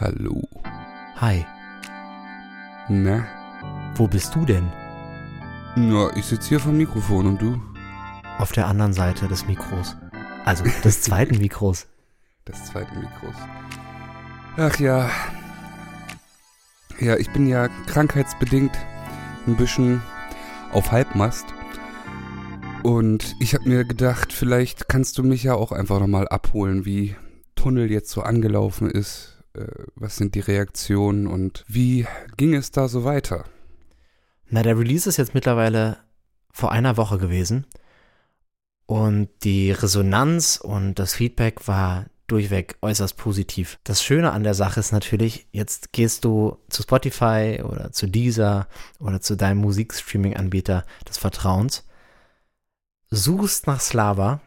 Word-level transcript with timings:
Hallo. 0.00 0.48
Hi, 1.16 1.44
Na? 2.88 3.26
wo 3.96 4.08
bist 4.08 4.34
du 4.34 4.46
denn? 4.46 4.66
Na, 5.76 6.08
ich 6.16 6.24
sitze 6.24 6.48
hier 6.48 6.60
vom 6.60 6.78
Mikrofon 6.78 7.26
und 7.26 7.42
du? 7.42 7.60
Auf 8.38 8.52
der 8.52 8.66
anderen 8.66 8.94
Seite 8.94 9.28
des 9.28 9.46
Mikros. 9.46 9.98
Also 10.46 10.64
des 10.82 11.02
zweiten 11.02 11.36
Mikros. 11.36 11.86
Des 12.48 12.64
zweiten 12.64 12.98
Mikros. 12.98 13.34
Ach 14.56 14.80
ja. 14.80 15.10
Ja, 16.98 17.16
ich 17.16 17.30
bin 17.34 17.46
ja 17.46 17.68
krankheitsbedingt 17.86 18.72
ein 19.46 19.56
bisschen 19.56 20.00
auf 20.72 20.92
Halbmast. 20.92 21.44
Und 22.82 23.36
ich 23.38 23.52
habe 23.54 23.68
mir 23.68 23.84
gedacht, 23.84 24.32
vielleicht 24.32 24.88
kannst 24.88 25.18
du 25.18 25.24
mich 25.24 25.42
ja 25.42 25.52
auch 25.56 25.72
einfach 25.72 26.00
nochmal 26.00 26.26
abholen, 26.26 26.86
wie 26.86 27.16
Tunnel 27.54 27.90
jetzt 27.90 28.10
so 28.10 28.22
angelaufen 28.22 28.90
ist. 28.90 29.39
Äh, 29.54 29.66
was 29.94 30.16
sind 30.16 30.34
die 30.34 30.40
Reaktionen 30.40 31.26
und 31.26 31.64
wie 31.68 32.06
ging 32.36 32.54
es 32.54 32.70
da 32.70 32.88
so 32.88 33.04
weiter? 33.04 33.44
Na, 34.48 34.62
der 34.62 34.78
Release 34.78 35.08
ist 35.08 35.16
jetzt 35.16 35.34
mittlerweile 35.34 35.98
vor 36.52 36.72
einer 36.72 36.96
Woche 36.96 37.18
gewesen. 37.18 37.66
Und 38.86 39.28
die 39.44 39.70
Resonanz 39.70 40.56
und 40.60 40.98
das 40.98 41.14
Feedback 41.14 41.68
war 41.68 42.06
durchweg 42.26 42.76
äußerst 42.80 43.16
positiv. 43.16 43.78
Das 43.84 44.02
Schöne 44.02 44.32
an 44.32 44.42
der 44.42 44.54
Sache 44.54 44.80
ist 44.80 44.92
natürlich, 44.92 45.46
jetzt 45.52 45.92
gehst 45.92 46.24
du 46.24 46.58
zu 46.68 46.82
Spotify 46.82 47.62
oder 47.62 47.92
zu 47.92 48.06
Deezer 48.06 48.68
oder 48.98 49.20
zu 49.20 49.36
deinem 49.36 49.58
Musikstreaming-Anbieter 49.58 50.84
des 51.08 51.18
Vertrauens, 51.18 51.84
suchst 53.10 53.66
nach 53.66 53.80
Slava, 53.80 54.40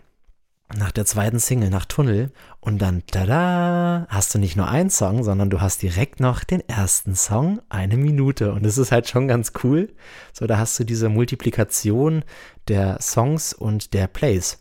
nach 0.77 0.91
der 0.91 1.05
zweiten 1.05 1.39
Single, 1.39 1.69
nach 1.69 1.85
Tunnel 1.85 2.31
und 2.59 2.81
dann, 2.81 3.03
tada, 3.07 4.07
hast 4.09 4.33
du 4.33 4.39
nicht 4.39 4.55
nur 4.55 4.67
einen 4.67 4.89
Song, 4.89 5.23
sondern 5.23 5.49
du 5.49 5.61
hast 5.61 5.81
direkt 5.81 6.19
noch 6.19 6.43
den 6.43 6.67
ersten 6.67 7.15
Song, 7.15 7.61
eine 7.69 7.97
Minute. 7.97 8.53
Und 8.53 8.65
das 8.65 8.77
ist 8.77 8.91
halt 8.91 9.07
schon 9.07 9.27
ganz 9.27 9.53
cool. 9.63 9.93
So, 10.31 10.47
da 10.47 10.57
hast 10.57 10.79
du 10.79 10.83
diese 10.83 11.09
Multiplikation 11.09 12.23
der 12.67 13.01
Songs 13.01 13.53
und 13.53 13.93
der 13.93 14.07
Plays. 14.07 14.59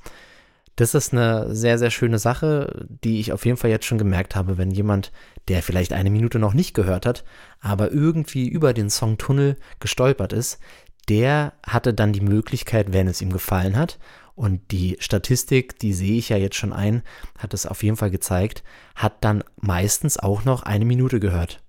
Das 0.77 0.94
ist 0.94 1.12
eine 1.12 1.54
sehr, 1.54 1.78
sehr 1.78 1.91
schöne 1.91 2.19
Sache, 2.19 2.86
die 3.04 3.20
ich 3.20 3.32
auf 3.32 3.44
jeden 3.44 3.58
Fall 3.58 3.70
jetzt 3.70 3.84
schon 3.84 3.98
gemerkt 3.98 4.34
habe, 4.34 4.56
wenn 4.56 4.70
jemand, 4.70 5.12
der 5.48 5.62
vielleicht 5.62 5.92
eine 5.92 6.10
Minute 6.10 6.38
noch 6.38 6.54
nicht 6.54 6.74
gehört 6.74 7.04
hat, 7.04 7.24
aber 7.60 7.92
irgendwie 7.92 8.48
über 8.48 8.72
den 8.72 8.88
Song 8.88 9.19
Tunnel 9.19 9.56
gestolpert 9.80 10.32
ist, 10.32 10.60
der 11.08 11.52
hatte 11.66 11.92
dann 11.92 12.12
die 12.12 12.20
Möglichkeit, 12.20 12.92
wenn 12.92 13.08
es 13.08 13.20
ihm 13.20 13.32
gefallen 13.32 13.76
hat, 13.76 13.98
und 14.42 14.72
die 14.72 14.96
Statistik, 14.98 15.78
die 15.78 15.92
sehe 15.92 16.18
ich 16.18 16.30
ja 16.30 16.36
jetzt 16.36 16.56
schon 16.56 16.72
ein, 16.72 17.04
hat 17.38 17.54
es 17.54 17.64
auf 17.64 17.84
jeden 17.84 17.96
Fall 17.96 18.10
gezeigt, 18.10 18.64
hat 18.96 19.22
dann 19.22 19.44
meistens 19.60 20.18
auch 20.18 20.44
noch 20.44 20.64
eine 20.64 20.84
Minute 20.84 21.20
gehört. 21.20 21.62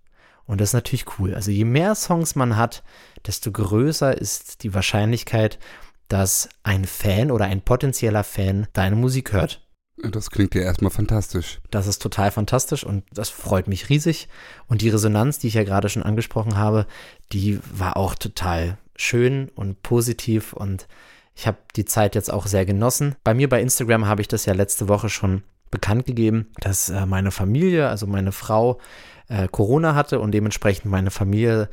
Und 0.46 0.60
das 0.60 0.70
ist 0.70 0.74
natürlich 0.74 1.06
cool. 1.20 1.36
Also 1.36 1.52
je 1.52 1.66
mehr 1.66 1.94
Songs 1.94 2.34
man 2.34 2.58
hat, 2.58 2.84
desto 3.28 3.52
größer 3.52 4.18
ist 4.18 4.64
die 4.64 4.74
Wahrscheinlichkeit, 4.74 5.60
dass 6.08 6.50
ein 6.64 6.86
Fan 6.86 7.30
oder 7.30 7.46
ein 7.46 7.62
potenzieller 7.62 8.24
Fan 8.24 8.66
deine 8.74 8.96
Musik 8.96 9.34
hört. 9.34 9.62
Das 9.98 10.32
klingt 10.32 10.56
ja 10.56 10.64
erstmal 10.64 10.90
fantastisch. 10.90 11.62
Das 11.70 11.86
ist 11.86 12.02
total 12.02 12.32
fantastisch 12.32 12.84
und 12.84 13.04
das 13.12 13.30
freut 13.30 13.68
mich 13.68 13.90
riesig. 13.90 14.30
Und 14.66 14.82
die 14.82 14.90
Resonanz, 14.90 15.38
die 15.38 15.50
ich 15.50 15.54
ja 15.54 15.64
gerade 15.64 15.90
schon 15.90 16.02
angesprochen 16.02 16.58
habe, 16.58 16.88
die 17.34 17.60
war 17.72 17.98
auch 17.98 18.16
total 18.16 18.80
schön 18.96 19.50
und 19.54 19.84
positiv 19.84 20.54
und 20.54 20.88
ich 21.36 21.48
habe 21.48 21.58
die 21.76 21.86
Zeit 21.86 22.16
jetzt 22.16 22.32
auch 22.32 22.48
sehr 22.48 22.66
genossen. 22.66 23.16
Bei 23.24 23.34
mir 23.34 23.50
bei 23.50 23.62
Instagram 23.62 24.06
habe 24.06 24.22
ich 24.22 24.28
das 24.28 24.46
ja 24.46 24.54
letzte 24.54 24.88
Woche 24.88 25.10
schon 25.10 25.44
bekannt 25.72 26.06
gegeben, 26.06 26.52
dass 26.60 26.90
äh, 26.90 27.06
meine 27.06 27.32
Familie, 27.32 27.90
also 27.90 28.06
meine 28.06 28.32
Frau, 28.32 28.80
äh, 29.28 29.48
Corona 29.48 29.96
hatte 29.96 30.20
und 30.20 30.32
dementsprechend 30.32 30.92
meine 30.92 31.10
Familie 31.10 31.70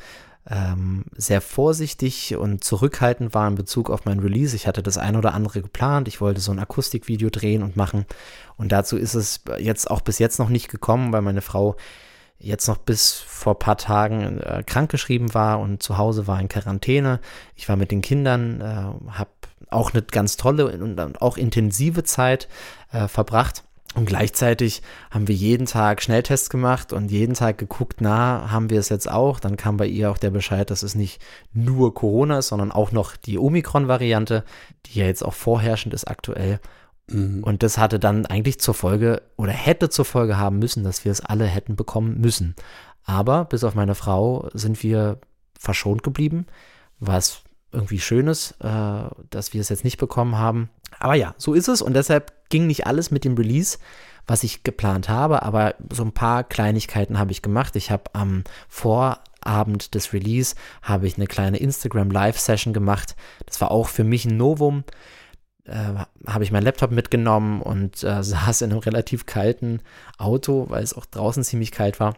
ähm, 0.48 1.04
sehr 1.14 1.42
vorsichtig 1.42 2.34
und 2.36 2.64
zurückhaltend 2.64 3.34
war 3.34 3.46
in 3.46 3.56
Bezug 3.56 3.90
auf 3.90 4.06
mein 4.06 4.20
Release. 4.20 4.56
Ich 4.56 4.66
hatte 4.66 4.82
das 4.82 4.96
ein 4.96 5.16
oder 5.16 5.34
andere 5.34 5.60
geplant. 5.60 6.08
Ich 6.08 6.20
wollte 6.20 6.40
so 6.40 6.50
ein 6.50 6.58
Akustikvideo 6.58 7.28
drehen 7.28 7.62
und 7.62 7.76
machen. 7.76 8.06
Und 8.56 8.72
dazu 8.72 8.96
ist 8.96 9.14
es 9.14 9.42
jetzt 9.58 9.90
auch 9.90 10.00
bis 10.00 10.18
jetzt 10.18 10.38
noch 10.38 10.48
nicht 10.48 10.68
gekommen, 10.68 11.12
weil 11.12 11.22
meine 11.22 11.42
Frau 11.42 11.76
jetzt 12.38 12.68
noch 12.68 12.78
bis 12.78 13.12
vor 13.12 13.58
paar 13.58 13.76
Tagen 13.76 14.40
äh, 14.40 14.62
krankgeschrieben 14.66 15.34
war 15.34 15.60
und 15.60 15.82
zu 15.82 15.98
Hause 15.98 16.26
war 16.26 16.40
in 16.40 16.48
Quarantäne. 16.48 17.20
Ich 17.54 17.68
war 17.68 17.76
mit 17.76 17.90
den 17.90 18.00
Kindern, 18.00 18.60
äh, 18.62 19.10
habe 19.12 19.30
auch 19.68 19.92
eine 19.92 20.02
ganz 20.02 20.36
tolle 20.36 20.78
und 20.78 21.22
auch 21.22 21.36
intensive 21.36 22.04
Zeit 22.04 22.48
äh, 22.92 23.08
verbracht. 23.08 23.64
Und 23.96 24.06
gleichzeitig 24.06 24.82
haben 25.10 25.26
wir 25.26 25.34
jeden 25.34 25.66
Tag 25.66 26.00
Schnelltests 26.00 26.48
gemacht 26.48 26.92
und 26.92 27.10
jeden 27.10 27.34
Tag 27.34 27.58
geguckt, 27.58 27.96
na, 28.00 28.50
haben 28.52 28.70
wir 28.70 28.78
es 28.78 28.88
jetzt 28.88 29.10
auch? 29.10 29.40
Dann 29.40 29.56
kam 29.56 29.78
bei 29.78 29.86
ihr 29.86 30.12
auch 30.12 30.18
der 30.18 30.30
Bescheid, 30.30 30.70
dass 30.70 30.84
es 30.84 30.94
nicht 30.94 31.20
nur 31.52 31.92
Corona 31.92 32.38
ist, 32.38 32.48
sondern 32.48 32.70
auch 32.70 32.92
noch 32.92 33.16
die 33.16 33.36
Omikron-Variante, 33.36 34.44
die 34.86 35.00
ja 35.00 35.06
jetzt 35.06 35.24
auch 35.24 35.34
vorherrschend 35.34 35.92
ist 35.92 36.06
aktuell. 36.06 36.60
Mhm. 37.08 37.42
Und 37.42 37.64
das 37.64 37.78
hatte 37.78 37.98
dann 37.98 38.26
eigentlich 38.26 38.60
zur 38.60 38.74
Folge 38.74 39.22
oder 39.36 39.50
hätte 39.50 39.88
zur 39.88 40.04
Folge 40.04 40.38
haben 40.38 40.60
müssen, 40.60 40.84
dass 40.84 41.04
wir 41.04 41.10
es 41.10 41.20
alle 41.20 41.46
hätten 41.46 41.74
bekommen 41.74 42.20
müssen. 42.20 42.54
Aber 43.04 43.44
bis 43.44 43.64
auf 43.64 43.74
meine 43.74 43.96
Frau 43.96 44.48
sind 44.54 44.84
wir 44.84 45.18
verschont 45.58 46.04
geblieben, 46.04 46.46
was 47.00 47.42
irgendwie 47.72 48.00
schön 48.00 48.26
ist, 48.26 48.52
äh, 48.60 49.02
dass 49.30 49.52
wir 49.52 49.60
es 49.60 49.68
jetzt 49.68 49.84
nicht 49.84 49.98
bekommen 49.98 50.38
haben. 50.38 50.70
Aber 50.98 51.14
ja, 51.14 51.34
so 51.38 51.54
ist 51.54 51.68
es 51.68 51.82
und 51.82 51.94
deshalb 51.94 52.32
ging 52.48 52.66
nicht 52.66 52.86
alles 52.86 53.10
mit 53.10 53.24
dem 53.24 53.34
Release, 53.34 53.78
was 54.26 54.42
ich 54.42 54.64
geplant 54.64 55.08
habe, 55.08 55.42
aber 55.42 55.74
so 55.92 56.04
ein 56.04 56.12
paar 56.12 56.44
Kleinigkeiten 56.44 57.18
habe 57.18 57.32
ich 57.32 57.42
gemacht. 57.42 57.76
Ich 57.76 57.90
habe 57.90 58.04
am 58.12 58.44
Vorabend 58.68 59.94
des 59.94 60.12
Release 60.12 60.56
habe 60.82 61.06
ich 61.06 61.16
eine 61.16 61.26
kleine 61.26 61.58
Instagram 61.58 62.10
Live 62.10 62.38
Session 62.38 62.72
gemacht. 62.72 63.16
Das 63.46 63.60
war 63.60 63.70
auch 63.70 63.88
für 63.88 64.04
mich 64.04 64.24
ein 64.24 64.36
Novum. 64.36 64.84
Äh, 65.64 66.04
habe 66.26 66.44
ich 66.44 66.52
meinen 66.52 66.64
Laptop 66.64 66.90
mitgenommen 66.90 67.62
und 67.62 68.02
äh, 68.02 68.22
saß 68.22 68.62
in 68.62 68.72
einem 68.72 68.80
relativ 68.80 69.26
kalten 69.26 69.80
Auto, 70.18 70.66
weil 70.68 70.82
es 70.82 70.94
auch 70.94 71.06
draußen 71.06 71.44
ziemlich 71.44 71.70
kalt 71.70 72.00
war 72.00 72.14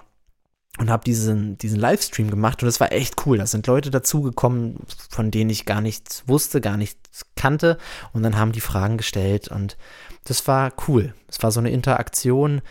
und 0.78 0.90
habe 0.90 1.04
diesen, 1.04 1.58
diesen 1.58 1.78
Livestream 1.78 2.30
gemacht 2.30 2.62
und 2.62 2.68
es 2.68 2.80
war 2.80 2.92
echt 2.92 3.26
cool. 3.26 3.38
Da 3.38 3.46
sind 3.46 3.66
Leute 3.66 3.90
dazugekommen, 3.90 4.78
von 5.10 5.30
denen 5.30 5.50
ich 5.50 5.66
gar 5.66 5.80
nichts 5.80 6.24
wusste, 6.26 6.60
gar 6.60 6.76
nichts 6.76 7.26
kannte 7.36 7.78
und 8.12 8.22
dann 8.22 8.38
haben 8.38 8.52
die 8.52 8.60
Fragen 8.60 8.96
gestellt 8.96 9.48
und 9.48 9.76
das 10.24 10.46
war 10.48 10.72
cool. 10.88 11.14
Es 11.28 11.42
war 11.42 11.50
so 11.50 11.60
eine 11.60 11.70
Interaktion 11.70 12.62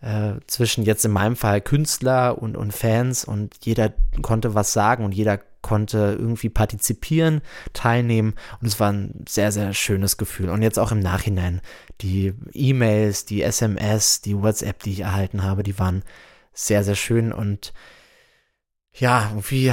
äh, 0.00 0.34
zwischen 0.46 0.84
jetzt 0.84 1.04
in 1.04 1.10
meinem 1.10 1.36
Fall 1.36 1.60
Künstler 1.60 2.40
und, 2.40 2.56
und 2.56 2.72
Fans 2.72 3.24
und 3.24 3.54
jeder 3.62 3.92
konnte 4.22 4.54
was 4.54 4.72
sagen 4.72 5.04
und 5.04 5.12
jeder 5.12 5.38
konnte 5.62 6.16
irgendwie 6.18 6.48
partizipieren, 6.48 7.42
teilnehmen 7.74 8.34
und 8.62 8.68
es 8.68 8.80
war 8.80 8.92
ein 8.92 9.24
sehr, 9.28 9.52
sehr 9.52 9.74
schönes 9.74 10.16
Gefühl. 10.16 10.48
Und 10.48 10.62
jetzt 10.62 10.78
auch 10.78 10.92
im 10.92 11.00
Nachhinein, 11.00 11.60
die 12.00 12.32
E-Mails, 12.54 13.26
die 13.26 13.42
SMS, 13.42 14.22
die 14.22 14.40
WhatsApp, 14.40 14.82
die 14.82 14.92
ich 14.92 15.00
erhalten 15.00 15.42
habe, 15.42 15.62
die 15.62 15.78
waren 15.78 16.02
sehr, 16.52 16.84
sehr 16.84 16.96
schön 16.96 17.32
und 17.32 17.72
ja, 18.92 19.32
wie 19.48 19.72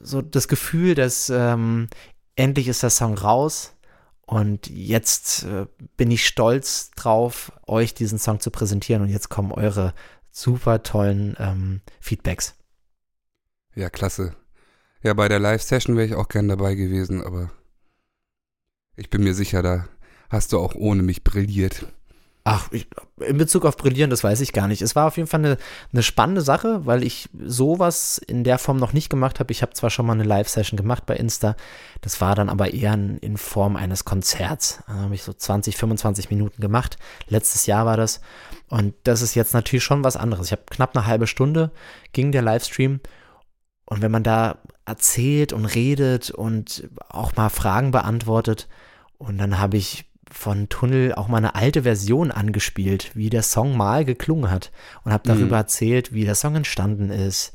so 0.00 0.22
das 0.22 0.48
Gefühl, 0.48 0.94
dass 0.94 1.30
ähm, 1.30 1.88
endlich 2.36 2.68
ist 2.68 2.82
der 2.82 2.90
Song 2.90 3.14
raus 3.14 3.74
und 4.22 4.68
jetzt 4.68 5.44
äh, 5.44 5.66
bin 5.96 6.10
ich 6.10 6.26
stolz 6.26 6.90
drauf, 6.92 7.52
euch 7.66 7.94
diesen 7.94 8.18
Song 8.18 8.40
zu 8.40 8.50
präsentieren 8.50 9.02
und 9.02 9.08
jetzt 9.08 9.30
kommen 9.30 9.52
eure 9.52 9.94
super 10.30 10.82
tollen 10.82 11.34
ähm, 11.38 11.80
Feedbacks. 12.00 12.54
Ja, 13.74 13.90
klasse. 13.90 14.36
Ja, 15.02 15.14
bei 15.14 15.28
der 15.28 15.38
Live-Session 15.38 15.96
wäre 15.96 16.06
ich 16.06 16.14
auch 16.14 16.28
gern 16.28 16.48
dabei 16.48 16.74
gewesen, 16.74 17.22
aber 17.22 17.50
ich 18.96 19.10
bin 19.10 19.22
mir 19.22 19.34
sicher, 19.34 19.62
da 19.62 19.88
hast 20.28 20.52
du 20.52 20.58
auch 20.58 20.74
ohne 20.74 21.02
mich 21.02 21.24
brilliert. 21.24 21.86
Ach, 22.50 22.68
ich, 22.72 22.86
in 23.20 23.36
Bezug 23.36 23.64
auf 23.64 23.76
Brillieren, 23.76 24.10
das 24.10 24.24
weiß 24.24 24.40
ich 24.40 24.52
gar 24.52 24.68
nicht. 24.68 24.82
Es 24.82 24.96
war 24.96 25.06
auf 25.06 25.16
jeden 25.16 25.28
Fall 25.28 25.44
eine, 25.44 25.56
eine 25.92 26.02
spannende 26.02 26.40
Sache, 26.40 26.86
weil 26.86 27.02
ich 27.02 27.28
sowas 27.44 28.18
in 28.18 28.44
der 28.44 28.58
Form 28.58 28.76
noch 28.78 28.92
nicht 28.92 29.10
gemacht 29.10 29.40
habe. 29.40 29.52
Ich 29.52 29.62
habe 29.62 29.72
zwar 29.74 29.90
schon 29.90 30.06
mal 30.06 30.12
eine 30.12 30.24
Live-Session 30.24 30.76
gemacht 30.76 31.06
bei 31.06 31.16
Insta, 31.16 31.56
das 32.00 32.20
war 32.20 32.34
dann 32.34 32.48
aber 32.48 32.72
eher 32.72 32.94
in, 32.94 33.18
in 33.18 33.36
Form 33.36 33.76
eines 33.76 34.04
Konzerts. 34.04 34.82
Da 34.86 34.94
habe 34.94 35.14
ich 35.14 35.22
so 35.22 35.32
20, 35.32 35.76
25 35.76 36.30
Minuten 36.30 36.60
gemacht. 36.60 36.96
Letztes 37.28 37.66
Jahr 37.66 37.86
war 37.86 37.96
das. 37.96 38.20
Und 38.68 38.94
das 39.04 39.22
ist 39.22 39.34
jetzt 39.34 39.54
natürlich 39.54 39.84
schon 39.84 40.04
was 40.04 40.16
anderes. 40.16 40.46
Ich 40.46 40.52
habe 40.52 40.62
knapp 40.70 40.96
eine 40.96 41.06
halbe 41.06 41.26
Stunde 41.26 41.70
ging 42.12 42.32
der 42.32 42.42
Livestream. 42.42 43.00
Und 43.84 44.02
wenn 44.02 44.10
man 44.10 44.22
da 44.22 44.58
erzählt 44.84 45.52
und 45.52 45.64
redet 45.64 46.30
und 46.30 46.88
auch 47.08 47.36
mal 47.36 47.48
Fragen 47.48 47.90
beantwortet, 47.90 48.68
und 49.18 49.38
dann 49.38 49.58
habe 49.58 49.76
ich 49.76 50.04
von 50.30 50.68
Tunnel 50.68 51.14
auch 51.14 51.28
mal 51.28 51.38
eine 51.38 51.54
alte 51.54 51.82
Version 51.82 52.30
angespielt, 52.30 53.10
wie 53.14 53.30
der 53.30 53.42
Song 53.42 53.76
mal 53.76 54.04
geklungen 54.04 54.50
hat 54.50 54.70
und 55.04 55.12
habe 55.12 55.24
darüber 55.26 55.46
Mhm. 55.56 55.62
erzählt, 55.62 56.12
wie 56.12 56.24
der 56.24 56.34
Song 56.34 56.54
entstanden 56.56 57.10
ist, 57.10 57.52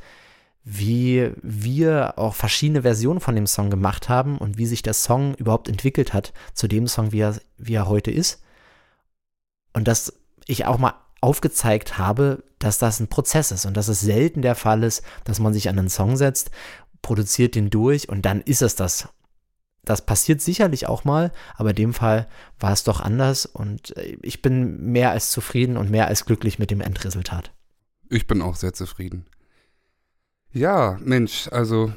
wie 0.63 1.31
wir 1.41 2.13
auch 2.17 2.35
verschiedene 2.35 2.81
Versionen 2.83 3.19
von 3.19 3.35
dem 3.35 3.47
Song 3.47 3.69
gemacht 3.69 4.09
haben 4.09 4.37
und 4.37 4.57
wie 4.57 4.65
sich 4.65 4.81
der 4.81 4.93
Song 4.93 5.35
überhaupt 5.35 5.67
entwickelt 5.69 6.13
hat 6.13 6.33
zu 6.53 6.67
dem 6.67 6.87
Song, 6.87 7.11
wie 7.11 7.19
er, 7.19 7.35
wie 7.57 7.73
er 7.75 7.87
heute 7.87 8.11
ist. 8.11 8.41
Und 9.73 9.87
dass 9.87 10.13
ich 10.47 10.65
auch 10.65 10.77
mal 10.77 10.93
aufgezeigt 11.21 11.97
habe, 11.97 12.43
dass 12.59 12.79
das 12.79 12.99
ein 12.99 13.07
Prozess 13.07 13.51
ist 13.51 13.65
und 13.65 13.75
dass 13.77 13.87
es 13.87 14.01
selten 14.01 14.41
der 14.41 14.55
Fall 14.55 14.83
ist, 14.83 15.03
dass 15.23 15.39
man 15.39 15.53
sich 15.53 15.69
an 15.69 15.79
einen 15.79 15.89
Song 15.89 16.17
setzt, 16.17 16.51
produziert 17.01 17.55
den 17.55 17.69
durch 17.69 18.09
und 18.09 18.23
dann 18.25 18.41
ist 18.41 18.61
es 18.61 18.75
das. 18.75 19.07
Das 19.85 20.05
passiert 20.05 20.41
sicherlich 20.41 20.87
auch 20.87 21.03
mal, 21.03 21.31
aber 21.55 21.71
in 21.71 21.75
dem 21.75 21.93
Fall 21.93 22.27
war 22.59 22.71
es 22.71 22.83
doch 22.83 23.01
anders 23.01 23.45
und 23.45 23.95
äh, 23.97 24.17
ich 24.21 24.41
bin 24.41 24.91
mehr 24.91 25.11
als 25.11 25.31
zufrieden 25.31 25.77
und 25.77 25.91
mehr 25.91 26.07
als 26.07 26.25
glücklich 26.25 26.57
mit 26.59 26.71
dem 26.71 26.81
Endresultat. 26.81 27.51
Ich 28.09 28.27
bin 28.27 28.41
auch 28.41 28.55
sehr 28.55 28.73
zufrieden. 28.73 29.25
Ja, 30.51 30.97
Mensch, 31.01 31.47
also 31.51 31.93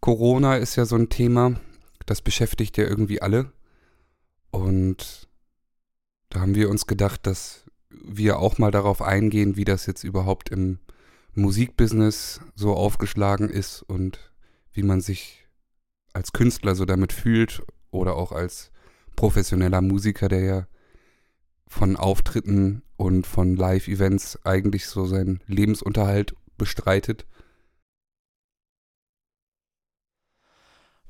Corona 0.00 0.56
ist 0.56 0.76
ja 0.76 0.86
so 0.86 0.96
ein 0.96 1.08
Thema, 1.08 1.60
das 2.06 2.22
beschäftigt 2.22 2.76
ja 2.78 2.84
irgendwie 2.84 3.20
alle. 3.20 3.52
Und 4.50 5.28
da 6.30 6.40
haben 6.40 6.54
wir 6.54 6.70
uns 6.70 6.86
gedacht, 6.86 7.26
dass 7.26 7.64
wir 7.90 8.38
auch 8.38 8.58
mal 8.58 8.70
darauf 8.70 9.02
eingehen, 9.02 9.56
wie 9.56 9.64
das 9.64 9.86
jetzt 9.86 10.04
überhaupt 10.04 10.50
im 10.50 10.78
Musikbusiness 11.34 12.40
so 12.54 12.74
aufgeschlagen 12.74 13.50
ist 13.50 13.82
und 13.82 14.30
wie 14.72 14.82
man 14.82 15.00
sich 15.00 15.45
als 16.16 16.32
Künstler 16.32 16.74
so 16.74 16.86
damit 16.86 17.12
fühlt 17.12 17.62
oder 17.90 18.16
auch 18.16 18.32
als 18.32 18.72
professioneller 19.16 19.82
Musiker, 19.82 20.28
der 20.28 20.40
ja 20.40 20.66
von 21.68 21.96
Auftritten 21.96 22.82
und 22.96 23.26
von 23.26 23.54
Live-Events 23.54 24.40
eigentlich 24.44 24.86
so 24.86 25.04
seinen 25.04 25.40
Lebensunterhalt 25.46 26.34
bestreitet. 26.56 27.26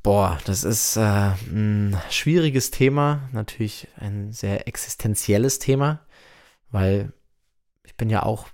Boah, 0.03 0.41
das 0.45 0.65
ist 0.65 0.97
äh, 0.97 1.01
ein 1.01 1.97
schwieriges 2.11 2.73
Thema, 2.73 3.29
natürlich 3.33 3.87
ein 3.97 4.33
sehr 4.33 4.67
existenzielles 4.67 5.61
Thema, 5.61 6.05
weil 6.71 7.13
ich 7.85 7.97
bin 7.97 8.11
ja 8.11 8.25
auch 8.25 8.49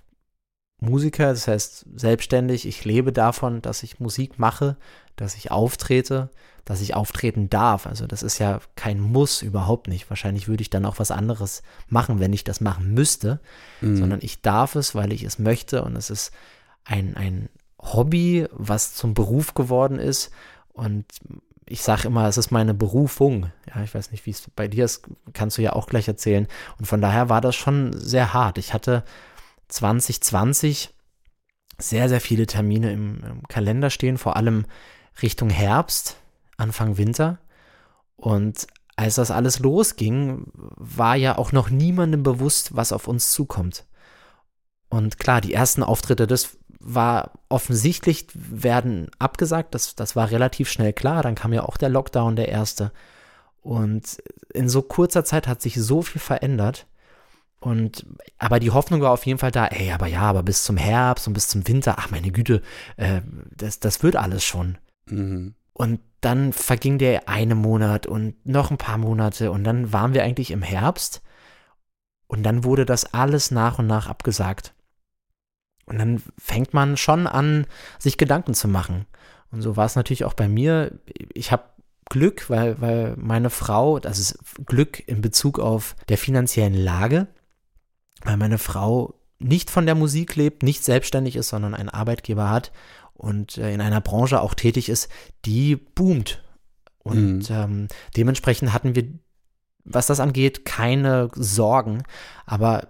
Musiker, 0.83 1.29
das 1.29 1.47
heißt 1.47 1.85
selbstständig. 1.95 2.67
Ich 2.67 2.85
lebe 2.85 3.11
davon, 3.11 3.61
dass 3.61 3.83
ich 3.83 3.99
Musik 3.99 4.37
mache, 4.37 4.77
dass 5.15 5.35
ich 5.35 5.51
auftrete, 5.51 6.29
dass 6.65 6.81
ich 6.81 6.95
auftreten 6.95 7.49
darf. 7.49 7.87
Also 7.87 8.07
das 8.07 8.23
ist 8.23 8.39
ja 8.39 8.61
kein 8.75 8.99
Muss 8.99 9.41
überhaupt 9.41 9.87
nicht. 9.87 10.09
Wahrscheinlich 10.09 10.47
würde 10.47 10.61
ich 10.61 10.69
dann 10.69 10.85
auch 10.85 10.99
was 10.99 11.11
anderes 11.11 11.61
machen, 11.89 12.19
wenn 12.19 12.33
ich 12.33 12.43
das 12.43 12.61
machen 12.61 12.93
müsste, 12.93 13.39
mhm. 13.81 13.97
sondern 13.97 14.19
ich 14.21 14.41
darf 14.41 14.75
es, 14.75 14.95
weil 14.95 15.11
ich 15.11 15.23
es 15.23 15.39
möchte 15.39 15.83
und 15.83 15.95
es 15.95 16.09
ist 16.09 16.31
ein, 16.85 17.15
ein 17.17 17.49
Hobby, 17.79 18.47
was 18.51 18.95
zum 18.95 19.13
Beruf 19.13 19.53
geworden 19.53 19.99
ist 19.99 20.31
und 20.71 21.05
ich 21.65 21.81
sage 21.81 22.07
immer, 22.07 22.27
es 22.27 22.37
ist 22.37 22.51
meine 22.51 22.73
Berufung. 22.73 23.51
Ja, 23.73 23.83
ich 23.83 23.93
weiß 23.93 24.11
nicht, 24.11 24.25
wie 24.25 24.31
es 24.31 24.49
bei 24.55 24.67
dir 24.67 24.85
ist, 24.85 25.07
kannst 25.33 25.57
du 25.57 25.61
ja 25.61 25.73
auch 25.73 25.87
gleich 25.87 26.07
erzählen. 26.07 26.47
Und 26.77 26.85
von 26.85 27.01
daher 27.01 27.29
war 27.29 27.41
das 27.41 27.55
schon 27.55 27.93
sehr 27.93 28.33
hart. 28.33 28.57
Ich 28.57 28.73
hatte 28.73 29.03
2020 29.69 30.89
sehr, 31.77 32.09
sehr 32.09 32.21
viele 32.21 32.45
Termine 32.45 32.91
im, 32.91 33.23
im 33.23 33.47
Kalender 33.47 33.89
stehen, 33.89 34.17
vor 34.17 34.35
allem 34.35 34.65
Richtung 35.21 35.49
Herbst, 35.49 36.17
Anfang 36.57 36.97
Winter. 36.97 37.39
Und 38.15 38.67
als 38.95 39.15
das 39.15 39.31
alles 39.31 39.59
losging, 39.59 40.45
war 40.53 41.15
ja 41.15 41.37
auch 41.37 41.51
noch 41.51 41.69
niemandem 41.69 42.23
bewusst, 42.23 42.75
was 42.75 42.91
auf 42.91 43.07
uns 43.07 43.31
zukommt. 43.31 43.85
Und 44.89 45.17
klar, 45.17 45.41
die 45.41 45.53
ersten 45.53 45.81
Auftritte, 45.81 46.27
das 46.27 46.57
war 46.79 47.31
offensichtlich, 47.49 48.27
werden 48.33 49.09
abgesagt. 49.17 49.73
Das, 49.73 49.95
das 49.95 50.15
war 50.15 50.29
relativ 50.29 50.69
schnell 50.69 50.93
klar. 50.93 51.23
Dann 51.23 51.35
kam 51.35 51.53
ja 51.53 51.63
auch 51.63 51.77
der 51.77 51.89
Lockdown, 51.89 52.35
der 52.35 52.49
erste. 52.49 52.91
Und 53.61 54.21
in 54.53 54.69
so 54.69 54.81
kurzer 54.81 55.23
Zeit 55.23 55.47
hat 55.47 55.61
sich 55.61 55.75
so 55.75 56.01
viel 56.01 56.21
verändert. 56.21 56.85
Und 57.59 58.05
aber 58.37 58.59
die 58.59 58.71
Hoffnung 58.71 59.01
war 59.01 59.11
auf 59.11 59.25
jeden 59.25 59.39
Fall 59.39 59.51
da, 59.51 59.67
ey, 59.67 59.93
aber 59.93 60.07
ja, 60.07 60.21
aber 60.21 60.43
bis 60.43 60.63
zum 60.63 60.75
Herbst 60.75 61.27
und 61.27 61.33
bis 61.33 61.47
zum 61.47 61.65
Winter, 61.65 61.95
ach 61.97 62.11
meine 62.11 62.29
Güte, 62.29 62.61
äh, 62.97 63.21
das, 63.55 63.79
das 63.79 64.03
wird 64.03 64.17
alles 64.17 64.43
schon. 64.43 64.77
Mhm. 65.05 65.55
Und 65.73 65.99
dann 66.21 66.53
verging 66.53 66.97
der 66.97 67.27
eine 67.27 67.55
Monat 67.55 68.07
und 68.07 68.45
noch 68.45 68.71
ein 68.71 68.77
paar 68.77 68.97
Monate 68.97 69.51
und 69.51 69.63
dann 69.63 69.91
waren 69.91 70.13
wir 70.13 70.23
eigentlich 70.23 70.51
im 70.51 70.61
Herbst 70.61 71.21
und 72.27 72.43
dann 72.43 72.63
wurde 72.63 72.85
das 72.85 73.13
alles 73.13 73.51
nach 73.51 73.79
und 73.79 73.87
nach 73.87 74.07
abgesagt. 74.07 74.73
Und 75.85 75.99
dann 75.99 76.23
fängt 76.37 76.73
man 76.73 76.95
schon 76.95 77.27
an, 77.27 77.67
sich 77.99 78.17
Gedanken 78.17 78.53
zu 78.53 78.67
machen. 78.69 79.05
Und 79.51 79.61
so 79.61 79.75
war 79.75 79.85
es 79.85 79.95
natürlich 79.95 80.23
auch 80.23 80.33
bei 80.33 80.47
mir. 80.47 80.97
Ich 81.33 81.51
habe 81.51 81.63
Glück, 82.09 82.49
weil, 82.49 82.79
weil 82.79 83.15
meine 83.17 83.49
Frau, 83.49 83.99
das 83.99 84.17
ist 84.17 84.39
Glück 84.65 85.05
in 85.07 85.21
Bezug 85.21 85.59
auf 85.59 85.95
der 86.09 86.17
finanziellen 86.17 86.73
Lage, 86.73 87.27
weil 88.23 88.37
meine 88.37 88.57
Frau 88.57 89.15
nicht 89.39 89.69
von 89.69 89.85
der 89.85 89.95
Musik 89.95 90.35
lebt, 90.35 90.63
nicht 90.63 90.83
selbstständig 90.83 91.35
ist, 91.35 91.49
sondern 91.49 91.75
einen 91.75 91.89
Arbeitgeber 91.89 92.49
hat 92.49 92.71
und 93.13 93.57
äh, 93.57 93.73
in 93.73 93.81
einer 93.81 94.01
Branche 94.01 94.41
auch 94.41 94.53
tätig 94.53 94.89
ist, 94.89 95.09
die 95.45 95.75
boomt. 95.75 96.43
Und 96.99 97.49
mhm. 97.49 97.55
ähm, 97.55 97.87
dementsprechend 98.15 98.73
hatten 98.73 98.95
wir, 98.95 99.05
was 99.83 100.07
das 100.07 100.19
angeht, 100.19 100.65
keine 100.65 101.29
Sorgen. 101.35 102.03
Aber 102.45 102.87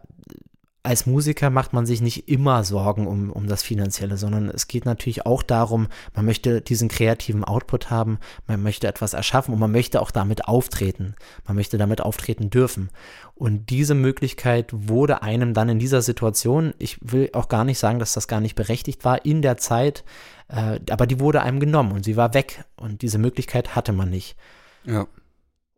als 0.86 1.06
Musiker 1.06 1.50
macht 1.50 1.72
man 1.72 1.86
sich 1.86 2.02
nicht 2.02 2.28
immer 2.28 2.66
Sorgen 2.66 3.08
um, 3.08 3.32
um 3.32 3.48
das 3.48 3.64
Finanzielle, 3.64 4.18
sondern 4.18 4.50
es 4.50 4.68
geht 4.68 4.86
natürlich 4.86 5.26
auch 5.26 5.42
darum, 5.42 5.88
man 6.14 6.26
möchte 6.26 6.60
diesen 6.60 6.90
kreativen 6.90 7.46
Output 7.46 7.90
haben, 7.90 8.20
man 8.48 8.62
möchte 8.62 8.88
etwas 8.88 9.14
erschaffen 9.14 9.54
und 9.54 9.62
man 9.62 9.72
möchte 9.72 10.02
auch 10.02 10.12
damit 10.12 10.46
auftreten. 10.46 11.16
Man 11.48 11.56
möchte 11.56 11.78
damit 11.78 12.02
auftreten 12.02 12.50
dürfen. 12.50 12.90
Und 13.34 13.70
diese 13.70 13.96
Möglichkeit 13.96 14.70
wurde 14.74 15.22
einem 15.24 15.54
dann 15.54 15.70
in 15.70 15.80
dieser 15.80 16.02
Situation, 16.02 16.74
ich 16.80 16.98
will 17.02 17.30
auch 17.32 17.48
gar 17.48 17.64
nicht 17.64 17.80
sagen, 17.80 18.00
dass 18.00 18.14
das 18.14 18.28
gar 18.28 18.42
nicht 18.42 18.56
berechtigt 18.56 19.06
war, 19.06 19.24
in 19.26 19.42
der 19.42 19.56
Zeit, 19.56 20.04
äh, 20.50 20.82
aber 20.90 21.08
die 21.08 21.22
wurde 21.22 21.42
einem 21.44 21.62
genommen 21.62 21.94
und 21.94 22.04
sie 22.04 22.18
war 22.18 22.34
weg 22.34 22.66
und 22.76 23.04
diese 23.04 23.20
Möglichkeit 23.20 23.74
hatte 23.74 23.94
man 23.94 24.10
nicht. 24.10 24.36
Ja. 24.84 25.08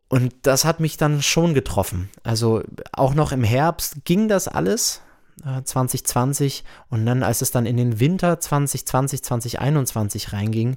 Und 0.08 0.34
das 0.42 0.64
hat 0.64 0.80
mich 0.80 0.96
dann 0.96 1.20
schon 1.22 1.54
getroffen. 1.54 2.10
Also 2.22 2.62
auch 2.92 3.14
noch 3.14 3.32
im 3.32 3.42
Herbst 3.42 4.04
ging 4.04 4.28
das 4.28 4.46
alles, 4.46 5.02
äh, 5.44 5.62
2020. 5.62 6.64
Und 6.88 7.06
dann, 7.06 7.22
als 7.22 7.42
es 7.42 7.50
dann 7.50 7.66
in 7.66 7.76
den 7.76 7.98
Winter 7.98 8.38
2020, 8.38 9.22
2021 9.24 10.32
reinging, 10.32 10.76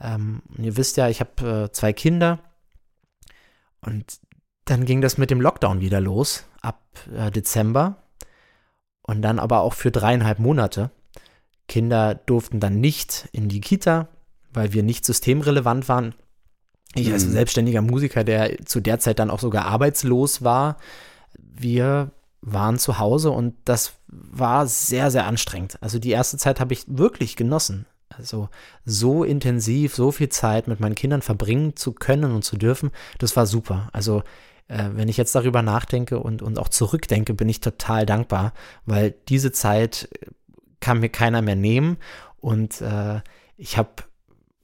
ähm, 0.00 0.42
ihr 0.58 0.76
wisst 0.76 0.96
ja, 0.98 1.08
ich 1.08 1.20
habe 1.20 1.64
äh, 1.68 1.72
zwei 1.72 1.92
Kinder. 1.92 2.38
Und 3.80 4.18
dann 4.66 4.84
ging 4.84 5.00
das 5.00 5.16
mit 5.16 5.30
dem 5.30 5.40
Lockdown 5.40 5.80
wieder 5.80 6.00
los, 6.00 6.44
ab 6.60 6.82
äh, 7.16 7.30
Dezember. 7.30 8.02
Und 9.02 9.22
dann 9.22 9.38
aber 9.38 9.60
auch 9.60 9.74
für 9.74 9.90
dreieinhalb 9.90 10.38
Monate. 10.38 10.90
Kinder 11.68 12.14
durften 12.14 12.60
dann 12.60 12.80
nicht 12.80 13.28
in 13.32 13.48
die 13.48 13.60
Kita, 13.60 14.08
weil 14.52 14.72
wir 14.72 14.82
nicht 14.82 15.04
systemrelevant 15.04 15.88
waren. 15.88 16.14
Ich 16.96 17.12
als 17.12 17.26
mhm. 17.26 17.32
selbstständiger 17.32 17.82
Musiker, 17.82 18.24
der 18.24 18.64
zu 18.64 18.80
der 18.80 18.98
Zeit 18.98 19.18
dann 19.18 19.30
auch 19.30 19.40
sogar 19.40 19.66
arbeitslos 19.66 20.42
war, 20.42 20.78
wir 21.38 22.10
waren 22.40 22.78
zu 22.78 22.98
Hause 22.98 23.30
und 23.30 23.54
das 23.64 23.94
war 24.08 24.66
sehr, 24.66 25.10
sehr 25.10 25.26
anstrengend. 25.26 25.78
Also 25.80 25.98
die 25.98 26.10
erste 26.10 26.36
Zeit 26.36 26.60
habe 26.60 26.72
ich 26.72 26.84
wirklich 26.86 27.36
genossen. 27.36 27.86
Also 28.16 28.48
so 28.84 29.24
intensiv, 29.24 29.94
so 29.94 30.10
viel 30.12 30.28
Zeit 30.28 30.68
mit 30.68 30.80
meinen 30.80 30.94
Kindern 30.94 31.22
verbringen 31.22 31.76
zu 31.76 31.92
können 31.92 32.32
und 32.32 32.44
zu 32.44 32.56
dürfen, 32.56 32.90
das 33.18 33.36
war 33.36 33.46
super. 33.46 33.88
Also 33.92 34.22
äh, 34.68 34.90
wenn 34.92 35.08
ich 35.08 35.16
jetzt 35.16 35.34
darüber 35.34 35.62
nachdenke 35.62 36.20
und, 36.20 36.40
und 36.40 36.58
auch 36.58 36.68
zurückdenke, 36.68 37.34
bin 37.34 37.48
ich 37.48 37.60
total 37.60 38.06
dankbar, 38.06 38.52
weil 38.84 39.14
diese 39.28 39.52
Zeit 39.52 40.08
kann 40.80 41.00
mir 41.00 41.08
keiner 41.08 41.42
mehr 41.42 41.56
nehmen 41.56 41.98
und 42.40 42.80
äh, 42.80 43.20
ich 43.56 43.76
habe 43.76 43.90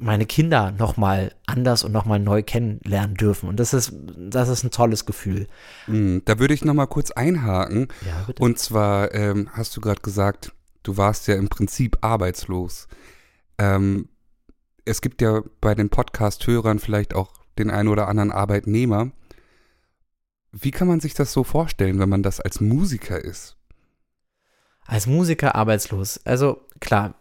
meine 0.02 0.26
Kinder 0.26 0.72
nochmal 0.72 1.34
anders 1.46 1.84
und 1.84 1.92
nochmal 1.92 2.18
neu 2.18 2.42
kennenlernen 2.42 3.14
dürfen. 3.16 3.48
Und 3.48 3.58
das 3.58 3.72
ist, 3.72 3.92
das 4.16 4.48
ist 4.48 4.64
ein 4.64 4.70
tolles 4.70 5.06
Gefühl. 5.06 5.46
Mm, 5.86 6.18
da 6.24 6.38
würde 6.38 6.54
ich 6.54 6.64
nochmal 6.64 6.88
kurz 6.88 7.10
einhaken. 7.10 7.88
Ja, 8.04 8.24
bitte. 8.26 8.42
Und 8.42 8.58
zwar 8.58 9.14
ähm, 9.14 9.48
hast 9.52 9.76
du 9.76 9.80
gerade 9.80 10.00
gesagt, 10.02 10.52
du 10.82 10.96
warst 10.96 11.28
ja 11.28 11.36
im 11.36 11.48
Prinzip 11.48 11.98
arbeitslos. 12.00 12.88
Ähm, 13.58 14.08
es 14.84 15.00
gibt 15.00 15.22
ja 15.22 15.42
bei 15.60 15.74
den 15.74 15.88
Podcast-Hörern 15.88 16.78
vielleicht 16.78 17.14
auch 17.14 17.32
den 17.58 17.70
einen 17.70 17.88
oder 17.88 18.08
anderen 18.08 18.32
Arbeitnehmer. 18.32 19.12
Wie 20.50 20.70
kann 20.70 20.88
man 20.88 21.00
sich 21.00 21.14
das 21.14 21.32
so 21.32 21.44
vorstellen, 21.44 21.98
wenn 21.98 22.08
man 22.08 22.22
das 22.22 22.40
als 22.40 22.60
Musiker 22.60 23.22
ist? 23.22 23.56
Als 24.84 25.06
Musiker 25.06 25.54
arbeitslos. 25.54 26.20
Also 26.24 26.66
klar, 26.82 27.14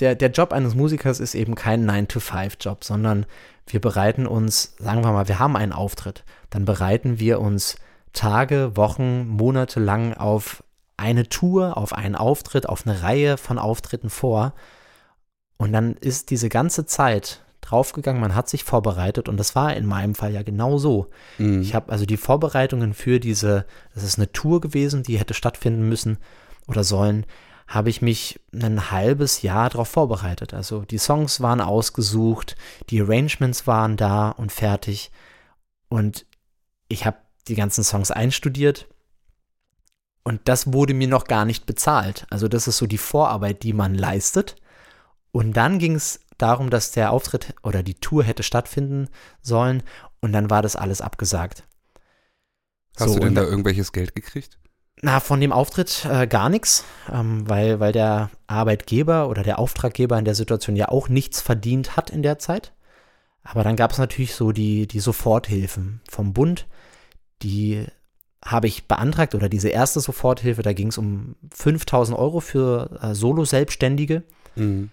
der, 0.00 0.14
der 0.14 0.30
Job 0.30 0.52
eines 0.52 0.74
Musikers 0.74 1.20
ist 1.20 1.34
eben 1.34 1.54
kein 1.54 1.88
9-to-5-Job, 1.88 2.84
sondern 2.84 3.26
wir 3.66 3.80
bereiten 3.80 4.26
uns, 4.26 4.74
sagen 4.78 5.04
wir 5.04 5.12
mal, 5.12 5.28
wir 5.28 5.38
haben 5.38 5.56
einen 5.56 5.72
Auftritt, 5.72 6.24
dann 6.50 6.64
bereiten 6.64 7.18
wir 7.18 7.40
uns 7.40 7.76
Tage, 8.14 8.76
Wochen, 8.76 9.26
Monate 9.26 9.80
lang 9.80 10.14
auf 10.14 10.62
eine 10.96 11.28
Tour, 11.28 11.76
auf 11.76 11.92
einen 11.92 12.14
Auftritt, 12.14 12.68
auf 12.68 12.86
eine 12.86 13.02
Reihe 13.02 13.36
von 13.36 13.58
Auftritten 13.58 14.08
vor. 14.08 14.54
Und 15.58 15.72
dann 15.72 15.94
ist 15.94 16.30
diese 16.30 16.48
ganze 16.48 16.86
Zeit 16.86 17.42
draufgegangen, 17.60 18.20
man 18.20 18.34
hat 18.34 18.48
sich 18.48 18.64
vorbereitet 18.64 19.28
und 19.28 19.36
das 19.36 19.54
war 19.54 19.74
in 19.76 19.84
meinem 19.84 20.14
Fall 20.14 20.32
ja 20.32 20.42
genau 20.42 20.78
so. 20.78 21.08
Mhm. 21.36 21.60
Ich 21.60 21.74
habe 21.74 21.92
also 21.92 22.06
die 22.06 22.16
Vorbereitungen 22.16 22.94
für 22.94 23.20
diese, 23.20 23.66
das 23.94 24.04
ist 24.04 24.18
eine 24.18 24.32
Tour 24.32 24.60
gewesen, 24.60 25.02
die 25.02 25.18
hätte 25.18 25.34
stattfinden 25.34 25.88
müssen 25.88 26.18
oder 26.66 26.84
sollen, 26.84 27.26
habe 27.68 27.90
ich 27.90 28.00
mich 28.00 28.40
ein 28.52 28.90
halbes 28.90 29.42
Jahr 29.42 29.68
darauf 29.68 29.88
vorbereitet. 29.88 30.54
Also 30.54 30.86
die 30.86 30.96
Songs 30.96 31.42
waren 31.42 31.60
ausgesucht, 31.60 32.56
die 32.88 33.02
Arrangements 33.02 33.66
waren 33.66 33.98
da 33.98 34.30
und 34.30 34.50
fertig. 34.50 35.12
Und 35.90 36.24
ich 36.88 37.04
habe 37.04 37.18
die 37.46 37.54
ganzen 37.54 37.84
Songs 37.84 38.10
einstudiert. 38.10 38.88
Und 40.24 40.40
das 40.46 40.72
wurde 40.72 40.94
mir 40.94 41.08
noch 41.08 41.24
gar 41.24 41.44
nicht 41.44 41.66
bezahlt. 41.66 42.26
Also 42.30 42.48
das 42.48 42.68
ist 42.68 42.78
so 42.78 42.86
die 42.86 42.98
Vorarbeit, 42.98 43.62
die 43.62 43.74
man 43.74 43.94
leistet. 43.94 44.56
Und 45.30 45.52
dann 45.52 45.78
ging 45.78 45.94
es 45.94 46.20
darum, 46.38 46.70
dass 46.70 46.92
der 46.92 47.12
Auftritt 47.12 47.54
oder 47.62 47.82
die 47.82 47.94
Tour 47.94 48.24
hätte 48.24 48.42
stattfinden 48.42 49.08
sollen. 49.42 49.82
Und 50.20 50.32
dann 50.32 50.48
war 50.48 50.62
das 50.62 50.74
alles 50.74 51.02
abgesagt. 51.02 51.64
Hast 52.98 53.10
so, 53.10 53.14
du 53.16 53.20
denn 53.20 53.34
da 53.34 53.42
irgendwelches 53.42 53.92
Geld 53.92 54.14
gekriegt? 54.14 54.58
Na, 55.00 55.20
von 55.20 55.40
dem 55.40 55.52
Auftritt 55.52 56.06
äh, 56.10 56.26
gar 56.26 56.48
nichts, 56.48 56.84
ähm, 57.12 57.48
weil, 57.48 57.78
weil 57.78 57.92
der 57.92 58.30
Arbeitgeber 58.46 59.28
oder 59.28 59.42
der 59.42 59.58
Auftraggeber 59.58 60.18
in 60.18 60.24
der 60.24 60.34
Situation 60.34 60.76
ja 60.76 60.88
auch 60.88 61.08
nichts 61.08 61.40
verdient 61.40 61.96
hat 61.96 62.10
in 62.10 62.22
der 62.22 62.38
Zeit. 62.38 62.72
Aber 63.42 63.62
dann 63.62 63.76
gab 63.76 63.92
es 63.92 63.98
natürlich 63.98 64.34
so 64.34 64.52
die, 64.52 64.86
die 64.86 65.00
Soforthilfen 65.00 66.00
vom 66.08 66.32
Bund. 66.32 66.66
Die 67.42 67.86
habe 68.44 68.66
ich 68.66 68.88
beantragt 68.88 69.34
oder 69.34 69.48
diese 69.48 69.68
erste 69.68 70.00
Soforthilfe, 70.00 70.62
da 70.62 70.72
ging 70.72 70.88
es 70.88 70.98
um 70.98 71.36
5000 71.52 72.18
Euro 72.18 72.40
für 72.40 72.98
äh, 73.02 73.14
Solo-Selbstständige. 73.14 74.24
Mhm. 74.56 74.90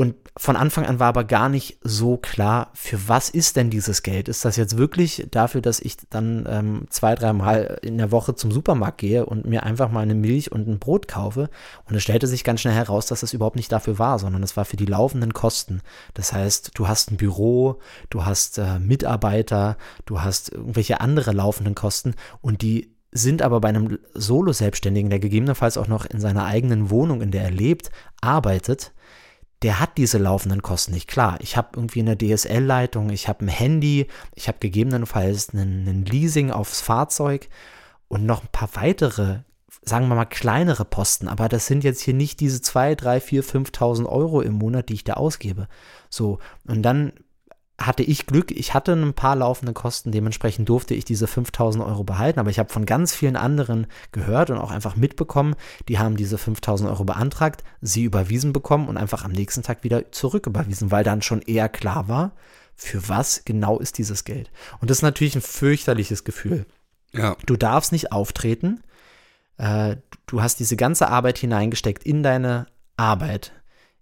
Und 0.00 0.14
von 0.34 0.56
Anfang 0.56 0.86
an 0.86 0.98
war 0.98 1.08
aber 1.08 1.24
gar 1.24 1.50
nicht 1.50 1.76
so 1.82 2.16
klar, 2.16 2.70
für 2.72 3.06
was 3.10 3.28
ist 3.28 3.56
denn 3.56 3.68
dieses 3.68 4.02
Geld? 4.02 4.30
Ist 4.30 4.46
das 4.46 4.56
jetzt 4.56 4.78
wirklich 4.78 5.26
dafür, 5.30 5.60
dass 5.60 5.78
ich 5.78 5.98
dann 6.08 6.46
ähm, 6.48 6.86
zwei, 6.88 7.14
dreimal 7.14 7.78
in 7.82 7.98
der 7.98 8.10
Woche 8.10 8.34
zum 8.34 8.50
Supermarkt 8.50 8.96
gehe 8.96 9.26
und 9.26 9.44
mir 9.44 9.62
einfach 9.62 9.90
mal 9.90 10.00
eine 10.00 10.14
Milch 10.14 10.52
und 10.52 10.66
ein 10.66 10.78
Brot 10.78 11.06
kaufe? 11.06 11.50
Und 11.84 11.96
es 11.96 12.02
stellte 12.02 12.26
sich 12.26 12.44
ganz 12.44 12.62
schnell 12.62 12.72
heraus, 12.72 13.04
dass 13.04 13.20
das 13.20 13.34
überhaupt 13.34 13.56
nicht 13.56 13.70
dafür 13.72 13.98
war, 13.98 14.18
sondern 14.18 14.42
es 14.42 14.56
war 14.56 14.64
für 14.64 14.78
die 14.78 14.86
laufenden 14.86 15.34
Kosten. 15.34 15.82
Das 16.14 16.32
heißt, 16.32 16.70
du 16.72 16.88
hast 16.88 17.10
ein 17.10 17.18
Büro, 17.18 17.78
du 18.08 18.24
hast 18.24 18.56
äh, 18.56 18.78
Mitarbeiter, 18.78 19.76
du 20.06 20.22
hast 20.22 20.50
irgendwelche 20.50 21.02
andere 21.02 21.32
laufenden 21.32 21.74
Kosten 21.74 22.14
und 22.40 22.62
die 22.62 22.96
sind 23.12 23.42
aber 23.42 23.60
bei 23.60 23.68
einem 23.68 23.98
Solo-Selbstständigen, 24.14 25.10
der 25.10 25.18
gegebenenfalls 25.18 25.76
auch 25.76 25.88
noch 25.88 26.06
in 26.06 26.20
seiner 26.20 26.46
eigenen 26.46 26.88
Wohnung, 26.88 27.20
in 27.20 27.32
der 27.32 27.42
er 27.42 27.50
lebt, 27.50 27.90
arbeitet, 28.22 28.92
der 29.62 29.78
hat 29.78 29.98
diese 29.98 30.18
laufenden 30.18 30.62
Kosten 30.62 30.92
nicht. 30.92 31.08
Klar, 31.08 31.38
ich 31.40 31.56
habe 31.56 31.70
irgendwie 31.74 32.00
eine 32.00 32.16
DSL-Leitung, 32.16 33.10
ich 33.10 33.28
habe 33.28 33.44
ein 33.44 33.48
Handy, 33.48 34.06
ich 34.34 34.48
habe 34.48 34.58
gegebenenfalls 34.58 35.50
einen, 35.50 35.86
einen 35.86 36.04
Leasing 36.04 36.50
aufs 36.50 36.80
Fahrzeug 36.80 37.48
und 38.08 38.24
noch 38.24 38.42
ein 38.42 38.48
paar 38.52 38.70
weitere, 38.74 39.40
sagen 39.82 40.08
wir 40.08 40.14
mal 40.14 40.24
kleinere 40.24 40.84
Posten, 40.84 41.28
aber 41.28 41.48
das 41.48 41.66
sind 41.66 41.84
jetzt 41.84 42.00
hier 42.00 42.14
nicht 42.14 42.40
diese 42.40 42.62
2, 42.62 42.94
3, 42.94 43.20
4, 43.20 43.44
5.000 43.44 44.06
Euro 44.06 44.40
im 44.40 44.54
Monat, 44.54 44.88
die 44.88 44.94
ich 44.94 45.04
da 45.04 45.14
ausgebe. 45.14 45.68
So, 46.08 46.38
und 46.66 46.82
dann 46.82 47.12
hatte 47.80 48.02
ich 48.02 48.26
Glück, 48.26 48.50
ich 48.50 48.74
hatte 48.74 48.92
ein 48.92 49.14
paar 49.14 49.34
laufende 49.34 49.72
Kosten, 49.72 50.12
dementsprechend 50.12 50.68
durfte 50.68 50.94
ich 50.94 51.06
diese 51.06 51.26
5000 51.26 51.82
Euro 51.84 52.04
behalten, 52.04 52.38
aber 52.38 52.50
ich 52.50 52.58
habe 52.58 52.72
von 52.72 52.84
ganz 52.84 53.14
vielen 53.14 53.36
anderen 53.36 53.86
gehört 54.12 54.50
und 54.50 54.58
auch 54.58 54.70
einfach 54.70 54.96
mitbekommen, 54.96 55.56
die 55.88 55.98
haben 55.98 56.16
diese 56.16 56.36
5000 56.36 56.90
Euro 56.90 57.04
beantragt, 57.04 57.64
sie 57.80 58.04
überwiesen 58.04 58.52
bekommen 58.52 58.86
und 58.88 58.98
einfach 58.98 59.24
am 59.24 59.32
nächsten 59.32 59.62
Tag 59.62 59.82
wieder 59.82 60.12
zurücküberwiesen, 60.12 60.90
weil 60.90 61.04
dann 61.04 61.22
schon 61.22 61.40
eher 61.40 61.70
klar 61.70 62.06
war, 62.06 62.32
für 62.76 63.08
was 63.08 63.44
genau 63.44 63.78
ist 63.78 63.96
dieses 63.96 64.24
Geld. 64.24 64.50
Und 64.80 64.90
das 64.90 64.98
ist 64.98 65.02
natürlich 65.02 65.34
ein 65.34 65.42
fürchterliches 65.42 66.24
Gefühl. 66.24 66.66
Ja. 67.12 67.36
Du 67.46 67.56
darfst 67.56 67.92
nicht 67.92 68.12
auftreten, 68.12 68.82
äh, 69.56 69.96
du 70.26 70.42
hast 70.42 70.60
diese 70.60 70.76
ganze 70.76 71.08
Arbeit 71.08 71.38
hineingesteckt 71.38 72.04
in 72.04 72.22
deine 72.22 72.66
Arbeit, 72.96 73.52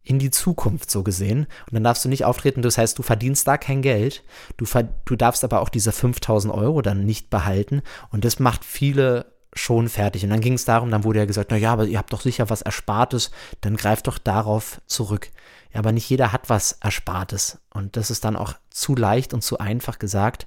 in 0.08 0.18
die 0.18 0.30
Zukunft 0.30 0.90
so 0.90 1.02
gesehen. 1.02 1.40
Und 1.40 1.74
dann 1.74 1.84
darfst 1.84 2.04
du 2.04 2.08
nicht 2.08 2.24
auftreten, 2.24 2.62
das 2.62 2.78
heißt, 2.78 2.98
du 2.98 3.02
verdienst 3.02 3.46
da 3.46 3.58
kein 3.58 3.82
Geld. 3.82 4.24
Du, 4.56 4.64
du 5.04 5.16
darfst 5.16 5.44
aber 5.44 5.60
auch 5.60 5.68
diese 5.68 5.92
5000 5.92 6.52
Euro 6.52 6.80
dann 6.80 7.04
nicht 7.04 7.28
behalten. 7.28 7.82
Und 8.10 8.24
das 8.24 8.38
macht 8.38 8.64
viele 8.64 9.26
schon 9.52 9.88
fertig. 9.90 10.24
Und 10.24 10.30
dann 10.30 10.40
ging 10.40 10.54
es 10.54 10.64
darum, 10.64 10.90
dann 10.90 11.04
wurde 11.04 11.18
ja 11.18 11.24
gesagt, 11.26 11.50
na 11.50 11.58
ja, 11.58 11.72
aber 11.72 11.84
ihr 11.84 11.98
habt 11.98 12.12
doch 12.12 12.22
sicher 12.22 12.48
was 12.48 12.62
Erspartes, 12.62 13.30
dann 13.60 13.76
greift 13.76 14.06
doch 14.06 14.16
darauf 14.16 14.80
zurück. 14.86 15.30
Ja, 15.74 15.80
aber 15.80 15.92
nicht 15.92 16.08
jeder 16.08 16.32
hat 16.32 16.48
was 16.48 16.78
Erspartes. 16.80 17.58
Und 17.74 17.96
das 17.96 18.10
ist 18.10 18.24
dann 18.24 18.36
auch 18.36 18.54
zu 18.70 18.96
leicht 18.96 19.34
und 19.34 19.42
zu 19.42 19.58
einfach 19.58 19.98
gesagt. 19.98 20.46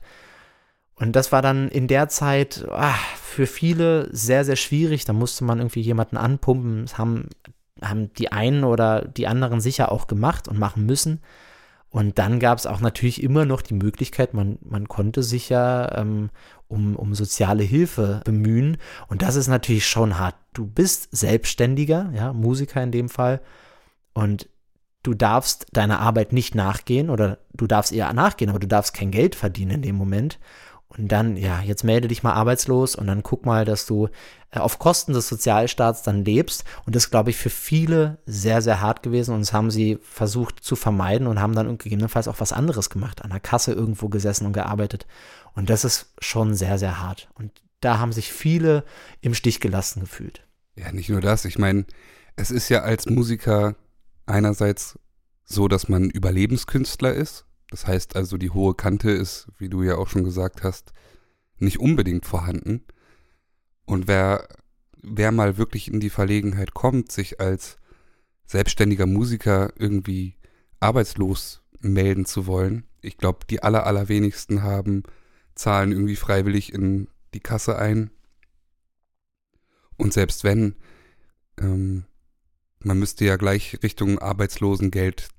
Und 0.96 1.16
das 1.16 1.32
war 1.32 1.44
dann 1.44 1.70
in 1.70 1.88
der 1.88 2.10
Zeit 2.10 2.66
ach, 2.72 3.00
für 3.16 3.46
viele 3.46 4.10
sehr, 4.12 4.44
sehr 4.44 4.56
schwierig. 4.56 5.06
Da 5.06 5.14
musste 5.14 5.44
man 5.44 5.60
irgendwie 5.60 5.82
jemanden 5.82 6.18
anpumpen. 6.18 6.84
Es 6.84 6.98
haben 6.98 7.30
haben 7.82 8.14
die 8.14 8.32
einen 8.32 8.64
oder 8.64 9.02
die 9.06 9.28
anderen 9.28 9.62
sicher 9.62 9.92
auch 9.92 10.08
gemacht 10.08 10.48
und 10.48 10.60
machen 10.60 10.86
müssen. 10.86 11.22
Und 11.90 12.20
dann 12.20 12.40
gab 12.40 12.58
es 12.58 12.66
auch 12.66 12.80
natürlich 12.80 13.22
immer 13.22 13.44
noch 13.44 13.62
die 13.62 13.74
Möglichkeit, 13.74 14.34
man, 14.34 14.58
man 14.62 14.88
konnte 14.88 15.24
sich 15.24 15.50
ja 15.50 15.98
ähm, 15.98 16.30
um, 16.70 16.96
um 16.96 17.14
soziale 17.14 17.64
Hilfe 17.64 18.22
bemühen. 18.24 18.78
Und 19.08 19.22
das 19.22 19.36
ist 19.36 19.50
natürlich 19.50 19.86
schon 19.86 20.18
hart. 20.18 20.36
Du 20.54 20.66
bist 20.66 21.10
Selbstständiger, 21.12 22.10
ja, 22.16 22.32
Musiker 22.32 22.82
in 22.82 22.94
dem 22.94 23.10
Fall. 23.10 23.42
Und 24.14 24.48
du 25.04 25.14
darfst 25.14 25.68
deiner 25.74 26.00
Arbeit 26.00 26.32
nicht 26.32 26.56
nachgehen 26.56 27.10
oder 27.10 27.40
du 27.54 27.68
darfst 27.68 27.92
eher 27.92 28.14
nachgehen, 28.14 28.50
aber 28.50 28.60
du 28.60 28.68
darfst 28.68 28.94
kein 28.94 29.12
Geld 29.12 29.36
verdienen 29.36 29.72
in 29.72 29.82
dem 29.82 29.96
Moment. 29.96 30.40
Und 30.98 31.08
dann, 31.10 31.38
ja, 31.38 31.62
jetzt 31.62 31.84
melde 31.84 32.08
dich 32.08 32.22
mal 32.22 32.34
arbeitslos 32.34 32.96
und 32.96 33.08
dann 33.08 33.24
guck 33.24 33.46
mal, 33.46 33.64
dass 33.64 33.86
du 33.86 34.10
äh, 34.52 34.60
auf 34.60 34.78
Kosten 34.78 35.14
des 35.14 35.30
Sozialstaats 35.30 36.04
dann 36.04 36.26
lebst. 36.26 36.66
Und 36.86 36.96
das 36.96 37.10
glaube 37.10 37.30
ich, 37.30 37.38
für 37.38 37.50
viele 37.50 38.20
sehr, 38.26 38.62
sehr 38.62 38.82
hart 38.82 39.02
gewesen. 39.02 39.34
Und 39.34 39.42
das 39.42 39.54
haben 39.54 39.72
sie 39.72 40.00
versucht 40.02 40.64
zu 40.64 40.76
vermeiden 40.76 41.28
und 41.28 41.40
haben 41.40 41.56
dann 41.56 41.78
gegebenenfalls 41.78 42.28
auch 42.28 42.40
was 42.40 42.52
anderes 42.52 42.90
gemacht, 42.90 43.24
an 43.24 43.30
der 43.30 43.40
Kasse 43.40 43.72
irgendwo 43.72 44.10
gesessen 44.10 44.46
und 44.46 44.54
gearbeitet. 44.54 45.08
Und 45.54 45.70
das 45.70 45.86
ist 45.86 46.14
schon 46.20 46.56
sehr, 46.56 46.78
sehr 46.78 47.02
hart. 47.02 47.30
Und 47.36 47.52
da 47.80 48.00
haben 48.00 48.12
sich 48.12 48.32
viele 48.32 48.84
im 49.22 49.34
Stich 49.34 49.60
gelassen 49.60 50.02
gefühlt. 50.02 50.46
Ja, 50.76 50.92
nicht 50.92 51.10
nur 51.10 51.22
das. 51.22 51.46
Ich 51.46 51.58
meine, 51.58 51.86
es 52.36 52.52
ist 52.52 52.70
ja 52.70 52.82
als 52.82 53.06
Musiker 53.08 53.76
einerseits 54.26 55.00
so, 55.44 55.68
dass 55.68 55.90
man 55.90 56.10
Überlebenskünstler 56.10 57.14
ist 57.14 57.46
das 57.72 57.88
heißt 57.88 58.16
also, 58.18 58.38
die 58.38 58.52
hohe 58.52 58.76
Kante 58.76 59.10
ist, 59.10 59.48
wie 59.58 59.70
du 59.70 59.82
ja 59.82 59.96
auch 59.96 60.10
schon 60.10 60.26
gesagt 60.26 60.62
hast, 60.62 60.92
nicht 61.58 61.80
unbedingt 61.80 62.26
vorhanden. 62.26 62.84
Und 63.86 64.08
wer, 64.08 64.48
wer 65.02 65.32
mal 65.32 65.58
wirklich 65.58 65.92
in 65.92 66.02
die 66.02 66.10
Verlegenheit 66.10 66.74
kommt, 66.74 67.12
sich 67.12 67.40
als 67.40 67.78
selbstständiger 68.46 69.06
Musiker 69.06 69.72
irgendwie 69.78 70.36
arbeitslos 70.82 71.62
melden 71.80 72.26
zu 72.26 72.46
wollen, 72.46 72.84
ich 73.02 73.18
glaube, 73.18 73.46
die 73.50 73.64
aller, 73.64 73.88
allerwenigsten 73.88 74.64
haben, 74.64 75.04
zahlen 75.56 75.94
irgendwie 75.94 76.18
freiwillig 76.18 76.74
in 76.74 77.08
die 77.34 77.40
Kasse 77.40 77.78
ein. 77.78 78.12
Und 79.96 80.12
selbst 80.12 80.44
wenn, 80.44 80.76
ähm, 81.58 82.04
man 82.80 83.00
müsste 83.00 83.24
ja 83.24 83.38
gleich 83.38 83.80
Richtung 83.82 84.20
Arbeitslosengeld 84.20 85.30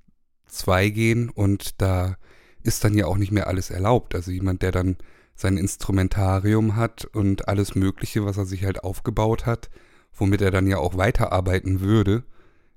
2 0.52 0.88
gehen 0.90 1.30
und 1.30 1.80
da 1.80 2.16
ist 2.62 2.84
dann 2.84 2.94
ja 2.94 3.06
auch 3.06 3.16
nicht 3.16 3.32
mehr 3.32 3.48
alles 3.48 3.70
erlaubt. 3.70 4.14
Also 4.14 4.30
jemand, 4.30 4.62
der 4.62 4.72
dann 4.72 4.96
sein 5.34 5.56
Instrumentarium 5.56 6.76
hat 6.76 7.04
und 7.04 7.48
alles 7.48 7.74
Mögliche, 7.74 8.24
was 8.24 8.36
er 8.36 8.46
sich 8.46 8.64
halt 8.64 8.84
aufgebaut 8.84 9.46
hat, 9.46 9.70
womit 10.14 10.42
er 10.42 10.50
dann 10.50 10.66
ja 10.66 10.78
auch 10.78 10.96
weiterarbeiten 10.96 11.80
würde, 11.80 12.24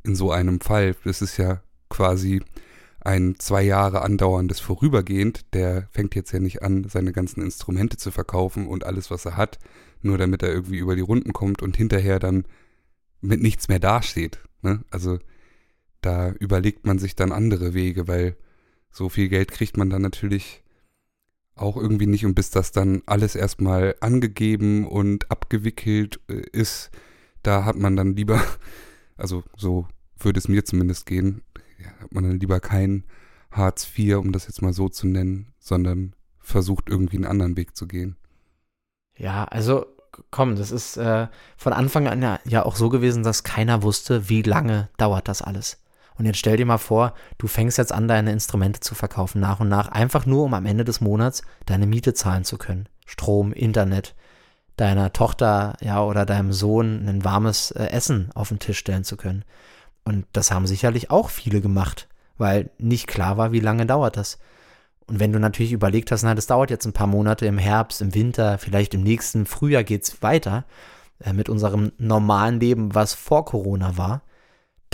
in 0.03 0.15
so 0.15 0.32
einem 0.32 0.62
Fall, 0.62 0.96
das 1.03 1.22
ist 1.22 1.38
ja 1.38 1.62
quasi 1.89 2.41
ein 3.01 3.36
zwei 3.38 3.62
Jahre 3.62 4.01
andauerndes 4.01 4.60
Vorübergehend, 4.60 5.53
der 5.53 5.88
fängt 5.91 6.15
jetzt 6.15 6.32
ja 6.32 6.39
nicht 6.39 6.63
an, 6.63 6.88
seine 6.89 7.12
ganzen 7.12 7.41
Instrumente 7.41 7.98
zu 7.98 8.12
verkaufen 8.12 8.67
und 8.67 8.84
alles, 8.84 9.12
was 9.12 9.25
er 9.25 9.38
hat, 9.38 9.60
nur 10.01 10.17
damit 10.17 10.41
er 10.41 10.50
irgendwie 10.50 10.77
über 10.77 10.96
die 10.96 11.01
Runden 11.01 11.34
kommt 11.34 11.62
und 11.62 11.77
hinterher 11.77 12.20
dann 12.20 12.46
mit 13.22 13.41
nichts 13.41 13.67
mehr 13.67 13.79
dasteht. 13.79 14.39
Ne? 14.62 14.84
Also 14.89 15.20
da 16.05 16.31
überlegt 16.31 16.85
man 16.85 17.00
sich 17.00 17.15
dann 17.15 17.31
andere 17.31 17.74
Wege, 17.74 18.07
weil 18.07 18.38
so 18.91 19.09
viel 19.09 19.27
Geld 19.27 19.51
kriegt 19.51 19.75
man 19.75 19.89
dann 19.89 20.03
natürlich 20.03 20.63
auch 21.55 21.77
irgendwie 21.77 22.05
nicht. 22.05 22.25
Und 22.25 22.35
bis 22.35 22.51
das 22.51 22.71
dann 22.71 23.01
alles 23.07 23.35
erstmal 23.35 23.95
angegeben 24.01 24.88
und 24.88 25.31
abgewickelt 25.31 26.19
äh, 26.29 26.43
ist, 26.51 26.91
da 27.41 27.65
hat 27.65 27.75
man 27.75 27.95
dann 27.95 28.15
lieber, 28.15 28.41
also 29.17 29.43
so 29.57 29.88
würde 30.17 30.39
es 30.39 30.47
mir 30.47 30.63
zumindest 30.63 31.05
gehen, 31.05 31.41
hat 32.00 32.13
man 32.13 32.24
dann 32.24 32.39
lieber 32.39 32.59
kein 32.59 33.03
Hartz 33.51 33.89
IV, 33.97 34.17
um 34.17 34.31
das 34.31 34.47
jetzt 34.47 34.62
mal 34.62 34.74
so 34.74 34.89
zu 34.89 35.07
nennen, 35.07 35.53
sondern 35.59 36.15
versucht 36.39 36.89
irgendwie 36.89 37.17
einen 37.17 37.25
anderen 37.25 37.57
Weg 37.57 37.75
zu 37.75 37.88
gehen. 37.88 38.15
Ja, 39.17 39.45
also 39.45 39.85
komm, 40.29 40.55
das 40.55 40.71
ist 40.71 40.97
äh, 40.97 41.27
von 41.57 41.74
Anfang 41.74 42.07
an 42.07 42.21
ja, 42.21 42.39
ja 42.45 42.63
auch 42.63 42.75
so 42.75 42.89
gewesen, 42.89 43.24
dass 43.24 43.43
keiner 43.43 43.81
wusste, 43.81 44.29
wie 44.29 44.41
lange 44.43 44.89
dauert 44.97 45.27
das 45.27 45.41
alles. 45.41 45.79
Und 46.17 46.25
jetzt 46.25 46.38
stell 46.38 46.57
dir 46.57 46.65
mal 46.65 46.77
vor, 46.77 47.13
du 47.38 47.48
fängst 47.48 47.77
jetzt 47.77 47.91
an, 47.91 48.07
deine 48.07 48.31
Instrumente 48.31 48.79
zu 48.79 48.95
verkaufen, 48.95 49.41
nach 49.41 49.60
und 49.60 49.69
nach, 49.69 49.89
einfach 49.89 50.25
nur, 50.25 50.45
um 50.45 50.53
am 50.53 50.65
Ende 50.65 50.86
des 50.86 51.01
Monats 51.01 51.43
deine 51.65 51.88
Miete 51.88 52.13
zahlen 52.13 52.45
zu 52.45 52.57
können. 52.57 52.88
Strom, 53.05 53.51
Internet, 53.51 54.15
deiner 54.77 55.13
Tochter 55.13 55.75
ja 55.81 56.03
oder 56.03 56.25
deinem 56.25 56.53
Sohn 56.53 57.07
ein 57.07 57.24
warmes 57.24 57.72
äh, 57.72 57.86
Essen 57.88 58.29
auf 58.34 58.50
den 58.50 58.60
Tisch 58.60 58.79
stellen 58.79 59.03
zu 59.03 59.17
können. 59.17 59.43
Und 60.03 60.25
das 60.34 60.51
haben 60.51 60.67
sicherlich 60.67 61.12
auch 61.12 61.29
viele 61.29 61.62
gemacht, 61.62 62.07
weil 62.38 62.69
nicht 62.77 63.07
klar 63.07 63.38
war, 63.38 63.51
wie 63.51 63.60
lange 63.60 63.86
dauert 63.86 64.17
das. 64.17 64.38
Und 65.07 65.19
wenn 65.19 65.31
du 65.31 65.39
natürlich 65.39 65.72
überlegt 65.72 66.12
hast, 66.12 66.24
na, 66.24 66.36
das 66.36 66.48
dauert 66.48 66.72
jetzt 66.72 66.86
ein 66.86 66.93
paar 66.93 67.07
Monate 67.07 67.45
im 67.45 67.57
Herbst, 67.57 68.01
im 68.01 68.13
Winter, 68.13 68.57
vielleicht 68.57 68.93
im 68.93 69.03
nächsten 69.03 69.45
Frühjahr 69.45 69.84
geht's 69.84 70.22
weiter 70.22 70.65
äh, 71.19 71.34
mit 71.34 71.50
unserem 71.50 71.91
normalen 71.98 72.60
Leben, 72.60 72.95
was 72.95 73.13
vor 73.13 73.45
Corona 73.45 73.98
war, 73.98 74.22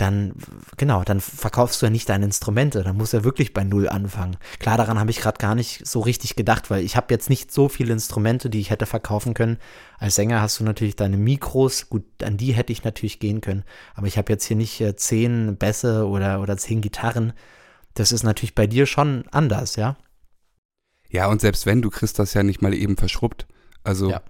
dann, 0.02 0.32
genau, 0.76 1.04
dann 1.04 1.20
verkaufst 1.20 1.80
du 1.80 1.86
ja 1.86 1.90
nicht 1.90 2.08
deine 2.08 2.24
Instrumente, 2.24 2.82
dann 2.82 2.96
musst 2.96 3.12
du 3.12 3.18
ja 3.18 3.24
wirklich 3.24 3.54
bei 3.54 3.62
Null 3.62 3.88
anfangen. 3.88 4.36
Klar, 4.58 4.76
daran 4.76 4.98
habe 4.98 5.12
ich 5.12 5.20
gerade 5.20 5.38
gar 5.38 5.54
nicht 5.54 5.86
so 5.86 6.00
richtig 6.00 6.34
gedacht, 6.34 6.70
weil 6.70 6.82
ich 6.82 6.96
habe 6.96 7.06
jetzt 7.10 7.30
nicht 7.30 7.52
so 7.52 7.68
viele 7.68 7.92
Instrumente, 7.92 8.50
die 8.50 8.58
ich 8.58 8.70
hätte 8.70 8.86
verkaufen 8.86 9.32
können. 9.32 9.58
Als 9.98 10.16
Sänger 10.16 10.40
hast 10.40 10.58
du 10.58 10.64
natürlich 10.64 10.96
deine 10.96 11.16
Mikros, 11.16 11.88
gut, 11.88 12.04
an 12.22 12.36
die 12.36 12.52
hätte 12.52 12.72
ich 12.72 12.82
natürlich 12.82 13.20
gehen 13.20 13.40
können, 13.40 13.62
aber 13.94 14.08
ich 14.08 14.18
habe 14.18 14.32
jetzt 14.32 14.44
hier 14.44 14.56
nicht 14.56 14.80
äh, 14.80 14.96
zehn 14.96 15.56
Bässe 15.56 16.06
oder, 16.08 16.40
oder 16.40 16.56
zehn 16.56 16.80
Gitarren. 16.80 17.32
Das 17.94 18.10
ist 18.10 18.24
natürlich 18.24 18.56
bei 18.56 18.66
dir 18.66 18.86
schon 18.86 19.24
anders, 19.30 19.76
ja? 19.76 19.96
Ja, 21.08 21.28
und 21.28 21.40
selbst 21.40 21.64
wenn, 21.64 21.80
du 21.80 21.90
kriegst 21.90 22.18
das 22.18 22.34
ja 22.34 22.42
nicht 22.42 22.60
mal 22.60 22.74
eben 22.74 22.96
verschrubbt. 22.96 23.46
Also, 23.84 24.10
ja. 24.10 24.22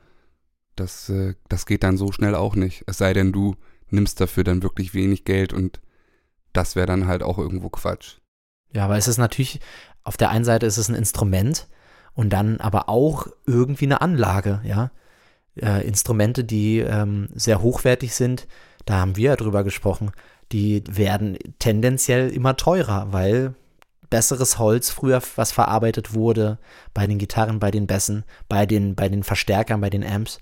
das, 0.76 1.08
äh, 1.08 1.34
das 1.48 1.64
geht 1.64 1.82
dann 1.82 1.96
so 1.96 2.12
schnell 2.12 2.34
auch 2.34 2.56
nicht. 2.56 2.84
Es 2.86 2.98
sei 2.98 3.14
denn, 3.14 3.32
du 3.32 3.56
nimmst 3.92 4.20
dafür 4.20 4.44
dann 4.44 4.62
wirklich 4.62 4.94
wenig 4.94 5.24
Geld 5.24 5.52
und 5.52 5.80
das 6.52 6.76
wäre 6.76 6.86
dann 6.86 7.06
halt 7.06 7.22
auch 7.22 7.38
irgendwo 7.38 7.68
Quatsch. 7.68 8.18
Ja, 8.72 8.84
aber 8.84 8.96
es 8.96 9.08
ist 9.08 9.18
natürlich, 9.18 9.60
auf 10.02 10.16
der 10.16 10.30
einen 10.30 10.44
Seite 10.44 10.66
ist 10.66 10.78
es 10.78 10.88
ein 10.88 10.94
Instrument 10.94 11.68
und 12.14 12.30
dann 12.30 12.60
aber 12.60 12.88
auch 12.88 13.26
irgendwie 13.46 13.86
eine 13.86 14.00
Anlage, 14.00 14.60
ja. 14.64 14.90
Äh, 15.54 15.86
Instrumente, 15.86 16.44
die 16.44 16.78
ähm, 16.78 17.28
sehr 17.34 17.60
hochwertig 17.60 18.14
sind, 18.14 18.48
da 18.86 18.94
haben 18.94 19.16
wir 19.16 19.30
ja 19.30 19.36
drüber 19.36 19.64
gesprochen, 19.64 20.10
die 20.50 20.82
werden 20.88 21.38
tendenziell 21.58 22.30
immer 22.30 22.56
teurer, 22.56 23.12
weil 23.12 23.54
besseres 24.12 24.58
Holz 24.58 24.90
früher, 24.90 25.22
was 25.36 25.52
verarbeitet 25.52 26.12
wurde, 26.12 26.58
bei 26.92 27.06
den 27.06 27.18
Gitarren, 27.18 27.58
bei 27.58 27.70
den 27.70 27.86
Bässen, 27.86 28.24
bei 28.48 28.66
den, 28.66 28.94
bei 28.94 29.08
den 29.08 29.22
Verstärkern, 29.22 29.80
bei 29.80 29.88
den 29.88 30.04
Amps. 30.04 30.38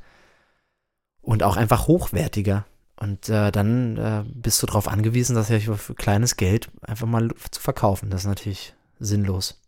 Und 1.22 1.44
auch 1.44 1.56
einfach 1.56 1.86
hochwertiger. 1.86 2.66
Und 3.00 3.30
äh, 3.30 3.50
dann 3.50 3.96
äh, 3.96 4.24
bist 4.26 4.62
du 4.62 4.66
darauf 4.66 4.86
angewiesen, 4.86 5.34
das 5.34 5.48
ja 5.48 5.58
für 5.58 5.94
kleines 5.94 6.36
Geld 6.36 6.70
einfach 6.82 7.06
mal 7.06 7.30
zu 7.50 7.60
verkaufen. 7.60 8.10
Das 8.10 8.22
ist 8.22 8.26
natürlich 8.26 8.74
sinnlos. 8.98 9.58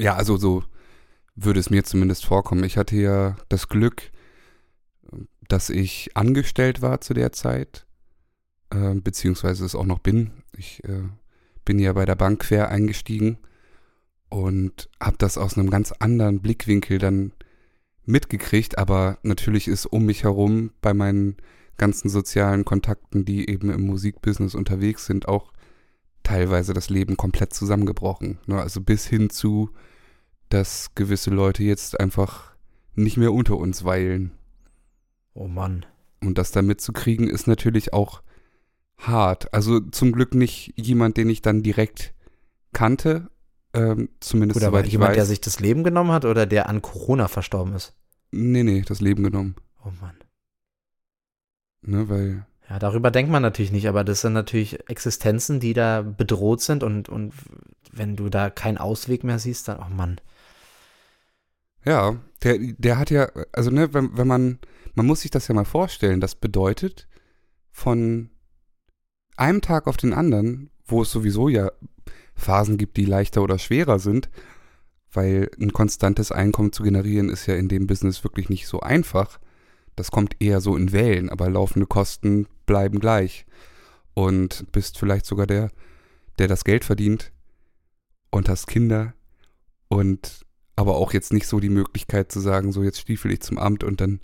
Ja, 0.00 0.14
also 0.14 0.38
so 0.38 0.64
würde 1.34 1.60
es 1.60 1.68
mir 1.68 1.84
zumindest 1.84 2.24
vorkommen. 2.24 2.64
Ich 2.64 2.78
hatte 2.78 2.96
ja 2.96 3.36
das 3.50 3.68
Glück, 3.68 4.10
dass 5.46 5.68
ich 5.68 6.16
angestellt 6.16 6.80
war 6.80 7.02
zu 7.02 7.12
der 7.12 7.32
Zeit, 7.32 7.86
äh, 8.70 8.94
beziehungsweise 8.94 9.66
es 9.66 9.74
auch 9.74 9.84
noch 9.84 9.98
bin. 9.98 10.30
Ich 10.56 10.82
äh, 10.84 11.02
bin 11.66 11.78
ja 11.78 11.92
bei 11.92 12.06
der 12.06 12.16
Bank 12.16 12.40
quer 12.40 12.70
eingestiegen 12.70 13.36
und 14.30 14.88
habe 14.98 15.18
das 15.18 15.36
aus 15.36 15.58
einem 15.58 15.68
ganz 15.68 15.92
anderen 15.92 16.40
Blickwinkel 16.40 16.98
dann 16.98 17.32
mitgekriegt. 18.06 18.78
Aber 18.78 19.18
natürlich 19.22 19.68
ist 19.68 19.84
um 19.84 20.06
mich 20.06 20.24
herum 20.24 20.70
bei 20.80 20.94
meinen 20.94 21.36
ganzen 21.76 22.08
sozialen 22.08 22.64
Kontakten, 22.64 23.24
die 23.24 23.48
eben 23.48 23.70
im 23.70 23.86
Musikbusiness 23.86 24.54
unterwegs 24.54 25.06
sind, 25.06 25.28
auch 25.28 25.52
teilweise 26.22 26.74
das 26.74 26.90
Leben 26.90 27.16
komplett 27.16 27.52
zusammengebrochen. 27.54 28.38
Ne? 28.46 28.60
Also 28.60 28.80
bis 28.80 29.06
hin 29.06 29.30
zu, 29.30 29.70
dass 30.48 30.94
gewisse 30.94 31.30
Leute 31.30 31.62
jetzt 31.62 32.00
einfach 32.00 32.54
nicht 32.94 33.16
mehr 33.16 33.32
unter 33.32 33.56
uns 33.56 33.84
weilen. 33.84 34.32
Oh 35.34 35.48
Mann. 35.48 35.86
Und 36.22 36.38
das 36.38 36.50
dann 36.50 36.66
mitzukriegen, 36.66 37.28
ist 37.28 37.46
natürlich 37.46 37.92
auch 37.92 38.22
hart. 38.98 39.52
Also 39.52 39.80
zum 39.80 40.12
Glück 40.12 40.34
nicht 40.34 40.72
jemand, 40.76 41.16
den 41.16 41.28
ich 41.28 41.42
dann 41.42 41.62
direkt 41.62 42.14
kannte, 42.72 43.30
ähm, 43.74 44.08
zumindest 44.20 44.56
oder 44.60 44.70
soweit 44.70 44.86
ich 44.86 44.92
jemand, 44.92 45.10
weiß. 45.10 45.16
der 45.16 45.26
sich 45.26 45.40
das 45.40 45.60
Leben 45.60 45.84
genommen 45.84 46.10
hat 46.10 46.24
oder 46.24 46.46
der 46.46 46.68
an 46.68 46.82
Corona 46.82 47.28
verstorben 47.28 47.74
ist? 47.74 47.94
Nee, 48.30 48.62
nee, 48.62 48.82
das 48.86 49.00
Leben 49.00 49.22
genommen. 49.22 49.56
Oh 49.84 49.90
Mann. 50.00 50.16
Ne, 51.86 52.08
weil. 52.08 52.46
Ja, 52.68 52.78
darüber 52.80 53.10
denkt 53.12 53.30
man 53.30 53.42
natürlich 53.42 53.70
nicht, 53.70 53.88
aber 53.88 54.02
das 54.02 54.22
sind 54.22 54.32
natürlich 54.32 54.88
Existenzen, 54.90 55.60
die 55.60 55.72
da 55.72 56.02
bedroht 56.02 56.60
sind 56.60 56.82
und, 56.82 57.08
und 57.08 57.32
wenn 57.92 58.16
du 58.16 58.28
da 58.28 58.50
keinen 58.50 58.76
Ausweg 58.76 59.22
mehr 59.22 59.38
siehst, 59.38 59.68
dann, 59.68 59.78
oh 59.78 59.94
Mann. 59.94 60.20
Ja, 61.84 62.16
der, 62.42 62.58
der 62.58 62.98
hat 62.98 63.10
ja, 63.10 63.28
also 63.52 63.70
ne, 63.70 63.94
wenn, 63.94 64.16
wenn 64.18 64.26
man, 64.26 64.58
man 64.94 65.06
muss 65.06 65.20
sich 65.20 65.30
das 65.30 65.46
ja 65.46 65.54
mal 65.54 65.64
vorstellen, 65.64 66.20
das 66.20 66.34
bedeutet, 66.34 67.06
von 67.70 68.30
einem 69.36 69.60
Tag 69.60 69.86
auf 69.86 69.96
den 69.96 70.12
anderen, 70.12 70.70
wo 70.84 71.02
es 71.02 71.12
sowieso 71.12 71.48
ja 71.48 71.70
Phasen 72.34 72.78
gibt, 72.78 72.96
die 72.96 73.04
leichter 73.04 73.42
oder 73.42 73.58
schwerer 73.58 74.00
sind, 74.00 74.28
weil 75.12 75.50
ein 75.60 75.72
konstantes 75.72 76.32
Einkommen 76.32 76.72
zu 76.72 76.82
generieren 76.82 77.28
ist 77.28 77.46
ja 77.46 77.54
in 77.54 77.68
dem 77.68 77.86
Business 77.86 78.24
wirklich 78.24 78.48
nicht 78.48 78.66
so 78.66 78.80
einfach. 78.80 79.38
Das 79.96 80.10
kommt 80.10 80.36
eher 80.40 80.60
so 80.60 80.76
in 80.76 80.92
Wellen, 80.92 81.30
aber 81.30 81.48
laufende 81.50 81.86
Kosten 81.86 82.46
bleiben 82.66 83.00
gleich. 83.00 83.46
Und 84.14 84.70
bist 84.72 84.98
vielleicht 84.98 85.26
sogar 85.26 85.46
der, 85.46 85.70
der 86.38 86.48
das 86.48 86.64
Geld 86.64 86.84
verdient 86.84 87.32
und 88.30 88.48
hast 88.48 88.66
Kinder 88.66 89.14
und 89.88 90.46
aber 90.76 90.96
auch 90.96 91.12
jetzt 91.12 91.32
nicht 91.32 91.46
so 91.46 91.58
die 91.58 91.70
Möglichkeit 91.70 92.30
zu 92.30 92.40
sagen, 92.40 92.70
so 92.70 92.82
jetzt 92.82 93.00
stiefel 93.00 93.32
ich 93.32 93.40
zum 93.40 93.58
Amt 93.58 93.82
und 93.82 94.00
dann 94.00 94.20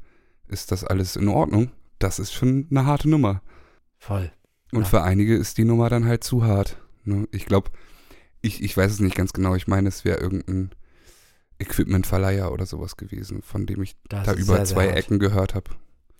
ist 0.48 0.70
das 0.70 0.84
alles 0.84 1.16
in 1.16 1.28
Ordnung. 1.28 1.72
Das 1.98 2.18
ist 2.18 2.32
schon 2.32 2.66
eine 2.70 2.84
harte 2.84 3.08
Nummer. 3.08 3.42
Voll. 3.98 4.30
Und 4.72 4.82
ja. 4.82 4.88
für 4.88 5.02
einige 5.02 5.34
ist 5.34 5.56
die 5.58 5.64
Nummer 5.64 5.88
dann 5.88 6.04
halt 6.04 6.24
zu 6.24 6.44
hart. 6.44 6.76
Ne? 7.04 7.26
Ich 7.32 7.46
glaube, 7.46 7.70
ich, 8.42 8.62
ich 8.62 8.76
weiß 8.76 8.92
es 8.92 9.00
nicht 9.00 9.14
ganz 9.14 9.32
genau. 9.32 9.54
Ich 9.54 9.66
meine, 9.66 9.88
es 9.88 10.04
wäre 10.04 10.18
irgendein 10.18 10.70
Equipmentverleiher 11.62 12.52
oder 12.52 12.66
sowas 12.66 12.96
gewesen, 12.96 13.42
von 13.42 13.66
dem 13.66 13.82
ich 13.82 13.96
das 14.08 14.26
da 14.26 14.32
über 14.34 14.56
sehr, 14.56 14.64
zwei 14.64 14.86
sehr 14.86 14.96
Ecken 14.96 15.18
gehört 15.18 15.54
habe. 15.54 15.70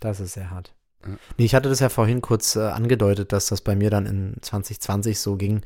Das 0.00 0.20
ist 0.20 0.33
sehr 0.33 0.50
hart. 0.50 0.74
Ja. 1.05 1.16
Nee, 1.37 1.44
ich 1.44 1.55
hatte 1.55 1.68
das 1.68 1.81
ja 1.81 1.88
vorhin 1.88 2.22
kurz 2.22 2.57
äh, 2.57 2.61
angedeutet, 2.61 3.33
dass 3.33 3.46
das 3.46 3.61
bei 3.61 3.76
mir 3.76 3.90
dann 3.90 4.07
in 4.07 4.37
2020 4.40 5.18
so 5.18 5.37
ging, 5.37 5.62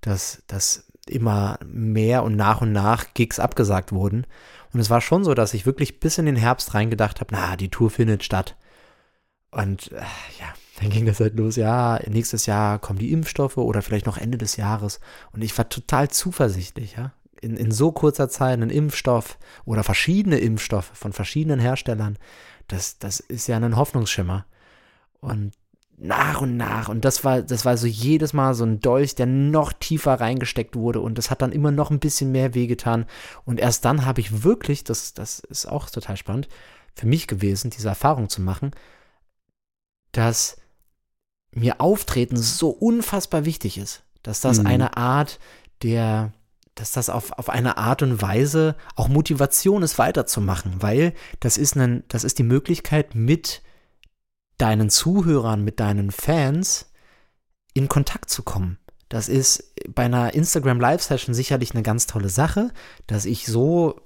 dass, 0.00 0.42
dass 0.46 0.84
immer 1.08 1.58
mehr 1.64 2.22
und 2.22 2.36
nach 2.36 2.60
und 2.60 2.72
nach 2.72 3.14
Gigs 3.14 3.38
abgesagt 3.38 3.92
wurden. 3.92 4.26
Und 4.72 4.80
es 4.80 4.90
war 4.90 5.00
schon 5.00 5.24
so, 5.24 5.34
dass 5.34 5.54
ich 5.54 5.66
wirklich 5.66 6.00
bis 6.00 6.18
in 6.18 6.26
den 6.26 6.36
Herbst 6.36 6.74
reingedacht 6.74 7.20
habe, 7.20 7.34
na, 7.34 7.56
die 7.56 7.70
Tour 7.70 7.90
findet 7.90 8.24
statt. 8.24 8.56
Und 9.50 9.92
äh, 9.92 10.00
ja, 10.40 10.52
dann 10.80 10.90
ging 10.90 11.06
das 11.06 11.20
halt 11.20 11.36
los, 11.36 11.56
ja, 11.56 12.00
nächstes 12.06 12.46
Jahr 12.46 12.78
kommen 12.78 12.98
die 12.98 13.12
Impfstoffe 13.12 13.56
oder 13.56 13.82
vielleicht 13.82 14.06
noch 14.06 14.18
Ende 14.18 14.38
des 14.38 14.56
Jahres. 14.56 15.00
Und 15.32 15.42
ich 15.42 15.56
war 15.56 15.68
total 15.68 16.08
zuversichtlich, 16.08 16.96
ja 16.96 17.12
in, 17.40 17.56
in 17.56 17.70
so 17.70 17.92
kurzer 17.92 18.28
Zeit 18.28 18.54
einen 18.54 18.70
Impfstoff 18.70 19.38
oder 19.64 19.82
verschiedene 19.82 20.38
Impfstoffe 20.38 20.90
von 20.94 21.12
verschiedenen 21.12 21.60
Herstellern, 21.60 22.18
das, 22.68 22.98
das 22.98 23.20
ist 23.20 23.46
ja 23.46 23.56
ein 23.56 23.76
Hoffnungsschimmer. 23.76 24.46
Und 25.20 25.52
nach 25.98 26.40
und 26.40 26.56
nach. 26.56 26.88
Und 26.88 27.04
das 27.04 27.24
war, 27.24 27.42
das 27.42 27.64
war 27.64 27.76
so 27.76 27.86
jedes 27.86 28.32
Mal 28.32 28.54
so 28.54 28.64
ein 28.64 28.80
Dolch, 28.80 29.14
der 29.14 29.26
noch 29.26 29.72
tiefer 29.72 30.20
reingesteckt 30.20 30.76
wurde. 30.76 31.00
Und 31.00 31.16
das 31.18 31.30
hat 31.30 31.42
dann 31.42 31.52
immer 31.52 31.70
noch 31.70 31.90
ein 31.90 32.00
bisschen 32.00 32.32
mehr 32.32 32.54
wehgetan. 32.54 33.06
Und 33.44 33.60
erst 33.60 33.84
dann 33.84 34.04
habe 34.04 34.20
ich 34.20 34.42
wirklich, 34.42 34.84
das, 34.84 35.14
das 35.14 35.40
ist 35.40 35.66
auch 35.66 35.88
total 35.88 36.16
spannend, 36.16 36.48
für 36.94 37.06
mich 37.06 37.26
gewesen, 37.26 37.70
diese 37.70 37.88
Erfahrung 37.88 38.28
zu 38.28 38.42
machen, 38.42 38.72
dass 40.12 40.58
mir 41.52 41.80
Auftreten 41.80 42.36
so 42.36 42.70
unfassbar 42.70 43.44
wichtig 43.44 43.78
ist. 43.78 44.02
Dass 44.22 44.40
das 44.40 44.60
mhm. 44.60 44.66
eine 44.66 44.96
Art 44.96 45.38
der, 45.82 46.32
dass 46.76 46.92
das 46.92 47.10
auf, 47.10 47.32
auf 47.32 47.48
eine 47.48 47.78
Art 47.78 48.02
und 48.02 48.22
Weise 48.22 48.76
auch 48.94 49.08
Motivation 49.08 49.82
ist, 49.82 49.98
weiterzumachen, 49.98 50.82
weil 50.82 51.14
das 51.40 51.56
ist, 51.56 51.76
ein, 51.76 52.04
das 52.08 52.22
ist 52.22 52.38
die 52.38 52.44
Möglichkeit, 52.44 53.14
mit 53.14 53.62
deinen 54.58 54.90
Zuhörern, 54.90 55.64
mit 55.64 55.80
deinen 55.80 56.10
Fans 56.10 56.92
in 57.74 57.88
Kontakt 57.88 58.30
zu 58.30 58.42
kommen. 58.42 58.78
Das 59.08 59.28
ist 59.28 59.74
bei 59.88 60.04
einer 60.04 60.34
Instagram 60.34 60.78
Live 60.78 61.02
Session 61.02 61.34
sicherlich 61.34 61.72
eine 61.72 61.82
ganz 61.82 62.06
tolle 62.06 62.28
Sache, 62.28 62.72
dass 63.06 63.24
ich 63.24 63.46
so 63.46 64.00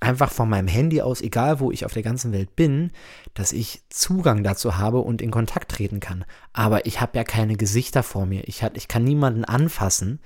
einfach 0.00 0.30
von 0.30 0.50
meinem 0.50 0.68
Handy 0.68 1.00
aus, 1.00 1.20
egal 1.20 1.60
wo 1.60 1.70
ich 1.70 1.86
auf 1.86 1.94
der 1.94 2.02
ganzen 2.02 2.32
Welt 2.32 2.56
bin, 2.56 2.90
dass 3.34 3.52
ich 3.52 3.82
Zugang 3.88 4.42
dazu 4.42 4.76
habe 4.76 4.98
und 4.98 5.22
in 5.22 5.30
Kontakt 5.30 5.70
treten 5.70 6.00
kann. 6.00 6.24
Aber 6.52 6.84
ich 6.86 7.00
habe 7.00 7.16
ja 7.16 7.24
keine 7.24 7.56
Gesichter 7.56 8.02
vor 8.02 8.26
mir. 8.26 8.46
Ich, 8.48 8.62
hat, 8.62 8.76
ich 8.76 8.88
kann 8.88 9.04
niemanden 9.04 9.44
anfassen 9.44 10.20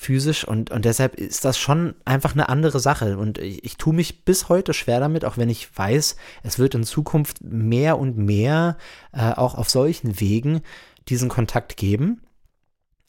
physisch 0.00 0.44
und, 0.44 0.70
und 0.70 0.84
deshalb 0.84 1.16
ist 1.16 1.44
das 1.44 1.58
schon 1.58 1.96
einfach 2.04 2.32
eine 2.32 2.48
andere 2.48 2.78
Sache 2.78 3.18
und 3.18 3.38
ich, 3.38 3.64
ich 3.64 3.76
tue 3.78 3.92
mich 3.92 4.24
bis 4.24 4.48
heute 4.48 4.72
schwer 4.72 5.00
damit, 5.00 5.24
auch 5.24 5.36
wenn 5.36 5.50
ich 5.50 5.76
weiß, 5.76 6.14
es 6.44 6.58
wird 6.60 6.76
in 6.76 6.84
Zukunft 6.84 7.42
mehr 7.42 7.98
und 7.98 8.16
mehr 8.16 8.76
äh, 9.12 9.32
auch 9.32 9.56
auf 9.56 9.68
solchen 9.68 10.20
Wegen 10.20 10.60
diesen 11.08 11.28
Kontakt 11.28 11.76
geben. 11.76 12.22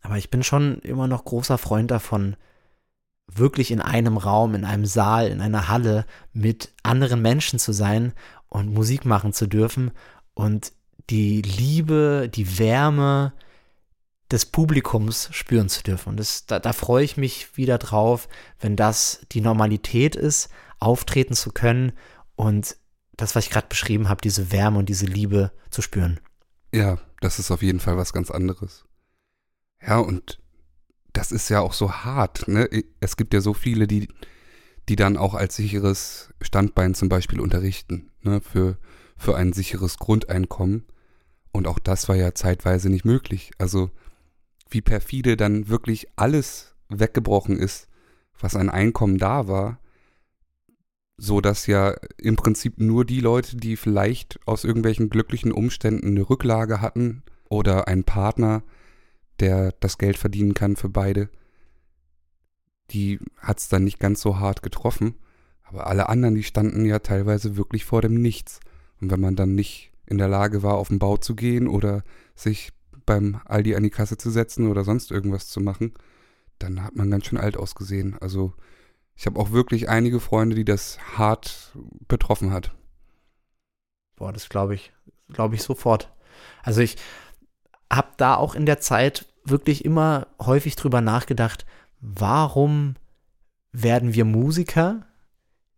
Aber 0.01 0.17
ich 0.17 0.31
bin 0.31 0.41
schon 0.41 0.79
immer 0.79 1.07
noch 1.07 1.25
großer 1.25 1.59
Freund 1.59 1.91
davon, 1.91 2.35
wirklich 3.27 3.69
in 3.69 3.81
einem 3.81 4.17
Raum, 4.17 4.55
in 4.55 4.65
einem 4.65 4.87
Saal, 4.87 5.27
in 5.27 5.41
einer 5.41 5.67
Halle 5.67 6.07
mit 6.33 6.73
anderen 6.81 7.21
Menschen 7.21 7.59
zu 7.59 7.71
sein 7.71 8.13
und 8.47 8.73
Musik 8.73 9.05
machen 9.05 9.31
zu 9.31 9.45
dürfen 9.45 9.91
und 10.33 10.71
die 11.11 11.43
Liebe, 11.43 12.31
die 12.33 12.57
Wärme 12.57 13.33
des 14.31 14.45
Publikums 14.45 15.29
spüren 15.31 15.69
zu 15.69 15.83
dürfen. 15.83 16.09
Und 16.09 16.17
das, 16.17 16.45
da, 16.45 16.59
da 16.59 16.73
freue 16.73 17.03
ich 17.03 17.17
mich 17.17 17.57
wieder 17.57 17.77
drauf, 17.77 18.27
wenn 18.59 18.75
das 18.75 19.21
die 19.31 19.41
Normalität 19.41 20.15
ist, 20.15 20.49
auftreten 20.79 21.33
zu 21.33 21.51
können 21.51 21.93
und 22.35 22.77
das, 23.17 23.35
was 23.35 23.45
ich 23.45 23.51
gerade 23.51 23.67
beschrieben 23.67 24.07
habe, 24.07 24.21
diese 24.21 24.51
Wärme 24.51 24.79
und 24.79 24.87
diese 24.87 25.05
Liebe 25.05 25.51
zu 25.71 25.81
spüren. 25.81 26.19
Ja, 26.73 26.99
das 27.19 27.39
ist 27.39 27.51
auf 27.51 27.61
jeden 27.61 27.79
Fall 27.79 27.97
was 27.97 28.13
ganz 28.13 28.31
anderes. 28.31 28.85
Ja, 29.85 29.97
und 29.97 30.39
das 31.13 31.31
ist 31.31 31.49
ja 31.49 31.59
auch 31.59 31.73
so 31.73 31.91
hart. 31.91 32.47
Ne? 32.47 32.69
Es 32.99 33.17
gibt 33.17 33.33
ja 33.33 33.41
so 33.41 33.53
viele, 33.53 33.87
die, 33.87 34.07
die 34.87 34.95
dann 34.95 35.17
auch 35.17 35.33
als 35.33 35.55
sicheres 35.55 36.33
Standbein 36.39 36.93
zum 36.93 37.09
Beispiel 37.09 37.39
unterrichten, 37.41 38.09
ne? 38.21 38.41
für, 38.41 38.77
für 39.17 39.35
ein 39.35 39.51
sicheres 39.51 39.97
Grundeinkommen. 39.97 40.85
Und 41.51 41.67
auch 41.67 41.79
das 41.79 42.07
war 42.07 42.15
ja 42.15 42.35
zeitweise 42.35 42.89
nicht 42.89 43.05
möglich. 43.05 43.51
Also 43.57 43.89
wie 44.69 44.81
perfide 44.81 45.37
dann 45.37 45.67
wirklich 45.67 46.07
alles 46.15 46.75
weggebrochen 46.89 47.57
ist, 47.57 47.87
was 48.39 48.55
ein 48.55 48.69
Einkommen 48.69 49.17
da 49.17 49.47
war, 49.47 49.79
so 51.17 51.41
dass 51.41 51.67
ja 51.67 51.95
im 52.17 52.35
Prinzip 52.35 52.79
nur 52.79 53.05
die 53.05 53.19
Leute, 53.19 53.57
die 53.57 53.75
vielleicht 53.75 54.39
aus 54.45 54.63
irgendwelchen 54.63 55.09
glücklichen 55.09 55.51
Umständen 55.51 56.07
eine 56.07 56.29
Rücklage 56.29 56.81
hatten 56.81 57.23
oder 57.49 57.87
einen 57.87 58.05
Partner, 58.05 58.63
der 59.39 59.73
das 59.79 59.97
Geld 59.97 60.17
verdienen 60.17 60.53
kann 60.53 60.75
für 60.75 60.89
beide, 60.89 61.29
die 62.91 63.19
hat 63.37 63.59
es 63.59 63.69
dann 63.69 63.83
nicht 63.83 63.99
ganz 63.99 64.21
so 64.21 64.39
hart 64.39 64.63
getroffen. 64.63 65.15
Aber 65.63 65.87
alle 65.87 66.09
anderen, 66.09 66.35
die 66.35 66.43
standen 66.43 66.85
ja 66.85 66.99
teilweise 66.99 67.55
wirklich 67.55 67.85
vor 67.85 68.01
dem 68.01 68.21
Nichts. 68.21 68.59
Und 68.99 69.11
wenn 69.11 69.19
man 69.19 69.35
dann 69.35 69.55
nicht 69.55 69.91
in 70.05 70.17
der 70.17 70.27
Lage 70.27 70.63
war, 70.63 70.75
auf 70.75 70.87
den 70.87 70.99
Bau 70.99 71.17
zu 71.17 71.35
gehen 71.35 71.67
oder 71.67 72.03
sich 72.35 72.71
beim 73.09 73.41
Aldi 73.45 73.75
an 73.75 73.81
die 73.81 73.89
Kasse 73.89 74.17
zu 74.17 74.29
setzen 74.29 74.69
oder 74.69 74.83
sonst 74.83 75.09
irgendwas 75.09 75.47
zu 75.47 75.59
machen, 75.59 75.95
dann 76.59 76.83
hat 76.83 76.95
man 76.95 77.09
ganz 77.09 77.25
schön 77.25 77.39
alt 77.39 77.57
ausgesehen. 77.57 78.15
Also 78.21 78.53
ich 79.15 79.25
habe 79.25 79.39
auch 79.39 79.51
wirklich 79.51 79.89
einige 79.89 80.19
Freunde, 80.19 80.55
die 80.55 80.63
das 80.63 80.99
hart 81.17 81.75
betroffen 82.07 82.53
hat. 82.53 82.71
Boah, 84.15 84.31
das 84.31 84.47
glaube 84.47 84.75
ich, 84.75 84.93
glaube 85.33 85.55
ich 85.55 85.63
sofort. 85.63 86.13
Also 86.61 86.81
ich 86.81 86.97
habe 87.91 88.09
da 88.17 88.35
auch 88.35 88.53
in 88.53 88.67
der 88.67 88.79
Zeit 88.79 89.25
wirklich 89.43 89.83
immer 89.83 90.27
häufig 90.39 90.75
drüber 90.75 91.01
nachgedacht, 91.01 91.65
warum 92.01 92.95
werden 93.71 94.13
wir 94.13 94.23
Musiker 94.23 95.07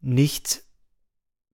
nicht 0.02 0.64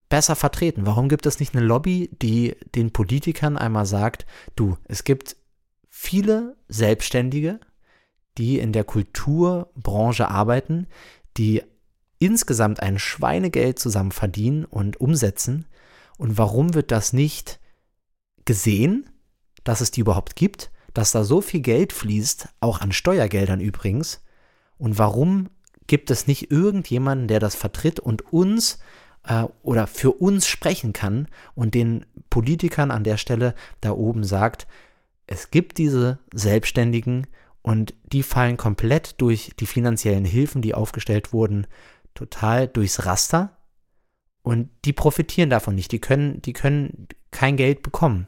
besser 0.10 0.36
vertreten? 0.36 0.88
Warum 0.88 1.08
gibt 1.08 1.28
es 1.28 1.40
nicht 1.40 1.56
eine 1.56 1.64
Lobby, 1.64 2.10
die 2.22 2.56
den 2.74 2.92
Politikern 2.92 3.58
einmal 3.58 3.86
sagt, 3.86 4.26
du, 4.56 4.78
es 4.86 5.04
gibt 5.04 5.37
viele 6.00 6.56
Selbstständige, 6.70 7.60
die 8.38 8.60
in 8.60 8.72
der 8.72 8.84
Kulturbranche 8.84 10.30
arbeiten, 10.30 10.86
die 11.38 11.64
insgesamt 12.20 12.82
ein 12.82 13.00
Schweinegeld 13.00 13.80
zusammen 13.80 14.12
verdienen 14.12 14.64
und 14.64 15.02
umsetzen. 15.02 15.66
Und 16.20 16.38
warum 16.38 16.76
wird 16.76 16.92
das 16.92 17.14
nicht 17.14 17.60
gesehen, 18.46 19.10
dass 19.64 19.82
es 19.82 19.90
die 19.90 20.02
überhaupt 20.02 20.36
gibt, 20.36 20.70
dass 20.94 21.12
da 21.12 21.24
so 21.24 21.42
viel 21.42 21.62
Geld 21.62 21.94
fließt, 21.94 22.50
auch 22.60 22.80
an 22.80 22.92
Steuergeldern 22.92 23.60
übrigens? 23.60 24.22
Und 24.78 25.00
warum 25.00 25.50
gibt 25.88 26.12
es 26.12 26.28
nicht 26.28 26.52
irgendjemanden, 26.52 27.28
der 27.28 27.40
das 27.40 27.56
vertritt 27.56 28.00
und 28.00 28.32
uns 28.32 28.78
äh, 29.24 29.46
oder 29.64 29.88
für 29.88 30.12
uns 30.12 30.48
sprechen 30.48 30.94
kann 30.94 31.28
und 31.56 31.74
den 31.74 32.06
Politikern 32.30 32.92
an 32.92 33.04
der 33.04 33.18
Stelle 33.18 33.56
da 33.82 33.92
oben 33.92 34.24
sagt, 34.24 34.68
es 35.28 35.52
gibt 35.52 35.78
diese 35.78 36.20
Selbstständigen 36.34 37.28
und 37.62 37.94
die 38.12 38.24
fallen 38.24 38.58
komplett 38.58 39.22
durch 39.22 39.52
die 39.60 39.66
finanziellen 39.66 40.26
Hilfen, 40.26 40.62
die 40.62 40.74
aufgestellt 40.74 41.34
wurden, 41.34 41.68
total 42.16 42.68
durchs 42.68 43.06
Raster 43.06 43.58
und 44.42 44.70
die 44.86 44.94
profitieren 44.94 45.50
davon 45.50 45.76
nicht. 45.76 45.92
Die 45.92 46.00
können, 46.00 46.42
die 46.42 46.54
können 46.54 47.10
kein 47.32 47.58
Geld 47.58 47.84
bekommen. 47.84 48.28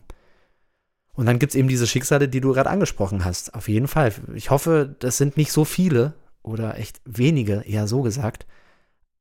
Und 1.14 1.26
dann 1.26 1.40
gibt 1.40 1.54
es 1.54 1.56
eben 1.56 1.70
diese 1.70 1.88
Schicksale, 1.88 2.28
die 2.28 2.42
du 2.42 2.54
gerade 2.54 2.70
angesprochen 2.70 3.24
hast. 3.26 3.54
Auf 3.56 3.70
jeden 3.70 3.88
Fall. 3.88 4.14
Ich 4.36 4.50
hoffe, 4.50 4.96
das 5.00 5.18
sind 5.18 5.38
nicht 5.38 5.52
so 5.52 5.66
viele 5.66 6.14
oder 6.44 6.78
echt 6.78 7.02
wenige, 7.06 7.64
eher 7.66 7.88
so 7.88 8.02
gesagt. 8.02 8.46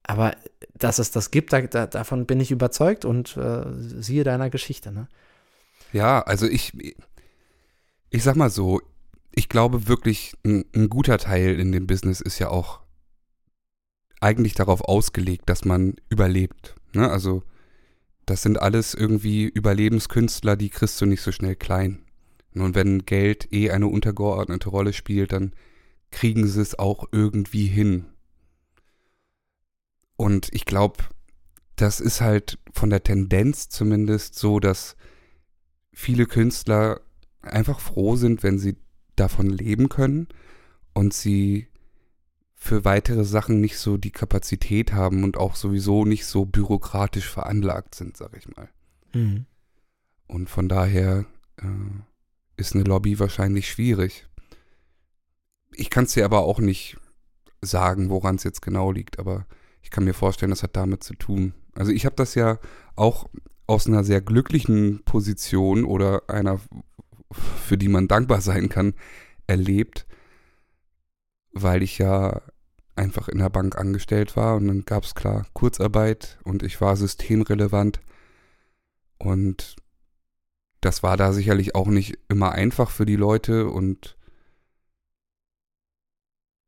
Aber 0.02 0.34
dass 0.74 0.98
es 0.98 1.10
das 1.10 1.30
gibt, 1.30 1.52
da, 1.52 1.60
da, 1.60 1.86
davon 1.86 2.26
bin 2.26 2.40
ich 2.40 2.50
überzeugt 2.50 3.04
und 3.04 3.36
äh, 3.36 3.64
siehe 4.00 4.24
deiner 4.24 4.50
Geschichte. 4.50 4.90
Ne? 4.90 5.08
Ja, 5.92 6.22
also 6.22 6.46
ich, 6.46 6.72
ich 8.10 8.22
sag 8.22 8.36
mal 8.36 8.50
so, 8.50 8.80
ich 9.32 9.48
glaube 9.48 9.88
wirklich, 9.88 10.34
ein, 10.44 10.64
ein, 10.74 10.88
guter 10.88 11.18
Teil 11.18 11.60
in 11.60 11.72
dem 11.72 11.86
Business 11.86 12.20
ist 12.20 12.38
ja 12.38 12.48
auch 12.48 12.80
eigentlich 14.20 14.54
darauf 14.54 14.82
ausgelegt, 14.82 15.48
dass 15.48 15.64
man 15.64 15.94
überlebt. 16.08 16.74
Ne? 16.92 17.08
Also, 17.08 17.42
das 18.26 18.42
sind 18.42 18.60
alles 18.60 18.94
irgendwie 18.94 19.44
Überlebenskünstler, 19.44 20.56
die 20.56 20.70
kriegst 20.70 21.00
du 21.00 21.06
nicht 21.06 21.22
so 21.22 21.32
schnell 21.32 21.56
klein. 21.56 22.04
Und 22.54 22.74
wenn 22.74 23.04
Geld 23.04 23.52
eh 23.52 23.70
eine 23.70 23.86
untergeordnete 23.86 24.68
Rolle 24.68 24.92
spielt, 24.92 25.32
dann 25.32 25.52
kriegen 26.10 26.46
sie 26.46 26.60
es 26.60 26.78
auch 26.78 27.06
irgendwie 27.12 27.66
hin. 27.66 28.06
Und 30.16 30.48
ich 30.52 30.64
glaube, 30.64 31.04
das 31.76 32.00
ist 32.00 32.20
halt 32.20 32.58
von 32.72 32.90
der 32.90 33.04
Tendenz 33.04 33.68
zumindest 33.68 34.34
so, 34.34 34.58
dass 34.58 34.96
viele 35.92 36.26
Künstler 36.26 37.00
einfach 37.42 37.80
froh 37.80 38.16
sind, 38.16 38.42
wenn 38.42 38.58
sie 38.58 38.76
davon 39.16 39.48
leben 39.48 39.88
können 39.88 40.28
und 40.94 41.14
sie 41.14 41.68
für 42.54 42.84
weitere 42.84 43.24
Sachen 43.24 43.60
nicht 43.60 43.78
so 43.78 43.96
die 43.96 44.10
Kapazität 44.10 44.92
haben 44.92 45.22
und 45.22 45.36
auch 45.36 45.54
sowieso 45.54 46.04
nicht 46.04 46.26
so 46.26 46.44
bürokratisch 46.44 47.28
veranlagt 47.28 47.94
sind, 47.94 48.16
sag 48.16 48.36
ich 48.36 48.48
mal. 48.56 48.68
Mhm. 49.14 49.46
Und 50.26 50.50
von 50.50 50.68
daher 50.68 51.24
äh, 51.56 51.66
ist 52.56 52.74
eine 52.74 52.84
Lobby 52.84 53.18
wahrscheinlich 53.18 53.70
schwierig. 53.70 54.26
Ich 55.72 55.90
kann 55.90 56.04
es 56.04 56.14
dir 56.14 56.24
aber 56.24 56.40
auch 56.40 56.58
nicht 56.58 56.96
sagen, 57.62 58.10
woran 58.10 58.36
es 58.36 58.44
jetzt 58.44 58.62
genau 58.62 58.90
liegt, 58.90 59.18
aber 59.18 59.46
ich 59.82 59.90
kann 59.90 60.04
mir 60.04 60.14
vorstellen, 60.14 60.50
das 60.50 60.62
hat 60.62 60.76
damit 60.76 61.02
zu 61.04 61.14
tun. 61.14 61.54
Also 61.74 61.92
ich 61.92 62.04
habe 62.04 62.16
das 62.16 62.34
ja 62.34 62.58
auch 62.96 63.28
aus 63.66 63.86
einer 63.86 64.02
sehr 64.02 64.20
glücklichen 64.20 65.04
Position 65.04 65.84
oder 65.84 66.22
einer, 66.28 66.60
für 67.32 67.78
die 67.78 67.88
man 67.88 68.08
dankbar 68.08 68.40
sein 68.40 68.68
kann, 68.68 68.94
erlebt, 69.46 70.06
weil 71.52 71.82
ich 71.82 71.98
ja 71.98 72.42
einfach 72.96 73.28
in 73.28 73.38
der 73.38 73.50
Bank 73.50 73.76
angestellt 73.78 74.36
war 74.36 74.56
und 74.56 74.66
dann 74.68 74.84
gab 74.84 75.04
es 75.04 75.14
klar 75.14 75.46
Kurzarbeit 75.52 76.38
und 76.44 76.62
ich 76.62 76.80
war 76.80 76.96
systemrelevant 76.96 78.00
und 79.18 79.76
das 80.80 81.02
war 81.02 81.16
da 81.16 81.32
sicherlich 81.32 81.74
auch 81.74 81.88
nicht 81.88 82.18
immer 82.28 82.52
einfach 82.52 82.90
für 82.90 83.06
die 83.06 83.16
Leute 83.16 83.68
und 83.68 84.16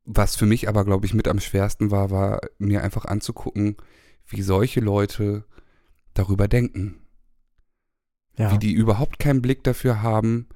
was 0.05 0.35
für 0.35 0.47
mich 0.47 0.69
aber, 0.69 0.85
glaube 0.85 1.07
ich, 1.07 1.15
mit 1.15 1.29
am 1.29 1.41
schwersten 1.41 1.91
war, 1.91 2.11
war 2.11 2.41
mir 2.59 2.83
einfach 2.83 3.05
anzugucken, 3.05 3.77
wie 4.27 4.43
solche 4.43 4.81
Leute 4.81 5.45
darüber 6.15 6.49
denken. 6.49 7.01
Ja. 8.37 8.53
Wie 8.53 8.59
die 8.59 8.73
überhaupt 8.73 9.19
keinen 9.19 9.43
Blick 9.43 9.65
dafür 9.65 10.03
haben, 10.03 10.49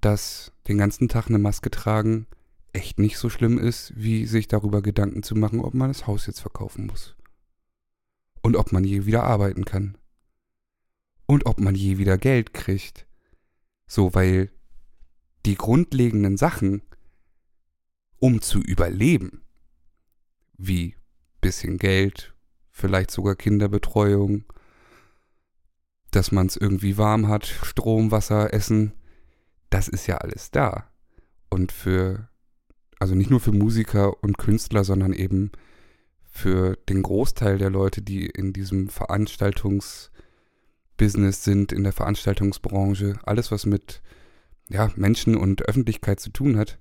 dass 0.00 0.52
den 0.66 0.78
ganzen 0.78 1.08
Tag 1.08 1.28
eine 1.28 1.38
Maske 1.38 1.70
tragen 1.70 2.26
echt 2.72 2.98
nicht 2.98 3.18
so 3.18 3.28
schlimm 3.28 3.58
ist, 3.58 3.92
wie 3.96 4.26
sich 4.26 4.48
darüber 4.48 4.82
Gedanken 4.82 5.22
zu 5.22 5.34
machen, 5.34 5.60
ob 5.60 5.74
man 5.74 5.88
das 5.88 6.06
Haus 6.06 6.26
jetzt 6.26 6.40
verkaufen 6.40 6.86
muss. 6.86 7.16
Und 8.42 8.56
ob 8.56 8.72
man 8.72 8.84
je 8.84 9.04
wieder 9.06 9.24
arbeiten 9.24 9.64
kann. 9.64 9.98
Und 11.26 11.46
ob 11.46 11.60
man 11.60 11.74
je 11.74 11.98
wieder 11.98 12.18
Geld 12.18 12.54
kriegt. 12.54 13.06
So, 13.86 14.14
weil 14.14 14.50
die 15.44 15.56
grundlegenden 15.56 16.36
Sachen, 16.36 16.82
um 18.18 18.40
zu 18.40 18.60
überleben, 18.60 19.42
wie 20.56 20.94
bisschen 21.40 21.78
Geld, 21.78 22.34
vielleicht 22.70 23.10
sogar 23.10 23.36
Kinderbetreuung, 23.36 24.44
dass 26.10 26.32
man 26.32 26.46
es 26.46 26.56
irgendwie 26.56 26.96
warm 26.96 27.28
hat, 27.28 27.46
Strom, 27.46 28.10
Wasser, 28.10 28.52
Essen, 28.52 28.92
das 29.70 29.88
ist 29.88 30.06
ja 30.06 30.18
alles 30.18 30.50
da. 30.50 30.84
Und 31.50 31.72
für, 31.72 32.28
also 32.98 33.14
nicht 33.14 33.30
nur 33.30 33.40
für 33.40 33.52
Musiker 33.52 34.22
und 34.22 34.38
Künstler, 34.38 34.84
sondern 34.84 35.12
eben 35.12 35.52
für 36.24 36.76
den 36.88 37.02
Großteil 37.02 37.58
der 37.58 37.70
Leute, 37.70 38.00
die 38.00 38.26
in 38.26 38.52
diesem 38.52 38.88
Veranstaltungsbusiness 38.88 41.44
sind, 41.44 41.72
in 41.72 41.84
der 41.84 41.92
Veranstaltungsbranche, 41.92 43.18
alles, 43.24 43.50
was 43.50 43.66
mit 43.66 44.02
ja, 44.68 44.90
Menschen 44.96 45.36
und 45.36 45.62
Öffentlichkeit 45.62 46.20
zu 46.20 46.30
tun 46.30 46.56
hat, 46.56 46.78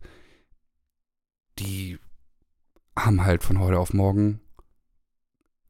die 1.60 1.98
haben 2.96 3.24
halt 3.24 3.44
von 3.44 3.60
heute 3.60 3.80
auf 3.80 3.94
morgen 3.94 4.42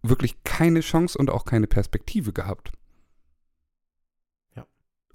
wirklich 0.02 0.44
keine 0.44 0.82
Chance 0.82 1.18
und 1.18 1.30
auch 1.30 1.46
keine 1.46 1.68
Perspektive 1.68 2.34
gehabt. 2.34 2.72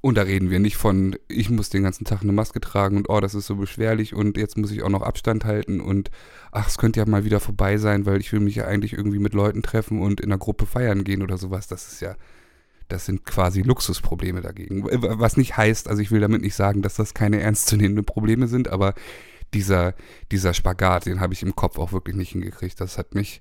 Und 0.02 0.16
da 0.16 0.22
reden 0.22 0.50
wir 0.50 0.58
nicht 0.58 0.76
von, 0.76 1.16
ich 1.28 1.48
muss 1.48 1.70
den 1.70 1.84
ganzen 1.84 2.04
Tag 2.04 2.22
eine 2.22 2.32
Maske 2.32 2.60
tragen 2.60 2.96
und 2.96 3.08
oh, 3.08 3.20
das 3.20 3.36
ist 3.36 3.46
so 3.46 3.54
beschwerlich 3.54 4.14
und 4.14 4.36
jetzt 4.36 4.58
muss 4.58 4.72
ich 4.72 4.82
auch 4.82 4.88
noch 4.88 5.02
Abstand 5.02 5.44
halten 5.44 5.80
und 5.80 6.10
ach, 6.50 6.66
es 6.66 6.76
könnte 6.76 6.98
ja 6.98 7.06
mal 7.06 7.24
wieder 7.24 7.38
vorbei 7.38 7.76
sein, 7.76 8.04
weil 8.04 8.20
ich 8.20 8.32
will 8.32 8.40
mich 8.40 8.56
ja 8.56 8.66
eigentlich 8.66 8.94
irgendwie 8.94 9.20
mit 9.20 9.32
Leuten 9.32 9.62
treffen 9.62 10.02
und 10.02 10.20
in 10.20 10.32
einer 10.32 10.40
Gruppe 10.40 10.66
feiern 10.66 11.04
gehen 11.04 11.22
oder 11.22 11.38
sowas. 11.38 11.68
Das 11.68 11.92
ist 11.92 12.00
ja, 12.00 12.16
das 12.88 13.06
sind 13.06 13.24
quasi 13.24 13.62
Luxusprobleme 13.62 14.40
dagegen. 14.40 14.82
Was 14.84 15.36
nicht 15.36 15.56
heißt, 15.56 15.86
also 15.86 16.02
ich 16.02 16.10
will 16.10 16.20
damit 16.20 16.42
nicht 16.42 16.56
sagen, 16.56 16.82
dass 16.82 16.96
das 16.96 17.14
keine 17.14 17.38
ernstzunehmenden 17.38 18.04
Probleme 18.04 18.48
sind, 18.48 18.66
aber 18.66 18.94
dieser, 19.54 19.94
dieser 20.32 20.52
Spagat, 20.52 21.06
den 21.06 21.20
habe 21.20 21.32
ich 21.32 21.44
im 21.44 21.54
Kopf 21.54 21.78
auch 21.78 21.92
wirklich 21.92 22.16
nicht 22.16 22.32
hingekriegt. 22.32 22.80
Das 22.80 22.98
hat 22.98 23.14
mich, 23.14 23.40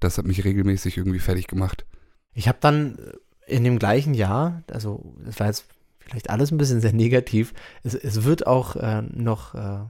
das 0.00 0.18
hat 0.18 0.26
mich 0.26 0.42
regelmäßig 0.42 0.96
irgendwie 0.96 1.20
fertig 1.20 1.46
gemacht. 1.46 1.86
Ich 2.34 2.48
habe 2.48 2.58
dann 2.60 2.98
in 3.46 3.62
dem 3.62 3.78
gleichen 3.78 4.14
Jahr, 4.14 4.64
also 4.68 5.14
das 5.24 5.38
war 5.38 5.46
jetzt 5.46 5.66
vielleicht 6.04 6.30
alles 6.30 6.50
ein 6.50 6.58
bisschen 6.58 6.80
sehr 6.80 6.92
negativ. 6.92 7.52
Es, 7.82 7.94
es 7.94 8.24
wird 8.24 8.46
auch 8.46 8.76
äh, 8.76 9.02
noch 9.02 9.54
äh, 9.54 9.80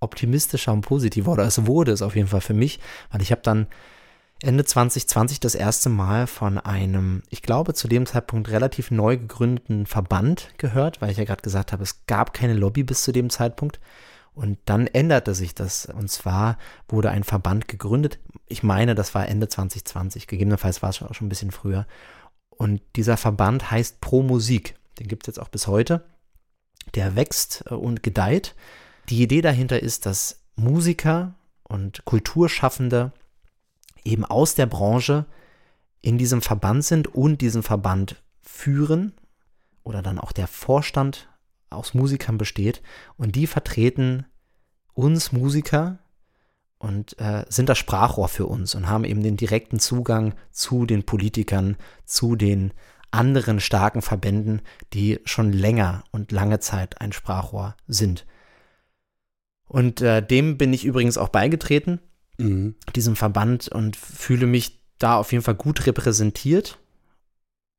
optimistischer 0.00 0.72
und 0.72 0.82
positiver, 0.82 1.32
oder 1.32 1.44
es 1.44 1.66
wurde 1.66 1.92
es 1.92 2.02
auf 2.02 2.16
jeden 2.16 2.28
Fall 2.28 2.40
für 2.40 2.54
mich, 2.54 2.80
weil 3.10 3.22
ich 3.22 3.30
habe 3.30 3.42
dann 3.42 3.66
Ende 4.42 4.64
2020 4.64 5.38
das 5.38 5.54
erste 5.54 5.88
Mal 5.88 6.26
von 6.26 6.58
einem, 6.58 7.22
ich 7.30 7.42
glaube 7.42 7.74
zu 7.74 7.86
dem 7.86 8.06
Zeitpunkt 8.06 8.50
relativ 8.50 8.90
neu 8.90 9.16
gegründeten 9.16 9.86
Verband 9.86 10.48
gehört, 10.58 11.00
weil 11.00 11.12
ich 11.12 11.18
ja 11.18 11.24
gerade 11.24 11.42
gesagt 11.42 11.72
habe, 11.72 11.84
es 11.84 12.06
gab 12.06 12.34
keine 12.34 12.54
Lobby 12.54 12.82
bis 12.82 13.04
zu 13.04 13.12
dem 13.12 13.30
Zeitpunkt. 13.30 13.78
Und 14.34 14.58
dann 14.64 14.86
änderte 14.86 15.34
sich 15.34 15.54
das. 15.54 15.86
Und 15.86 16.10
zwar 16.10 16.56
wurde 16.88 17.10
ein 17.10 17.22
Verband 17.22 17.68
gegründet. 17.68 18.18
Ich 18.48 18.62
meine, 18.62 18.94
das 18.94 19.14
war 19.14 19.28
Ende 19.28 19.48
2020. 19.48 20.26
Gegebenenfalls 20.26 20.82
war 20.82 20.88
es 20.88 21.02
auch 21.02 21.14
schon 21.14 21.26
ein 21.26 21.28
bisschen 21.28 21.50
früher. 21.50 21.86
Und 22.48 22.80
dieser 22.96 23.18
Verband 23.18 23.70
heißt 23.70 24.00
Pro 24.00 24.22
Musik. 24.22 24.74
Den 25.02 25.08
gibt 25.08 25.24
es 25.24 25.34
jetzt 25.34 25.44
auch 25.44 25.48
bis 25.48 25.66
heute. 25.66 26.04
Der 26.94 27.16
wächst 27.16 27.64
äh, 27.68 27.74
und 27.74 28.04
gedeiht. 28.04 28.54
Die 29.08 29.20
Idee 29.20 29.40
dahinter 29.40 29.82
ist, 29.82 30.06
dass 30.06 30.44
Musiker 30.54 31.34
und 31.64 32.04
Kulturschaffende 32.04 33.12
eben 34.04 34.24
aus 34.24 34.54
der 34.54 34.66
Branche 34.66 35.26
in 36.02 36.18
diesem 36.18 36.40
Verband 36.40 36.84
sind 36.84 37.12
und 37.12 37.40
diesen 37.40 37.64
Verband 37.64 38.22
führen 38.42 39.12
oder 39.82 40.02
dann 40.02 40.20
auch 40.20 40.30
der 40.30 40.46
Vorstand 40.46 41.28
aus 41.70 41.94
Musikern 41.94 42.38
besteht 42.38 42.80
und 43.16 43.34
die 43.34 43.46
vertreten 43.46 44.26
uns 44.94 45.32
Musiker 45.32 45.98
und 46.78 47.18
äh, 47.18 47.44
sind 47.48 47.68
das 47.68 47.78
Sprachrohr 47.78 48.28
für 48.28 48.46
uns 48.46 48.74
und 48.74 48.88
haben 48.88 49.04
eben 49.04 49.22
den 49.22 49.36
direkten 49.36 49.80
Zugang 49.80 50.34
zu 50.50 50.86
den 50.86 51.04
Politikern, 51.04 51.76
zu 52.04 52.36
den 52.36 52.72
anderen 53.12 53.60
starken 53.60 54.02
Verbänden, 54.02 54.62
die 54.92 55.20
schon 55.24 55.52
länger 55.52 56.04
und 56.10 56.32
lange 56.32 56.60
Zeit 56.60 57.00
ein 57.00 57.12
Sprachrohr 57.12 57.76
sind. 57.86 58.26
Und 59.66 60.00
äh, 60.00 60.24
dem 60.24 60.58
bin 60.58 60.72
ich 60.72 60.84
übrigens 60.84 61.16
auch 61.16 61.28
beigetreten, 61.28 62.00
mhm. 62.38 62.74
diesem 62.94 63.16
Verband, 63.16 63.68
und 63.68 63.96
fühle 63.96 64.46
mich 64.46 64.80
da 64.98 65.16
auf 65.16 65.32
jeden 65.32 65.44
Fall 65.44 65.54
gut 65.54 65.86
repräsentiert. 65.86 66.78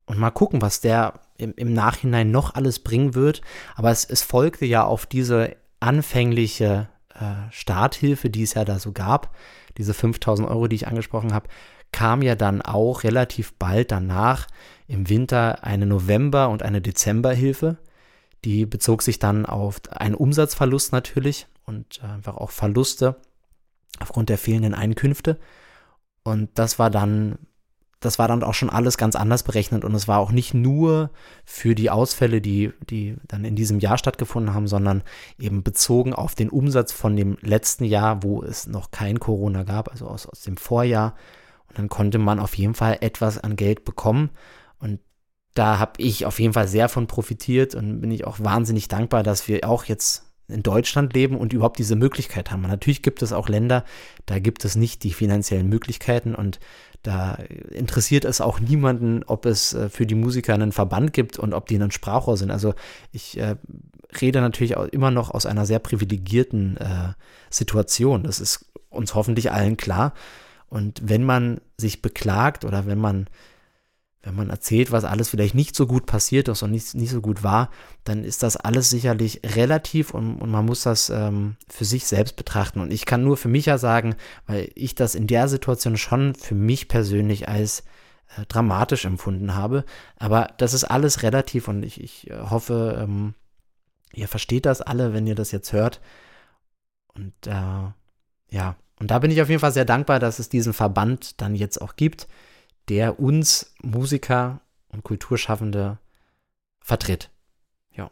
Und 0.05 0.17
mal 0.17 0.31
gucken, 0.31 0.61
was 0.61 0.81
der 0.81 1.19
im, 1.37 1.53
im 1.55 1.73
Nachhinein 1.73 2.31
noch 2.31 2.55
alles 2.55 2.79
bringen 2.79 3.15
wird. 3.15 3.41
Aber 3.75 3.91
es, 3.91 4.05
es 4.05 4.21
folgte 4.21 4.65
ja 4.65 4.83
auf 4.83 5.05
diese 5.05 5.55
anfängliche 5.79 6.89
äh, 7.13 7.51
Starthilfe, 7.51 8.29
die 8.29 8.43
es 8.43 8.53
ja 8.53 8.65
da 8.65 8.79
so 8.79 8.91
gab, 8.91 9.35
diese 9.77 9.93
5000 9.93 10.47
Euro, 10.47 10.67
die 10.67 10.75
ich 10.75 10.87
angesprochen 10.87 11.33
habe, 11.33 11.47
kam 11.93 12.21
ja 12.21 12.35
dann 12.35 12.61
auch 12.61 13.03
relativ 13.03 13.53
bald 13.53 13.91
danach 13.91 14.47
im 14.87 15.07
Winter 15.07 15.63
eine 15.63 15.85
November- 15.85 16.49
und 16.49 16.61
eine 16.61 16.81
Dezemberhilfe. 16.81 17.77
Die 18.43 18.65
bezog 18.65 19.01
sich 19.01 19.19
dann 19.19 19.45
auf 19.45 19.79
einen 19.89 20.15
Umsatzverlust 20.15 20.91
natürlich 20.91 21.47
und 21.65 22.03
einfach 22.03 22.35
auch 22.35 22.51
Verluste 22.51 23.15
aufgrund 23.99 24.27
der 24.27 24.37
fehlenden 24.37 24.73
Einkünfte. 24.73 25.39
Und 26.23 26.49
das 26.55 26.79
war 26.79 26.89
dann, 26.89 27.37
das 27.99 28.19
war 28.19 28.27
dann 28.27 28.43
auch 28.43 28.53
schon 28.53 28.69
alles 28.69 28.97
ganz 28.97 29.15
anders 29.15 29.43
berechnet 29.43 29.85
und 29.85 29.93
es 29.95 30.07
war 30.07 30.19
auch 30.19 30.31
nicht 30.31 30.53
nur 30.53 31.11
für 31.45 31.75
die 31.75 31.89
Ausfälle, 31.89 32.41
die, 32.41 32.73
die 32.89 33.15
dann 33.27 33.45
in 33.45 33.55
diesem 33.55 33.79
Jahr 33.79 33.97
stattgefunden 33.97 34.53
haben, 34.53 34.67
sondern 34.67 35.03
eben 35.39 35.63
bezogen 35.63 36.13
auf 36.13 36.35
den 36.35 36.49
Umsatz 36.49 36.91
von 36.91 37.15
dem 37.15 37.37
letzten 37.41 37.85
Jahr, 37.85 38.23
wo 38.23 38.43
es 38.43 38.67
noch 38.67 38.91
kein 38.91 39.19
Corona 39.19 39.63
gab, 39.63 39.89
also 39.89 40.07
aus, 40.07 40.25
aus 40.25 40.41
dem 40.41 40.57
Vorjahr. 40.57 41.15
Und 41.73 41.79
dann 41.79 41.89
konnte 41.89 42.19
man 42.19 42.39
auf 42.39 42.55
jeden 42.55 42.75
Fall 42.75 42.97
etwas 43.01 43.37
an 43.37 43.55
Geld 43.55 43.83
bekommen. 43.83 44.29
Und 44.79 44.99
da 45.55 45.79
habe 45.79 45.93
ich 45.97 46.25
auf 46.25 46.39
jeden 46.39 46.53
Fall 46.53 46.67
sehr 46.67 46.87
von 46.87 47.07
profitiert 47.07 47.75
und 47.75 48.01
bin 48.01 48.11
ich 48.11 48.25
auch 48.25 48.39
wahnsinnig 48.39 48.87
dankbar, 48.87 49.23
dass 49.23 49.47
wir 49.47 49.67
auch 49.67 49.85
jetzt 49.85 50.23
in 50.47 50.61
Deutschland 50.61 51.13
leben 51.13 51.37
und 51.37 51.53
überhaupt 51.53 51.79
diese 51.79 51.95
Möglichkeit 51.95 52.51
haben. 52.51 52.61
Natürlich 52.61 53.01
gibt 53.01 53.21
es 53.21 53.33
auch 53.33 53.49
Länder, 53.49 53.85
da 54.25 54.39
gibt 54.39 54.65
es 54.65 54.75
nicht 54.75 55.03
die 55.03 55.13
finanziellen 55.13 55.69
Möglichkeiten 55.69 56.35
und 56.35 56.59
da 57.01 57.37
interessiert 57.71 58.23
es 58.23 58.39
auch 58.39 58.59
niemanden, 58.59 59.23
ob 59.23 59.45
es 59.45 59.73
äh, 59.73 59.89
für 59.89 60.05
die 60.05 60.15
Musiker 60.15 60.53
einen 60.53 60.71
Verband 60.71 61.11
gibt 61.11 61.37
und 61.37 61.53
ob 61.53 61.67
die 61.67 61.77
ein 61.77 61.91
Sprachrohr 61.91 62.37
sind. 62.37 62.49
Also 62.51 62.75
ich 63.11 63.37
äh, 63.37 63.55
rede 64.21 64.39
natürlich 64.41 64.77
auch 64.77 64.85
immer 64.85 65.11
noch 65.11 65.31
aus 65.31 65.45
einer 65.45 65.65
sehr 65.65 65.79
privilegierten 65.79 66.77
äh, 66.77 67.13
Situation. 67.49 68.23
Das 68.23 68.39
ist 68.39 68.65
uns 68.89 69.15
hoffentlich 69.15 69.51
allen 69.51 69.75
klar. 69.75 70.13
Und 70.73 71.01
wenn 71.03 71.23
man 71.23 71.61
sich 71.77 72.01
beklagt 72.01 72.65
oder 72.65 72.87
wenn 72.87 72.97
man, 72.97 73.27
wenn 74.23 74.33
man 74.33 74.49
erzählt, 74.49 74.91
was 74.91 75.03
alles 75.03 75.29
vielleicht 75.29 75.53
nicht 75.53 75.75
so 75.75 75.85
gut 75.85 76.07
passiert 76.07 76.47
ist 76.47 76.63
und 76.63 76.71
nicht, 76.71 76.95
nicht 76.95 77.11
so 77.11 77.21
gut 77.21 77.43
war, 77.43 77.69
dann 78.05 78.23
ist 78.23 78.41
das 78.41 78.57
alles 78.57 78.89
sicherlich 78.89 79.41
relativ 79.55 80.15
und, 80.15 80.37
und 80.37 80.49
man 80.49 80.65
muss 80.65 80.81
das 80.81 81.11
ähm, 81.11 81.57
für 81.69 81.85
sich 81.85 82.07
selbst 82.07 82.37
betrachten. 82.37 82.79
Und 82.79 82.91
ich 82.91 83.05
kann 83.05 83.23
nur 83.23 83.37
für 83.37 83.49
mich 83.49 83.67
ja 83.67 83.77
sagen, 83.77 84.15
weil 84.47 84.71
ich 84.73 84.95
das 84.95 85.13
in 85.13 85.27
der 85.27 85.47
Situation 85.47 85.95
schon 85.95 86.33
für 86.33 86.55
mich 86.55 86.87
persönlich 86.87 87.47
als 87.47 87.81
äh, 88.35 88.43
dramatisch 88.47 89.05
empfunden 89.05 89.53
habe. 89.53 89.85
Aber 90.17 90.47
das 90.57 90.73
ist 90.73 90.85
alles 90.85 91.21
relativ 91.21 91.67
und 91.67 91.83
ich, 91.83 92.01
ich 92.01 92.31
äh, 92.31 92.39
hoffe, 92.49 92.99
ähm, 92.99 93.35
ihr 94.11 94.27
versteht 94.27 94.65
das 94.65 94.81
alle, 94.81 95.13
wenn 95.13 95.27
ihr 95.27 95.35
das 95.35 95.51
jetzt 95.51 95.71
hört. 95.71 96.01
Und 97.13 97.35
äh, 97.45 97.91
ja, 98.49 98.75
und 99.03 99.11
da 99.11 99.19
bin 99.19 99.31
ich 99.31 99.41
auf 99.41 99.49
jeden 99.49 99.59
Fall 99.59 99.73
sehr 99.73 99.83
dankbar, 99.83 100.21
dass 100.21 100.39
es 100.39 100.47
diesen 100.47 100.71
Verband 100.71 101.41
dann 101.41 101.55
jetzt 101.55 101.81
auch 101.81 101.97
gibt, 101.97 102.29
der 102.87 103.19
uns 103.19 103.73
Musiker 103.81 104.61
und 104.87 105.03
Kulturschaffende 105.03 105.99
vertritt. 106.79 107.29
Ja. 107.91 108.11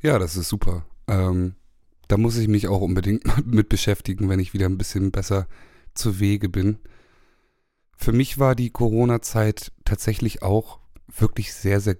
Ja, 0.00 0.18
das 0.18 0.36
ist 0.36 0.48
super. 0.48 0.86
Ähm, 1.08 1.56
da 2.08 2.16
muss 2.16 2.38
ich 2.38 2.48
mich 2.48 2.68
auch 2.68 2.80
unbedingt 2.80 3.24
mit 3.46 3.68
beschäftigen, 3.68 4.30
wenn 4.30 4.40
ich 4.40 4.54
wieder 4.54 4.64
ein 4.64 4.78
bisschen 4.78 5.10
besser 5.10 5.46
zu 5.92 6.18
Wege 6.20 6.48
bin. 6.48 6.78
Für 7.94 8.12
mich 8.12 8.38
war 8.38 8.54
die 8.54 8.70
Corona-Zeit 8.70 9.72
tatsächlich 9.84 10.42
auch 10.42 10.78
wirklich 11.14 11.52
sehr, 11.52 11.80
sehr 11.80 11.96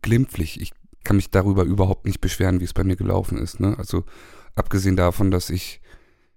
glimpflich. 0.00 0.62
Ich 0.62 0.72
kann 1.04 1.16
mich 1.16 1.30
darüber 1.30 1.64
überhaupt 1.64 2.06
nicht 2.06 2.22
beschweren, 2.22 2.58
wie 2.60 2.64
es 2.64 2.72
bei 2.72 2.84
mir 2.84 2.96
gelaufen 2.96 3.36
ist. 3.36 3.60
Ne? 3.60 3.76
Also 3.76 4.06
abgesehen 4.54 4.96
davon, 4.96 5.30
dass 5.30 5.50
ich 5.50 5.82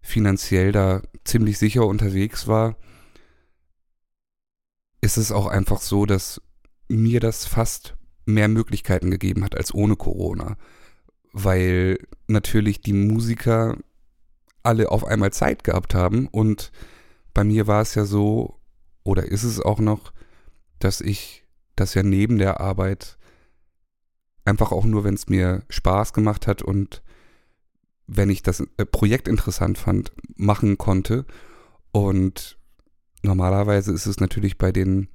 finanziell 0.01 0.71
da 0.71 1.01
ziemlich 1.23 1.57
sicher 1.57 1.85
unterwegs 1.85 2.47
war, 2.47 2.75
ist 5.01 5.17
es 5.17 5.31
auch 5.31 5.47
einfach 5.47 5.81
so, 5.81 6.05
dass 6.05 6.41
mir 6.88 7.19
das 7.19 7.45
fast 7.45 7.95
mehr 8.25 8.47
Möglichkeiten 8.47 9.12
gegeben 9.12 9.43
hat 9.43 9.55
als 9.55 9.73
ohne 9.73 9.95
Corona. 9.95 10.57
Weil 11.31 11.99
natürlich 12.27 12.81
die 12.81 12.93
Musiker 12.93 13.77
alle 14.63 14.91
auf 14.91 15.05
einmal 15.05 15.31
Zeit 15.31 15.63
gehabt 15.63 15.93
haben 15.93 16.27
und 16.27 16.71
bei 17.33 17.43
mir 17.43 17.67
war 17.67 17.81
es 17.81 17.95
ja 17.95 18.05
so, 18.05 18.59
oder 19.03 19.25
ist 19.25 19.43
es 19.43 19.62
auch 19.62 19.79
noch, 19.79 20.12
dass 20.79 21.01
ich 21.01 21.45
das 21.75 21.93
ja 21.93 22.03
neben 22.03 22.38
der 22.38 22.59
Arbeit 22.59 23.17
einfach 24.45 24.71
auch 24.71 24.85
nur, 24.85 25.03
wenn 25.03 25.13
es 25.13 25.27
mir 25.29 25.63
Spaß 25.69 26.13
gemacht 26.13 26.47
hat 26.47 26.62
und 26.62 27.01
wenn 28.09 28.29
ich 28.29 28.41
das 28.41 28.61
äh, 28.77 28.85
Projekt 28.85 29.27
interessant 29.27 29.77
fand, 29.77 30.11
machen 30.35 30.77
konnte. 30.77 31.25
Und 31.91 32.57
normalerweise 33.23 33.93
ist 33.93 34.07
es 34.07 34.19
natürlich 34.19 34.57
bei 34.57 34.71
den 34.71 35.07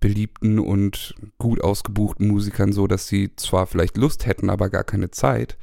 beliebten 0.00 0.58
und 0.58 1.14
gut 1.38 1.62
ausgebuchten 1.62 2.28
Musikern 2.28 2.72
so, 2.72 2.86
dass 2.86 3.08
sie 3.08 3.34
zwar 3.36 3.66
vielleicht 3.66 3.96
Lust 3.96 4.26
hätten, 4.26 4.50
aber 4.50 4.68
gar 4.68 4.84
keine 4.84 5.10
Zeit. 5.10 5.56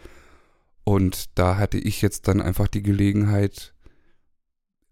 Und 0.84 1.38
da 1.38 1.58
hatte 1.58 1.78
ich 1.78 2.02
jetzt 2.02 2.28
dann 2.28 2.42
einfach 2.42 2.68
die 2.68 2.84
Gelegenheit, 2.84 3.74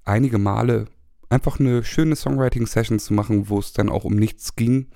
einige 0.03 0.37
Male 0.37 0.87
einfach 1.29 1.59
eine 1.59 1.83
schöne 1.83 2.15
Songwriting-Session 2.15 2.99
zu 2.99 3.13
machen, 3.13 3.49
wo 3.49 3.59
es 3.59 3.73
dann 3.73 3.89
auch 3.89 4.03
um 4.03 4.15
nichts 4.15 4.55
ging, 4.55 4.87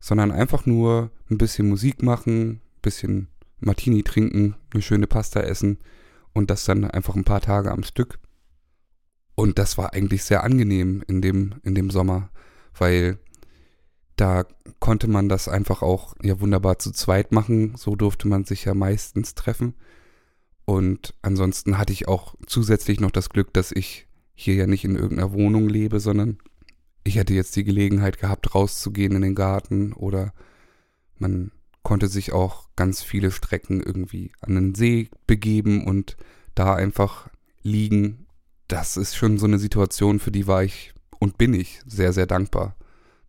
sondern 0.00 0.30
einfach 0.30 0.66
nur 0.66 1.10
ein 1.30 1.38
bisschen 1.38 1.68
Musik 1.68 2.02
machen, 2.02 2.50
ein 2.50 2.60
bisschen 2.82 3.28
Martini 3.60 4.02
trinken, 4.02 4.56
eine 4.72 4.82
schöne 4.82 5.06
Pasta 5.06 5.40
essen 5.40 5.78
und 6.32 6.50
das 6.50 6.64
dann 6.64 6.84
einfach 6.84 7.14
ein 7.14 7.24
paar 7.24 7.40
Tage 7.40 7.70
am 7.70 7.82
Stück. 7.82 8.18
Und 9.34 9.58
das 9.58 9.78
war 9.78 9.94
eigentlich 9.94 10.24
sehr 10.24 10.44
angenehm 10.44 11.02
in 11.06 11.20
dem, 11.20 11.54
in 11.62 11.74
dem 11.74 11.90
Sommer, 11.90 12.30
weil 12.76 13.18
da 14.16 14.44
konnte 14.78 15.08
man 15.08 15.28
das 15.28 15.48
einfach 15.48 15.82
auch 15.82 16.14
ja 16.22 16.40
wunderbar 16.40 16.78
zu 16.78 16.92
zweit 16.92 17.32
machen. 17.32 17.74
So 17.76 17.96
durfte 17.96 18.28
man 18.28 18.44
sich 18.44 18.64
ja 18.64 18.74
meistens 18.74 19.34
treffen. 19.34 19.74
Und 20.64 21.14
ansonsten 21.22 21.78
hatte 21.78 21.92
ich 21.92 22.08
auch 22.08 22.34
zusätzlich 22.46 23.00
noch 23.00 23.10
das 23.10 23.28
Glück, 23.28 23.52
dass 23.52 23.72
ich 23.72 24.06
hier 24.34 24.54
ja 24.54 24.66
nicht 24.66 24.84
in 24.84 24.96
irgendeiner 24.96 25.32
Wohnung 25.32 25.68
lebe, 25.68 26.00
sondern 26.00 26.38
ich 27.02 27.16
hätte 27.16 27.34
jetzt 27.34 27.54
die 27.56 27.64
Gelegenheit 27.64 28.18
gehabt, 28.18 28.54
rauszugehen 28.54 29.14
in 29.14 29.22
den 29.22 29.34
Garten 29.34 29.92
oder 29.92 30.32
man 31.18 31.50
konnte 31.84 32.08
sich 32.08 32.32
auch 32.32 32.66
ganz 32.74 33.02
viele 33.02 33.30
Strecken 33.30 33.80
irgendwie 33.80 34.32
an 34.40 34.56
den 34.56 34.74
See 34.74 35.10
begeben 35.28 35.86
und 35.86 36.16
da 36.56 36.74
einfach 36.74 37.28
liegen. 37.62 38.26
Das 38.66 38.96
ist 38.96 39.14
schon 39.14 39.38
so 39.38 39.46
eine 39.46 39.58
Situation, 39.58 40.18
für 40.18 40.32
die 40.32 40.48
war 40.48 40.64
ich 40.64 40.94
und 41.20 41.38
bin 41.38 41.54
ich 41.54 41.80
sehr, 41.86 42.12
sehr 42.12 42.26
dankbar. 42.26 42.74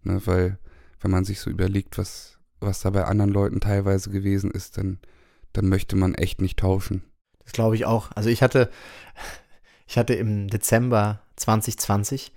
Ne, 0.01 0.21
weil 0.25 0.57
wenn 1.01 1.11
man 1.11 1.25
sich 1.25 1.39
so 1.39 1.49
überlegt, 1.49 1.97
was, 1.97 2.39
was 2.59 2.81
da 2.81 2.89
bei 2.89 3.03
anderen 3.03 3.31
Leuten 3.31 3.59
teilweise 3.59 4.09
gewesen 4.09 4.51
ist, 4.51 4.77
dann, 4.77 4.99
dann 5.53 5.67
möchte 5.67 5.95
man 5.95 6.15
echt 6.15 6.41
nicht 6.41 6.57
tauschen. 6.57 7.03
Das 7.43 7.51
glaube 7.51 7.75
ich 7.75 7.85
auch. 7.85 8.11
Also 8.15 8.29
ich 8.29 8.41
hatte, 8.41 8.71
ich 9.87 9.97
hatte 9.97 10.13
im 10.13 10.47
Dezember 10.47 11.21
2020, 11.35 12.31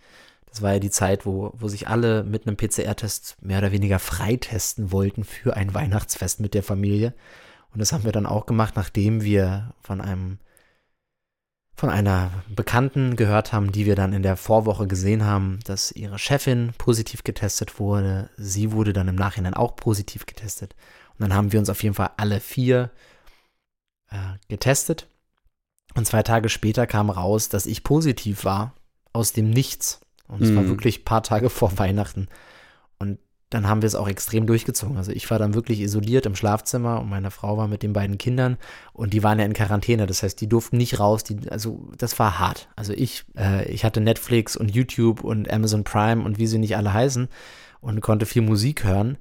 das 0.50 0.62
war 0.62 0.72
ja 0.74 0.78
die 0.78 0.90
Zeit, 0.90 1.26
wo, 1.26 1.52
wo 1.58 1.68
sich 1.68 1.88
alle 1.88 2.24
mit 2.24 2.46
einem 2.46 2.56
PCR-Test 2.56 3.36
mehr 3.42 3.58
oder 3.58 3.72
weniger 3.72 3.98
freitesten 3.98 4.92
wollten 4.92 5.24
für 5.24 5.56
ein 5.56 5.74
Weihnachtsfest 5.74 6.40
mit 6.40 6.54
der 6.54 6.62
Familie. 6.62 7.14
Und 7.72 7.80
das 7.80 7.92
haben 7.92 8.04
wir 8.04 8.12
dann 8.12 8.26
auch 8.26 8.46
gemacht, 8.46 8.74
nachdem 8.76 9.22
wir 9.22 9.74
von 9.82 10.00
einem 10.00 10.38
von 11.74 11.90
einer 11.90 12.32
Bekannten 12.48 13.14
gehört 13.14 13.52
haben, 13.52 13.70
die 13.70 13.86
wir 13.86 13.94
dann 13.94 14.12
in 14.12 14.24
der 14.24 14.36
Vorwoche 14.36 14.88
gesehen 14.88 15.24
haben, 15.24 15.60
dass 15.64 15.92
ihre 15.92 16.18
Chefin 16.18 16.72
positiv 16.76 17.22
getestet 17.22 17.78
wurde. 17.78 18.30
Sie 18.36 18.72
wurde 18.72 18.92
dann 18.92 19.06
im 19.06 19.14
Nachhinein 19.14 19.54
auch 19.54 19.76
positiv 19.76 20.26
getestet. 20.26 20.74
Und 21.12 21.20
dann 21.20 21.34
haben 21.34 21.52
wir 21.52 21.60
uns 21.60 21.70
auf 21.70 21.80
jeden 21.84 21.94
Fall 21.94 22.10
alle 22.16 22.40
vier 22.40 22.90
äh, 24.10 24.16
getestet. 24.48 25.06
Und 25.94 26.04
zwei 26.04 26.24
Tage 26.24 26.48
später 26.48 26.88
kam 26.88 27.10
raus, 27.10 27.48
dass 27.48 27.64
ich 27.64 27.84
positiv 27.84 28.44
war, 28.44 28.74
aus 29.12 29.32
dem 29.32 29.48
Nichts. 29.48 30.00
Und 30.28 30.42
es 30.42 30.50
mhm. 30.50 30.56
war 30.56 30.68
wirklich 30.68 31.00
ein 31.00 31.04
paar 31.04 31.22
Tage 31.22 31.50
vor 31.50 31.78
Weihnachten. 31.78 32.28
Und 32.98 33.18
dann 33.50 33.66
haben 33.66 33.80
wir 33.80 33.86
es 33.86 33.94
auch 33.94 34.08
extrem 34.08 34.46
durchgezogen. 34.46 34.98
Also 34.98 35.10
ich 35.10 35.30
war 35.30 35.38
dann 35.38 35.54
wirklich 35.54 35.80
isoliert 35.80 36.26
im 36.26 36.34
Schlafzimmer 36.34 37.00
und 37.00 37.08
meine 37.08 37.30
Frau 37.30 37.56
war 37.56 37.66
mit 37.66 37.82
den 37.82 37.94
beiden 37.94 38.18
Kindern 38.18 38.58
und 38.92 39.14
die 39.14 39.22
waren 39.22 39.38
ja 39.38 39.46
in 39.46 39.54
Quarantäne. 39.54 40.06
Das 40.06 40.22
heißt, 40.22 40.38
die 40.40 40.48
durften 40.48 40.76
nicht 40.76 41.00
raus. 41.00 41.24
Die, 41.24 41.48
also 41.50 41.90
das 41.96 42.18
war 42.18 42.38
hart. 42.38 42.68
Also 42.76 42.92
ich, 42.92 43.24
äh, 43.38 43.66
ich 43.70 43.84
hatte 43.84 44.02
Netflix 44.02 44.54
und 44.56 44.70
YouTube 44.74 45.24
und 45.24 45.50
Amazon 45.50 45.84
Prime 45.84 46.22
und 46.22 46.38
wie 46.38 46.46
sie 46.46 46.58
nicht 46.58 46.76
alle 46.76 46.92
heißen 46.92 47.28
und 47.80 48.00
konnte 48.02 48.26
viel 48.26 48.42
Musik 48.42 48.84
hören. 48.84 49.16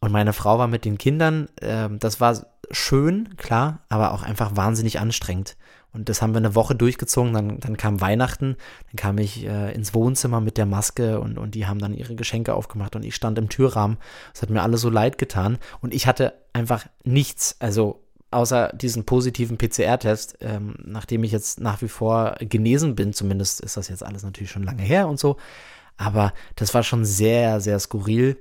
Und 0.00 0.10
meine 0.10 0.32
Frau 0.32 0.58
war 0.58 0.66
mit 0.66 0.84
den 0.84 0.98
Kindern. 0.98 1.48
Äh, 1.60 1.90
das 1.92 2.20
war 2.20 2.44
schön, 2.72 3.36
klar, 3.36 3.84
aber 3.88 4.12
auch 4.12 4.22
einfach 4.22 4.56
wahnsinnig 4.56 4.98
anstrengend. 4.98 5.56
Und 5.94 6.08
das 6.08 6.20
haben 6.20 6.34
wir 6.34 6.38
eine 6.38 6.54
Woche 6.54 6.74
durchgezogen. 6.74 7.32
Dann, 7.32 7.60
dann 7.60 7.76
kam 7.76 8.00
Weihnachten, 8.00 8.56
dann 8.90 8.96
kam 8.96 9.18
ich 9.18 9.46
äh, 9.46 9.72
ins 9.72 9.94
Wohnzimmer 9.94 10.40
mit 10.40 10.58
der 10.58 10.66
Maske 10.66 11.20
und, 11.20 11.38
und 11.38 11.54
die 11.54 11.66
haben 11.66 11.78
dann 11.78 11.94
ihre 11.94 12.16
Geschenke 12.16 12.54
aufgemacht 12.54 12.96
und 12.96 13.04
ich 13.04 13.14
stand 13.14 13.38
im 13.38 13.48
Türrahmen. 13.48 13.96
Es 14.34 14.42
hat 14.42 14.50
mir 14.50 14.62
alles 14.62 14.80
so 14.80 14.90
leid 14.90 15.18
getan. 15.18 15.58
Und 15.80 15.94
ich 15.94 16.06
hatte 16.06 16.34
einfach 16.52 16.86
nichts, 17.04 17.56
also 17.60 18.04
außer 18.32 18.72
diesen 18.74 19.04
positiven 19.04 19.56
PCR-Test, 19.56 20.38
ähm, 20.40 20.74
nachdem 20.84 21.22
ich 21.24 21.32
jetzt 21.32 21.60
nach 21.60 21.80
wie 21.80 21.88
vor 21.88 22.34
genesen 22.40 22.96
bin, 22.96 23.12
zumindest 23.12 23.60
ist 23.60 23.76
das 23.76 23.88
jetzt 23.88 24.04
alles 24.04 24.24
natürlich 24.24 24.50
schon 24.50 24.64
lange 24.64 24.82
her 24.82 25.08
und 25.08 25.20
so. 25.20 25.36
Aber 25.96 26.34
das 26.56 26.74
war 26.74 26.82
schon 26.82 27.04
sehr, 27.04 27.60
sehr 27.60 27.78
skurril. 27.78 28.36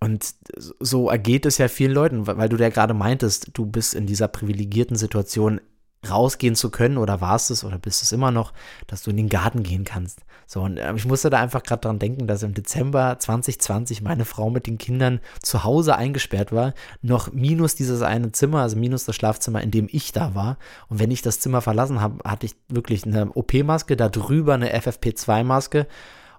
Und 0.00 0.34
so 0.80 1.10
ergeht 1.10 1.46
es 1.46 1.58
ja 1.58 1.68
vielen 1.68 1.92
Leuten, 1.92 2.26
weil 2.26 2.48
du 2.48 2.56
ja 2.56 2.70
gerade 2.70 2.94
meintest, 2.94 3.50
du 3.52 3.66
bist 3.66 3.94
in 3.94 4.06
dieser 4.06 4.28
privilegierten 4.28 4.96
Situation, 4.96 5.60
rausgehen 6.08 6.54
zu 6.54 6.70
können 6.70 6.96
oder 6.96 7.20
warst 7.20 7.50
es 7.50 7.62
oder 7.64 7.78
bist 7.78 8.02
es 8.02 8.12
immer 8.12 8.30
noch, 8.30 8.52
dass 8.86 9.02
du 9.02 9.10
in 9.10 9.18
den 9.18 9.28
Garten 9.28 9.62
gehen 9.62 9.84
kannst. 9.84 10.20
So, 10.46 10.62
und 10.62 10.78
äh, 10.78 10.94
ich 10.94 11.06
musste 11.06 11.30
da 11.30 11.40
einfach 11.40 11.62
gerade 11.62 11.82
dran 11.82 11.98
denken, 11.98 12.26
dass 12.26 12.42
im 12.42 12.54
Dezember 12.54 13.18
2020 13.18 14.02
meine 14.02 14.24
Frau 14.24 14.50
mit 14.50 14.66
den 14.66 14.78
Kindern 14.78 15.20
zu 15.42 15.62
Hause 15.62 15.96
eingesperrt 15.96 16.52
war, 16.52 16.74
noch 17.02 17.32
minus 17.32 17.74
dieses 17.74 18.02
eine 18.02 18.32
Zimmer, 18.32 18.62
also 18.62 18.76
minus 18.76 19.04
das 19.04 19.14
Schlafzimmer, 19.14 19.60
in 19.60 19.70
dem 19.70 19.88
ich 19.90 20.12
da 20.12 20.34
war. 20.34 20.56
Und 20.88 20.98
wenn 20.98 21.10
ich 21.10 21.22
das 21.22 21.38
Zimmer 21.40 21.60
verlassen 21.60 22.00
habe, 22.00 22.18
hatte 22.28 22.46
ich 22.46 22.56
wirklich 22.68 23.04
eine 23.04 23.30
OP-Maske, 23.32 23.96
da 23.96 24.08
drüber 24.08 24.54
eine 24.54 24.74
FFP2-Maske 24.74 25.86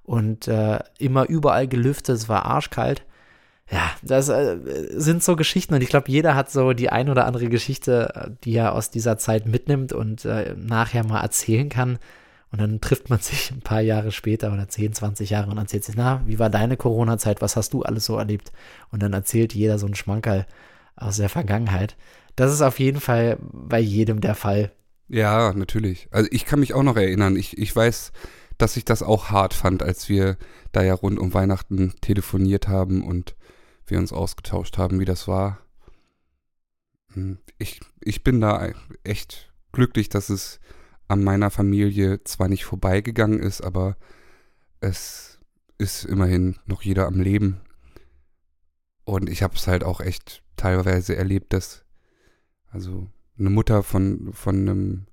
und 0.04 0.47
äh, 0.47 0.80
immer 0.97 1.30
überall 1.30 1.67
gelüftet, 1.67 2.15
es 2.15 2.28
war 2.28 2.45
arschkalt 2.45 3.06
ja, 3.71 3.91
das 4.01 4.27
äh, 4.27 4.57
sind 4.99 5.23
so 5.23 5.38
Geschichten 5.38 5.73
und 5.73 5.81
ich 5.81 5.88
glaube, 5.88 6.12
jeder 6.12 6.36
hat 6.36 6.51
so 6.51 6.73
die 6.73 6.89
ein 6.89 7.10
oder 7.10 7.25
andere 7.25 7.47
Geschichte, 7.47 8.36
die 8.43 8.55
er 8.55 8.75
aus 8.75 8.89
dieser 8.89 9.17
Zeit 9.17 9.45
mitnimmt 9.45 9.93
und 9.93 10.25
äh, 10.25 10.55
nachher 10.57 11.05
mal 11.05 11.21
erzählen 11.21 11.69
kann. 11.69 11.97
Und 12.51 12.60
dann 12.60 12.81
trifft 12.81 13.10
man 13.10 13.19
sich 13.21 13.49
ein 13.49 13.62
paar 13.62 13.79
Jahre 13.79 14.12
später 14.12 14.51
oder 14.51 14.67
10, 14.67 14.93
20 14.93 15.29
Jahre 15.29 15.49
und 15.49 15.57
erzählt 15.57 15.86
sich, 15.86 15.95
na, 15.95 16.21
wie 16.25 16.38
war 16.38 16.49
deine 16.49 16.75
Corona-Zeit? 16.75 17.41
Was 17.41 17.55
hast 17.55 17.71
du 17.71 17.84
alles 17.84 18.05
so 18.05 18.17
erlebt? 18.17 18.51
Und 18.91 19.01
dann 19.01 19.13
erzählt 19.13 19.53
jeder 19.53 19.79
so 19.79 19.86
einen 19.86 19.95
Schmankerl 19.95 20.45
aus 20.97 21.17
der 21.17 21.29
Vergangenheit. 21.29 21.95
Das 22.36 22.51
ist 22.51 22.62
auf 22.62 22.77
jeden 22.77 22.99
Fall 22.99 23.38
bei 23.39 23.79
jedem 23.79 24.19
der 24.19 24.36
Fall. 24.36 24.71
Ja, 25.07 25.53
natürlich. 25.53 26.10
Also 26.12 26.27
ich 26.31 26.45
kann 26.45 26.60
mich 26.60 26.73
auch 26.73 26.84
noch 26.84 26.97
erinnern. 26.97 27.38
Ich, 27.38 27.57
ich 27.57 27.73
weiß, 27.73 28.12
dass 28.57 28.75
ich 28.75 28.84
das 28.84 29.01
auch 29.01 29.29
hart 29.29 29.53
fand, 29.53 29.81
als 29.81 30.10
wir 30.10 30.38
da 30.73 30.84
ja 30.84 30.93
rund 30.93 31.19
um 31.19 31.34
Weihnachten 31.34 31.93
telefoniert 32.01 32.67
haben 32.67 33.03
und 33.03 33.36
wir 33.91 33.99
uns 33.99 34.12
ausgetauscht 34.12 34.77
haben, 34.77 34.99
wie 34.99 35.06
das 35.06 35.27
war. 35.27 35.60
Hm, 37.13 37.38
ich, 37.58 37.80
ich 37.99 38.23
bin 38.23 38.41
da 38.41 38.71
echt 39.04 39.54
glücklich, 39.71 40.10
dass 40.10 40.30
es 40.30 40.60
an 41.08 41.23
meiner 41.23 41.51
Familie 41.51 42.23
zwar 42.23 42.47
nicht 42.47 42.65
vorbeigegangen 42.65 43.39
ist, 43.39 43.62
aber 43.62 43.97
es 44.80 45.39
ist 45.77 46.06
immerhin 46.06 46.58
noch 46.65 46.82
jeder 46.82 47.06
am 47.06 47.19
Leben. 47.19 47.62
Und 49.04 49.30
ich 49.30 49.43
habe 49.43 49.56
es 49.56 49.67
halt 49.67 49.84
auch 49.84 49.99
echt 49.99 50.43
teilweise 50.56 51.15
erlebt, 51.15 51.54
dass 51.54 51.84
also 52.69 53.08
eine 53.38 53.49
Mutter 53.49 53.84
von, 53.84 54.32
von 54.34 54.56
einem 54.56 55.08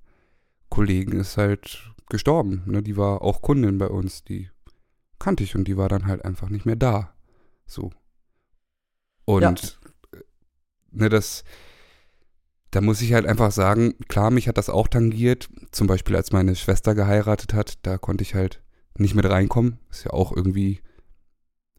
Kollegen 0.68 1.18
ist 1.18 1.36
halt 1.36 1.92
gestorben. 2.08 2.62
Ne? 2.66 2.82
Die 2.82 2.96
war 2.96 3.22
auch 3.22 3.42
Kundin 3.42 3.78
bei 3.78 3.88
uns, 3.88 4.22
die 4.22 4.50
kannte 5.18 5.42
ich 5.42 5.56
und 5.56 5.64
die 5.64 5.76
war 5.76 5.88
dann 5.88 6.06
halt 6.06 6.24
einfach 6.24 6.48
nicht 6.48 6.66
mehr 6.66 6.76
da. 6.76 7.14
So. 7.66 7.90
Und 9.28 9.78
ja. 10.14 10.20
ne, 10.90 11.10
das, 11.10 11.44
da 12.70 12.80
muss 12.80 13.02
ich 13.02 13.12
halt 13.12 13.26
einfach 13.26 13.52
sagen, 13.52 13.92
klar, 14.08 14.30
mich 14.30 14.48
hat 14.48 14.56
das 14.56 14.70
auch 14.70 14.88
tangiert. 14.88 15.50
Zum 15.70 15.86
Beispiel, 15.86 16.16
als 16.16 16.32
meine 16.32 16.56
Schwester 16.56 16.94
geheiratet 16.94 17.52
hat, 17.52 17.74
da 17.82 17.98
konnte 17.98 18.22
ich 18.22 18.34
halt 18.34 18.62
nicht 18.96 19.14
mit 19.14 19.26
reinkommen. 19.26 19.80
Ist 19.90 20.04
ja 20.04 20.14
auch 20.14 20.34
irgendwie 20.34 20.80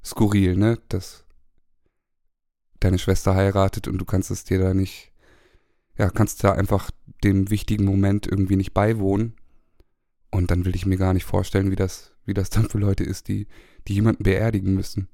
skurril, 0.05 0.57
ne? 0.57 0.77
Dass 0.89 1.25
deine 2.81 2.99
Schwester 2.99 3.33
heiratet 3.33 3.88
und 3.88 3.97
du 3.97 4.05
kannst 4.05 4.29
es 4.29 4.43
dir 4.43 4.59
da 4.59 4.75
nicht, 4.75 5.12
ja, 5.97 6.12
kannst 6.12 6.43
da 6.43 6.51
einfach 6.51 6.91
dem 7.23 7.49
wichtigen 7.49 7.85
Moment 7.85 8.27
irgendwie 8.27 8.57
nicht 8.57 8.75
beiwohnen. 8.75 9.33
Und 10.29 10.51
dann 10.51 10.65
will 10.65 10.75
ich 10.75 10.85
mir 10.85 10.97
gar 10.97 11.15
nicht 11.15 11.25
vorstellen, 11.25 11.71
wie 11.71 11.75
das, 11.75 12.12
wie 12.25 12.35
das 12.35 12.51
dann 12.51 12.69
für 12.69 12.77
Leute 12.77 13.03
ist, 13.03 13.27
die, 13.27 13.47
die 13.88 13.95
jemanden 13.95 14.21
beerdigen 14.21 14.75
müssen. 14.75 15.09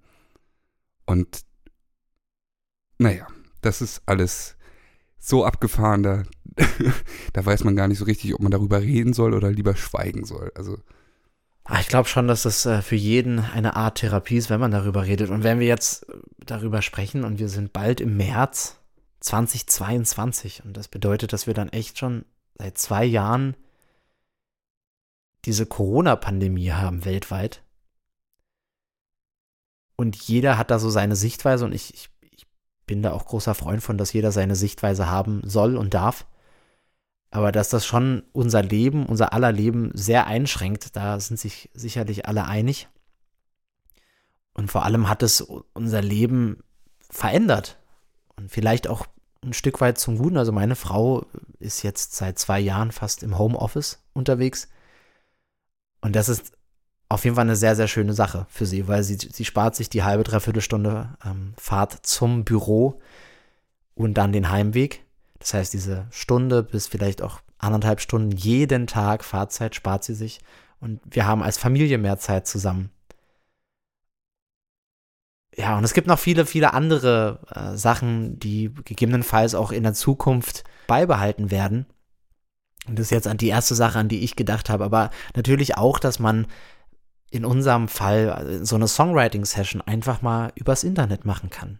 Und 1.05 1.45
naja, 2.97 3.27
das 3.61 3.81
ist 3.81 4.01
alles 4.05 4.55
so 5.17 5.43
abgefahren, 5.43 6.03
da, 6.03 6.23
da 7.33 7.45
weiß 7.45 7.63
man 7.63 7.75
gar 7.75 7.87
nicht 7.87 7.97
so 7.97 8.05
richtig, 8.05 8.33
ob 8.33 8.41
man 8.41 8.51
darüber 8.51 8.81
reden 8.81 9.13
soll 9.13 9.33
oder 9.33 9.51
lieber 9.51 9.75
schweigen 9.75 10.25
soll. 10.25 10.51
Also. 10.55 10.77
Ah, 11.63 11.79
ich 11.79 11.87
glaube 11.87 12.07
schon, 12.07 12.27
dass 12.27 12.43
das 12.43 12.65
äh, 12.67 12.81
für 12.83 12.95
jeden 12.95 13.39
eine 13.39 13.75
Art 13.75 13.97
Therapie 13.97 14.37
ist, 14.37 14.51
wenn 14.51 14.59
man 14.59 14.71
darüber 14.71 15.05
redet. 15.05 15.31
Und 15.31 15.43
wenn 15.43 15.59
wir 15.59 15.67
jetzt 15.67 16.05
darüber 16.37 16.83
sprechen 16.83 17.23
und 17.23 17.39
wir 17.39 17.49
sind 17.49 17.73
bald 17.73 18.01
im 18.01 18.17
März 18.17 18.77
2022 19.21 20.63
und 20.63 20.77
das 20.77 20.87
bedeutet, 20.87 21.33
dass 21.33 21.47
wir 21.47 21.55
dann 21.55 21.69
echt 21.69 21.97
schon 21.97 22.25
seit 22.59 22.77
zwei 22.77 23.03
Jahren 23.03 23.55
diese 25.45 25.65
Corona-Pandemie 25.65 26.71
haben 26.71 27.05
weltweit. 27.05 27.63
Und 29.95 30.15
jeder 30.15 30.57
hat 30.57 30.71
da 30.71 30.77
so 30.77 30.89
seine 30.89 31.15
Sichtweise 31.15 31.65
und 31.65 31.73
ich, 31.73 31.93
ich 31.93 32.09
bin 32.85 33.01
da 33.01 33.13
auch 33.13 33.25
großer 33.25 33.55
Freund 33.55 33.81
von, 33.81 33.97
dass 33.97 34.13
jeder 34.13 34.31
seine 34.31 34.55
Sichtweise 34.55 35.07
haben 35.07 35.41
soll 35.45 35.77
und 35.77 35.93
darf. 35.93 36.25
Aber 37.31 37.51
dass 37.51 37.69
das 37.69 37.85
schon 37.85 38.23
unser 38.31 38.61
Leben, 38.61 39.05
unser 39.05 39.33
aller 39.33 39.51
Leben 39.51 39.91
sehr 39.93 40.27
einschränkt, 40.27 40.95
da 40.95 41.19
sind 41.19 41.39
sich 41.39 41.69
sicherlich 41.73 42.27
alle 42.27 42.45
einig. 42.45 42.87
Und 44.53 44.71
vor 44.71 44.85
allem 44.85 45.09
hat 45.09 45.21
es 45.21 45.41
unser 45.41 46.01
Leben 46.01 46.63
verändert. 47.09 47.77
Und 48.37 48.51
vielleicht 48.51 48.87
auch 48.87 49.05
ein 49.43 49.53
Stück 49.53 49.81
weit 49.81 49.97
zum 49.97 50.17
Guten. 50.17 50.37
Also 50.37 50.51
meine 50.51 50.75
Frau 50.75 51.25
ist 51.59 51.83
jetzt 51.83 52.15
seit 52.15 52.39
zwei 52.39 52.59
Jahren 52.59 52.91
fast 52.91 53.23
im 53.23 53.37
Homeoffice 53.37 53.99
unterwegs. 54.13 54.69
Und 56.01 56.15
das 56.15 56.29
ist 56.29 56.53
auf 57.09 57.23
jeden 57.23 57.35
Fall 57.35 57.45
eine 57.45 57.55
sehr, 57.55 57.75
sehr 57.75 57.87
schöne 57.87 58.13
Sache 58.13 58.47
für 58.49 58.65
sie, 58.65 58.87
weil 58.87 59.03
sie, 59.03 59.15
sie 59.15 59.45
spart 59.45 59.75
sich 59.75 59.89
die 59.89 60.03
halbe, 60.03 60.23
dreiviertel 60.23 60.61
Stunde 60.61 61.09
ähm, 61.23 61.53
Fahrt 61.57 62.05
zum 62.05 62.43
Büro 62.45 62.99
und 63.93 64.15
dann 64.15 64.33
den 64.33 64.49
Heimweg. 64.49 65.03
Das 65.39 65.53
heißt, 65.53 65.73
diese 65.73 66.07
Stunde 66.09 66.63
bis 66.63 66.87
vielleicht 66.87 67.21
auch 67.21 67.41
anderthalb 67.57 68.01
Stunden 68.01 68.31
jeden 68.31 68.87
Tag 68.87 69.23
Fahrzeit 69.23 69.75
spart 69.75 70.03
sie 70.03 70.15
sich. 70.15 70.39
Und 70.79 70.99
wir 71.05 71.25
haben 71.25 71.43
als 71.43 71.57
Familie 71.57 71.97
mehr 71.97 72.17
Zeit 72.17 72.47
zusammen. 72.47 72.89
Ja, 75.55 75.77
und 75.77 75.83
es 75.83 75.93
gibt 75.93 76.07
noch 76.07 76.19
viele, 76.19 76.45
viele 76.45 76.73
andere 76.73 77.39
äh, 77.49 77.77
Sachen, 77.77 78.39
die 78.39 78.73
gegebenenfalls 78.83 79.55
auch 79.55 79.71
in 79.71 79.83
der 79.83 79.93
Zukunft 79.93 80.65
beibehalten 80.87 81.49
werden. 81.49 81.85
Und 82.87 82.99
das 82.99 83.05
ist 83.05 83.11
jetzt 83.11 83.41
die 83.41 83.47
erste 83.47 83.73
Sache, 83.73 83.99
an 83.99 84.09
die 84.09 84.23
ich 84.23 84.35
gedacht 84.35 84.69
habe. 84.69 84.83
Aber 84.83 85.11
natürlich 85.35 85.77
auch, 85.77 85.97
dass 85.97 86.19
man 86.19 86.47
in 87.31 87.45
unserem 87.45 87.87
Fall 87.87 88.59
so 88.61 88.75
eine 88.75 88.87
Songwriting-Session 88.87 89.81
einfach 89.81 90.21
mal 90.21 90.51
übers 90.55 90.83
Internet 90.83 91.25
machen 91.25 91.49
kann. 91.49 91.79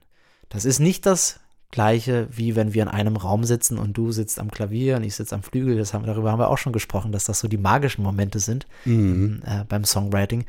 Das 0.50 0.66
ist 0.66 0.80
nicht 0.80 1.06
das 1.06 1.40
gleiche, 1.72 2.28
wie 2.32 2.56
wenn 2.56 2.74
wir 2.74 2.84
in 2.84 2.88
einem 2.88 3.18
Raum 3.18 3.44
sitzen 3.44 3.78
und 3.78 3.94
du 3.98 4.12
sitzt 4.12 4.40
am 4.40 4.52
Klavier 4.52 4.96
und 4.96 5.04
ich 5.04 5.16
sitze 5.16 5.36
am 5.36 5.44
Flügel. 5.44 5.78
Das 5.78 5.94
haben, 5.94 6.06
darüber 6.06 6.32
haben 6.32 6.40
wir 6.40 6.50
auch 6.50 6.58
schon 6.58 6.74
gesprochen, 6.74 7.12
dass 7.12 7.26
das 7.26 7.40
so 7.40 7.48
die 7.48 7.58
magischen 7.58 8.04
Momente 8.04 8.40
sind 8.40 8.66
mhm. 8.86 9.42
äh, 9.46 9.66
beim 9.66 9.84
Songwriting. 9.84 10.46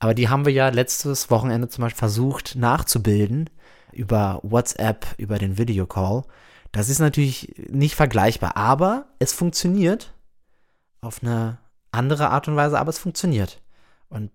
Aber 0.00 0.14
die 0.14 0.28
haben 0.28 0.46
wir 0.46 0.52
ja 0.52 0.68
letztes 0.70 1.30
Wochenende 1.30 1.68
zum 1.68 1.82
Beispiel 1.82 1.98
versucht 1.98 2.56
nachzubilden 2.56 3.50
über 3.92 4.40
WhatsApp, 4.42 5.06
über 5.18 5.38
den 5.38 5.58
Videocall. 5.58 6.24
Das 6.72 6.88
ist 6.88 7.00
natürlich 7.00 7.54
nicht 7.68 7.94
vergleichbar, 7.94 8.56
aber 8.56 9.06
es 9.18 9.32
funktioniert 9.32 10.14
auf 11.00 11.22
eine 11.22 11.58
andere 11.92 12.30
Art 12.30 12.48
und 12.48 12.56
Weise, 12.56 12.78
aber 12.78 12.90
es 12.90 12.98
funktioniert. 12.98 13.60
Und 14.10 14.30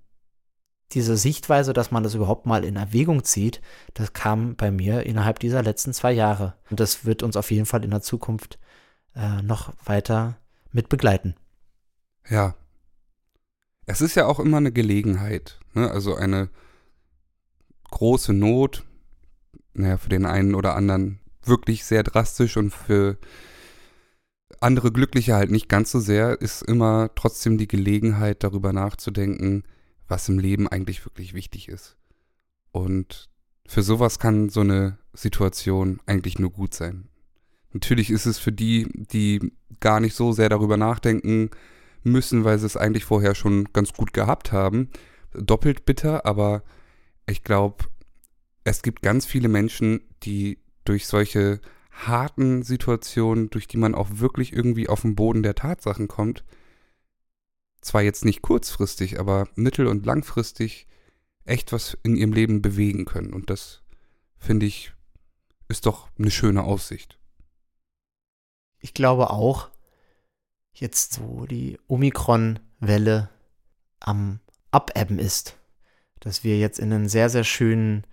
diese 0.91 1.17
Sichtweise, 1.17 1.73
dass 1.73 1.91
man 1.91 2.03
das 2.03 2.15
überhaupt 2.15 2.45
mal 2.45 2.63
in 2.63 2.75
Erwägung 2.75 3.23
zieht, 3.23 3.61
das 3.93 4.13
kam 4.13 4.55
bei 4.55 4.71
mir 4.71 5.03
innerhalb 5.03 5.39
dieser 5.39 5.61
letzten 5.61 5.93
zwei 5.93 6.11
Jahre. 6.11 6.55
Und 6.69 6.79
das 6.79 7.05
wird 7.05 7.21
uns 7.21 7.35
auf 7.35 7.51
jeden 7.51 7.65
Fall 7.65 7.83
in 7.83 7.91
der 7.91 8.01
Zukunft 8.01 8.59
äh, 9.15 9.41
noch 9.41 9.73
weiter 9.85 10.37
mit 10.71 10.89
begleiten. 10.89 11.35
Ja. 12.29 12.55
Es 13.85 14.01
ist 14.01 14.15
ja 14.15 14.25
auch 14.25 14.39
immer 14.39 14.57
eine 14.57 14.71
Gelegenheit, 14.71 15.59
ne? 15.73 15.91
also 15.91 16.15
eine 16.15 16.49
große 17.91 18.33
Not, 18.33 18.83
naja, 19.73 19.97
für 19.97 20.09
den 20.09 20.25
einen 20.25 20.55
oder 20.55 20.75
anderen 20.75 21.19
wirklich 21.43 21.85
sehr 21.85 22.01
drastisch 22.01 22.57
und 22.57 22.71
für 22.71 23.17
andere 24.59 24.91
Glückliche 24.91 25.35
halt 25.35 25.51
nicht 25.51 25.69
ganz 25.69 25.91
so 25.91 25.99
sehr, 25.99 26.39
ist 26.41 26.61
immer 26.61 27.09
trotzdem 27.15 27.57
die 27.57 27.67
Gelegenheit, 27.67 28.43
darüber 28.43 28.73
nachzudenken, 28.73 29.63
was 30.07 30.29
im 30.29 30.39
Leben 30.39 30.67
eigentlich 30.67 31.05
wirklich 31.05 31.33
wichtig 31.33 31.67
ist. 31.67 31.97
Und 32.71 33.29
für 33.67 33.81
sowas 33.81 34.19
kann 34.19 34.49
so 34.49 34.61
eine 34.61 34.97
Situation 35.13 35.99
eigentlich 36.05 36.37
nur 36.39 36.51
gut 36.51 36.73
sein. 36.73 37.09
Natürlich 37.73 38.11
ist 38.11 38.25
es 38.25 38.37
für 38.37 38.51
die, 38.51 38.87
die 38.93 39.51
gar 39.79 39.99
nicht 39.99 40.15
so 40.15 40.31
sehr 40.31 40.49
darüber 40.49 40.77
nachdenken 40.77 41.49
müssen, 42.03 42.43
weil 42.43 42.59
sie 42.59 42.67
es 42.67 42.77
eigentlich 42.77 43.05
vorher 43.05 43.35
schon 43.35 43.65
ganz 43.73 43.93
gut 43.93 44.13
gehabt 44.13 44.51
haben, 44.51 44.89
doppelt 45.33 45.85
bitter, 45.85 46.25
aber 46.25 46.63
ich 47.27 47.43
glaube, 47.43 47.85
es 48.63 48.81
gibt 48.81 49.01
ganz 49.01 49.25
viele 49.25 49.47
Menschen, 49.47 50.01
die 50.23 50.59
durch 50.85 51.07
solche 51.07 51.59
harten 51.95 52.63
Situationen, 52.63 53.49
durch 53.49 53.67
die 53.67 53.77
man 53.77 53.95
auch 53.95 54.09
wirklich 54.11 54.53
irgendwie 54.53 54.89
auf 54.89 55.01
den 55.01 55.15
Boden 55.15 55.43
der 55.43 55.55
Tatsachen 55.55 56.07
kommt, 56.07 56.43
zwar 57.81 58.01
jetzt 58.01 58.25
nicht 58.25 58.41
kurzfristig, 58.41 59.19
aber 59.19 59.47
mittel- 59.55 59.87
und 59.87 60.05
langfristig 60.05 60.87
echt 61.45 61.71
was 61.71 61.97
in 62.03 62.15
ihrem 62.15 62.33
Leben 62.33 62.61
bewegen 62.61 63.05
können. 63.05 63.33
Und 63.33 63.49
das, 63.49 63.83
finde 64.37 64.65
ich, 64.65 64.93
ist 65.67 65.85
doch 65.85 66.09
eine 66.17 66.31
schöne 66.31 66.63
Aussicht. 66.63 67.19
Ich 68.79 68.93
glaube 68.93 69.29
auch, 69.29 69.69
jetzt 70.73 71.13
so 71.13 71.45
die 71.45 71.79
Omikron-Welle 71.87 73.29
am 73.99 74.39
Abebben 74.71 75.19
ist, 75.19 75.57
dass 76.19 76.43
wir 76.43 76.57
jetzt 76.57 76.79
in 76.79 76.91
einen 76.91 77.07
sehr, 77.07 77.29
sehr 77.29 77.43
schönen 77.43 78.05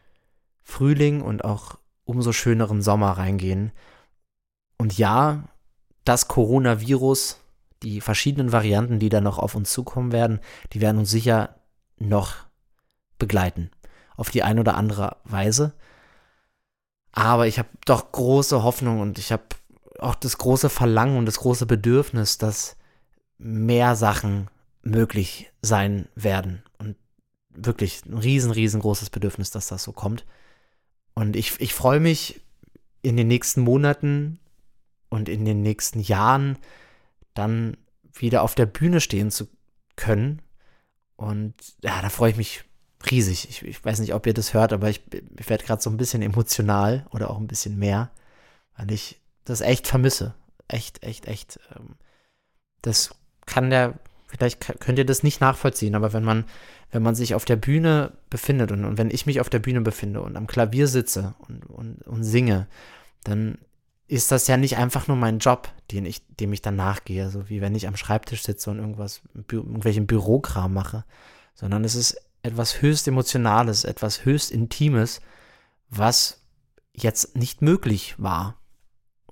Frühling 0.63 1.23
und 1.23 1.45
auch 1.45 1.79
umso 2.05 2.33
schöneren 2.33 2.83
Sommer 2.83 3.13
reingehen. 3.13 3.73
Und 4.79 4.99
ja, 4.99 5.45
das 6.05 6.29
Coronavirus 6.29 7.43
die 7.83 8.01
verschiedenen 8.01 8.53
Varianten, 8.53 8.99
die 8.99 9.09
da 9.09 9.21
noch 9.21 9.39
auf 9.39 9.55
uns 9.55 9.73
zukommen 9.73 10.13
werden, 10.13 10.41
die 10.73 10.81
werden 10.81 10.99
uns 10.99 11.11
sicher 11.11 11.57
noch 11.99 12.35
begleiten. 13.19 13.71
Auf 14.17 14.31
die 14.31 14.43
eine 14.43 14.61
oder 14.61 14.77
andere 14.77 15.17
Weise. 15.25 15.75
Aber 17.13 17.47
ich 17.47 17.59
habe 17.59 17.69
doch 17.85 18.13
große 18.13 18.63
Hoffnung 18.63 19.01
und 19.01 19.19
ich 19.19 19.33
habe 19.33 19.43
auch 19.99 20.15
das 20.15 20.39
große 20.39 20.71
Verlangen 20.71 21.19
und 21.19 21.27
das 21.27 21.39
große 21.39 21.67
Bedürfnis, 21.67 22.39
dass 22.39 22.77
mehr 23.39 23.97
Sachen 23.97 24.49
möglich 24.83 25.53
sein 25.61 26.09
werden. 26.15 26.63
Und 26.79 26.97
wirklich 27.51 28.05
ein 28.07 28.19
riesen, 28.19 28.51
riesengroßes 28.51 29.11
Bedürfnis, 29.11 29.51
dass 29.51 29.69
das 29.69 29.83
so 29.83 29.93
kommt. 29.93 30.25
Und 31.15 31.37
ich, 31.37 31.61
ich 31.61 31.75
freue 31.75 32.01
mich 32.01 32.41
in 33.03 33.17
den 33.17 33.29
nächsten 33.29 33.63
Monaten 33.63 34.39
und 35.09 35.29
in 35.29 35.45
den 35.45 35.63
nächsten 35.63 36.01
Jahren 36.01 36.59
dann 37.35 37.77
wieder 38.13 38.43
auf 38.43 38.55
der 38.55 38.67
Bühne 38.67 39.01
stehen 39.01 39.31
zu 39.31 39.49
können. 39.97 40.43
Und 41.17 41.55
ja, 41.83 42.01
da 42.01 42.09
freue 42.09 42.31
ich 42.31 42.37
mich 42.37 42.65
riesig. 43.11 43.49
Ich, 43.49 43.63
ich, 43.63 43.85
weiß 43.85 44.01
nicht, 44.01 44.15
ob 44.15 44.27
ihr 44.27 44.35
das 44.35 44.55
hört, 44.55 44.73
aber 44.73 44.89
ich, 44.89 45.03
ich 45.39 45.49
werde 45.49 45.65
gerade 45.65 45.83
so 45.83 45.91
ein 45.91 45.97
bisschen 45.97 46.23
emotional 46.23 47.07
oder 47.11 47.31
auch 47.31 47.39
ein 47.39 47.47
bisschen 47.47 47.79
mehr, 47.79 48.11
weil 48.77 48.91
ich 48.91 49.21
das 49.45 49.61
echt 49.61 49.87
vermisse. 49.87 50.35
Echt, 50.69 51.03
echt, 51.03 51.27
echt. 51.27 51.59
Ähm, 51.77 51.97
das 52.81 53.15
kann 53.47 53.71
der, 53.71 53.99
vielleicht 54.29 54.61
könnt 54.81 54.99
ihr 54.99 55.07
das 55.07 55.23
nicht 55.23 55.41
nachvollziehen, 55.41 55.95
aber 55.95 56.13
wenn 56.13 56.25
man, 56.25 56.45
wenn 56.93 57.03
man 57.03 57.15
sich 57.15 57.35
auf 57.35 57.45
der 57.45 57.57
Bühne 57.57 58.13
befindet 58.31 58.71
und, 58.71 58.85
und 58.85 58.99
wenn 58.99 59.11
ich 59.11 59.27
mich 59.27 59.41
auf 59.41 59.49
der 59.49 59.59
Bühne 59.59 59.81
befinde 59.81 60.21
und 60.21 60.37
am 60.37 60.47
Klavier 60.47 60.87
sitze 60.87 61.35
und, 61.49 61.65
und, 61.67 62.07
und 62.07 62.23
singe, 62.23 62.69
dann 63.25 63.59
ist 64.09 64.31
das 64.31 64.47
ja 64.47 64.59
nicht 64.59 64.77
einfach 64.77 65.09
nur 65.09 65.17
mein 65.17 65.39
Job, 65.39 65.71
den 65.91 66.05
ich, 66.05 66.23
dem 66.37 66.53
ich 66.53 66.61
dann 66.61 66.77
nachgehe, 66.77 67.31
so 67.31 67.49
wie 67.49 67.63
wenn 67.63 67.75
ich 67.75 67.89
am 67.89 67.97
Schreibtisch 67.97 68.43
sitze 68.43 68.71
und 68.71 68.79
irgendwas, 68.79 69.23
irgendwelchen 69.35 70.07
Bürokram 70.07 70.75
mache, 70.75 71.05
sondern 71.55 71.83
es 71.83 71.95
ist 71.95 72.21
etwas 72.43 72.83
höchst 72.83 73.09
Emotionales, 73.09 73.85
etwas 73.85 74.27
höchst 74.27 74.51
Intimes, 74.51 75.21
was 75.89 76.43
jetzt 76.93 77.37
nicht 77.37 77.63
möglich 77.63 78.15
war 78.19 78.62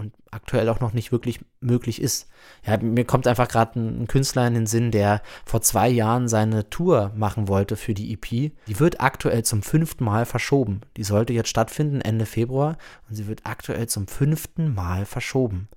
und 0.01 0.13
aktuell 0.31 0.69
auch 0.69 0.81
noch 0.81 0.93
nicht 0.93 1.13
wirklich 1.13 1.41
möglich 1.61 2.01
ist. 2.01 2.29
Ja, 2.67 2.79
mir 2.79 3.05
kommt 3.05 3.27
einfach 3.27 3.49
gerade 3.49 3.79
ein, 3.79 4.03
ein, 4.03 4.07
Künstler 4.09 4.47
in 4.47 4.55
den 4.55 4.67
Sinn, 4.67 4.91
der 4.91 5.23
vor 5.45 5.61
zwei 5.63 5.89
Jahren 5.89 6.29
seine 6.29 6.69
Tour 6.71 7.13
machen 7.15 7.49
wollte 7.49 7.77
für 7.77 7.95
die 7.95 8.13
EP. 8.13 8.53
Die 8.67 8.81
wird 8.81 9.01
aktuell 9.01 9.45
zum 9.45 9.63
fünften 9.63 10.05
Mal 10.05 10.27
verschoben. 10.27 10.81
Die 10.97 11.05
sollte 11.05 11.33
jetzt 11.33 11.51
stattfinden 11.51 12.01
Ende 12.01 12.27
Februar 12.27 12.79
und 13.09 13.15
sie 13.15 13.27
wird 13.29 13.43
aktuell 13.45 13.89
zum 13.89 14.07
fünften 14.07 14.75
Mal 14.75 15.05
verschoben. 15.05 15.69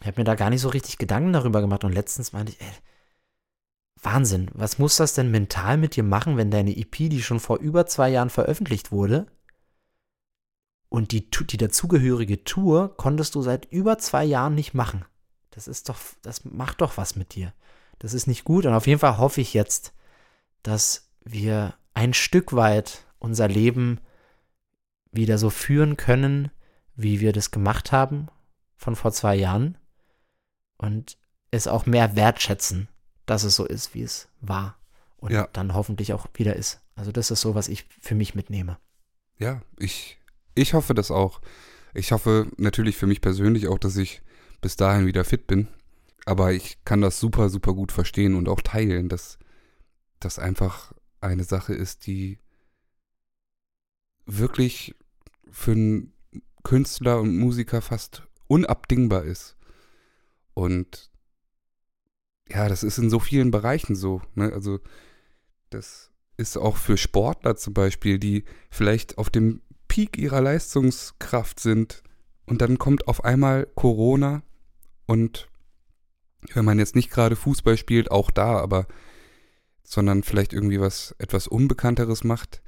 Ich 0.00 0.06
habe 0.06 0.20
mir 0.20 0.24
da 0.24 0.34
gar 0.34 0.50
nicht 0.50 0.60
so 0.60 0.68
richtig 0.68 0.98
Gedanken 0.98 1.32
darüber 1.32 1.60
gemacht 1.60 1.84
und 1.84 1.92
letztens 1.92 2.32
meinte 2.32 2.52
ich, 2.52 2.60
ey, 2.60 2.72
Wahnsinn, 4.02 4.50
was 4.52 4.78
muss 4.78 4.96
das 4.96 5.14
denn 5.14 5.30
mental 5.30 5.78
mit 5.78 5.96
dir 5.96 6.02
machen, 6.02 6.36
wenn 6.36 6.50
deine 6.50 6.76
EP, 6.76 6.92
die 6.92 7.22
schon 7.22 7.40
vor 7.40 7.58
über 7.58 7.86
zwei 7.86 8.10
Jahren 8.10 8.30
veröffentlicht 8.30 8.92
wurde, 8.92 9.26
und 10.88 11.12
die, 11.12 11.28
die 11.30 11.56
dazugehörige 11.56 12.44
Tour 12.44 12.96
konntest 12.96 13.34
du 13.34 13.42
seit 13.42 13.66
über 13.66 13.98
zwei 13.98 14.24
Jahren 14.24 14.54
nicht 14.54 14.74
machen. 14.74 15.04
Das 15.50 15.68
ist 15.68 15.88
doch, 15.88 15.98
das 16.22 16.44
macht 16.44 16.80
doch 16.80 16.96
was 16.96 17.16
mit 17.16 17.34
dir. 17.34 17.52
Das 17.98 18.14
ist 18.14 18.26
nicht 18.26 18.44
gut. 18.44 18.66
Und 18.66 18.74
auf 18.74 18.86
jeden 18.86 19.00
Fall 19.00 19.18
hoffe 19.18 19.40
ich 19.40 19.54
jetzt, 19.54 19.92
dass 20.62 21.08
wir 21.24 21.74
ein 21.94 22.14
Stück 22.14 22.54
weit 22.54 23.06
unser 23.18 23.48
Leben 23.48 24.00
wieder 25.12 25.38
so 25.38 25.50
führen 25.50 25.96
können, 25.96 26.50
wie 26.94 27.20
wir 27.20 27.32
das 27.32 27.50
gemacht 27.50 27.90
haben 27.90 28.28
von 28.76 28.96
vor 28.96 29.12
zwei 29.12 29.34
Jahren. 29.34 29.78
Und 30.76 31.16
es 31.50 31.66
auch 31.66 31.86
mehr 31.86 32.16
wertschätzen, 32.16 32.88
dass 33.24 33.42
es 33.42 33.56
so 33.56 33.64
ist, 33.64 33.94
wie 33.94 34.02
es 34.02 34.28
war. 34.40 34.78
Und 35.16 35.32
ja. 35.32 35.48
dann 35.52 35.74
hoffentlich 35.74 36.12
auch 36.12 36.26
wieder 36.34 36.54
ist. 36.54 36.80
Also 36.94 37.12
das 37.12 37.30
ist 37.30 37.40
so, 37.40 37.54
was 37.54 37.68
ich 37.68 37.86
für 38.00 38.14
mich 38.14 38.34
mitnehme. 38.34 38.78
Ja, 39.38 39.62
ich 39.78 40.18
ich 40.56 40.74
hoffe 40.74 40.94
das 40.94 41.10
auch. 41.12 41.40
Ich 41.94 42.12
hoffe 42.12 42.50
natürlich 42.56 42.96
für 42.96 43.06
mich 43.06 43.20
persönlich 43.20 43.68
auch, 43.68 43.78
dass 43.78 43.96
ich 43.96 44.22
bis 44.60 44.76
dahin 44.76 45.06
wieder 45.06 45.24
fit 45.24 45.46
bin. 45.46 45.68
Aber 46.24 46.52
ich 46.52 46.84
kann 46.84 47.00
das 47.00 47.20
super, 47.20 47.48
super 47.50 47.72
gut 47.74 47.92
verstehen 47.92 48.34
und 48.34 48.48
auch 48.48 48.60
teilen, 48.60 49.08
dass 49.08 49.38
das 50.18 50.38
einfach 50.38 50.92
eine 51.20 51.44
Sache 51.44 51.74
ist, 51.74 52.06
die 52.06 52.38
wirklich 54.26 54.94
für 55.50 55.72
einen 55.72 56.12
Künstler 56.64 57.20
und 57.20 57.36
Musiker 57.38 57.80
fast 57.80 58.26
unabdingbar 58.48 59.24
ist. 59.24 59.56
Und 60.54 61.10
ja, 62.48 62.68
das 62.68 62.82
ist 62.82 62.98
in 62.98 63.10
so 63.10 63.20
vielen 63.20 63.50
Bereichen 63.50 63.94
so. 63.94 64.22
Ne? 64.34 64.52
Also 64.52 64.80
Das 65.70 66.10
ist 66.36 66.56
auch 66.56 66.76
für 66.76 66.96
Sportler 66.96 67.56
zum 67.56 67.74
Beispiel, 67.74 68.18
die 68.18 68.44
vielleicht 68.70 69.18
auf 69.18 69.30
dem 69.30 69.62
Peak 69.96 70.18
ihrer 70.18 70.42
Leistungskraft 70.42 71.58
sind 71.58 72.02
und 72.44 72.60
dann 72.60 72.76
kommt 72.76 73.08
auf 73.08 73.24
einmal 73.24 73.66
Corona 73.76 74.42
und 75.06 75.48
wenn 76.52 76.66
man 76.66 76.78
jetzt 76.78 76.94
nicht 76.94 77.10
gerade 77.10 77.34
Fußball 77.34 77.78
spielt, 77.78 78.10
auch 78.10 78.30
da, 78.30 78.58
aber 78.58 78.88
sondern 79.84 80.22
vielleicht 80.22 80.52
irgendwie 80.52 80.80
was 80.80 81.14
etwas 81.16 81.48
Unbekannteres 81.48 82.24
macht, 82.24 82.60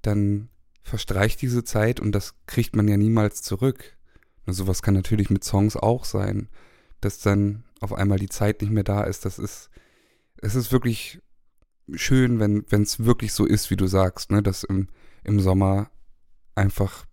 dann 0.00 0.48
verstreicht 0.80 1.42
diese 1.42 1.64
Zeit 1.64 2.00
und 2.00 2.12
das 2.12 2.34
kriegt 2.46 2.74
man 2.74 2.88
ja 2.88 2.96
niemals 2.96 3.42
zurück. 3.42 3.98
Und 4.46 4.54
sowas 4.54 4.80
kann 4.80 4.94
natürlich 4.94 5.28
mit 5.28 5.44
Songs 5.44 5.76
auch 5.76 6.06
sein, 6.06 6.48
dass 7.02 7.18
dann 7.18 7.64
auf 7.80 7.92
einmal 7.92 8.18
die 8.18 8.30
Zeit 8.30 8.62
nicht 8.62 8.72
mehr 8.72 8.84
da 8.84 9.02
ist. 9.02 9.26
Das 9.26 9.38
ist, 9.38 9.68
es 10.38 10.54
ist 10.54 10.72
wirklich 10.72 11.20
schön, 11.92 12.40
wenn 12.40 12.82
es 12.82 13.04
wirklich 13.04 13.34
so 13.34 13.44
ist, 13.44 13.68
wie 13.68 13.76
du 13.76 13.86
sagst, 13.86 14.30
ne, 14.30 14.42
dass 14.42 14.64
im, 14.64 14.88
im 15.24 15.40
Sommer 15.40 15.90
einfach 16.60 17.06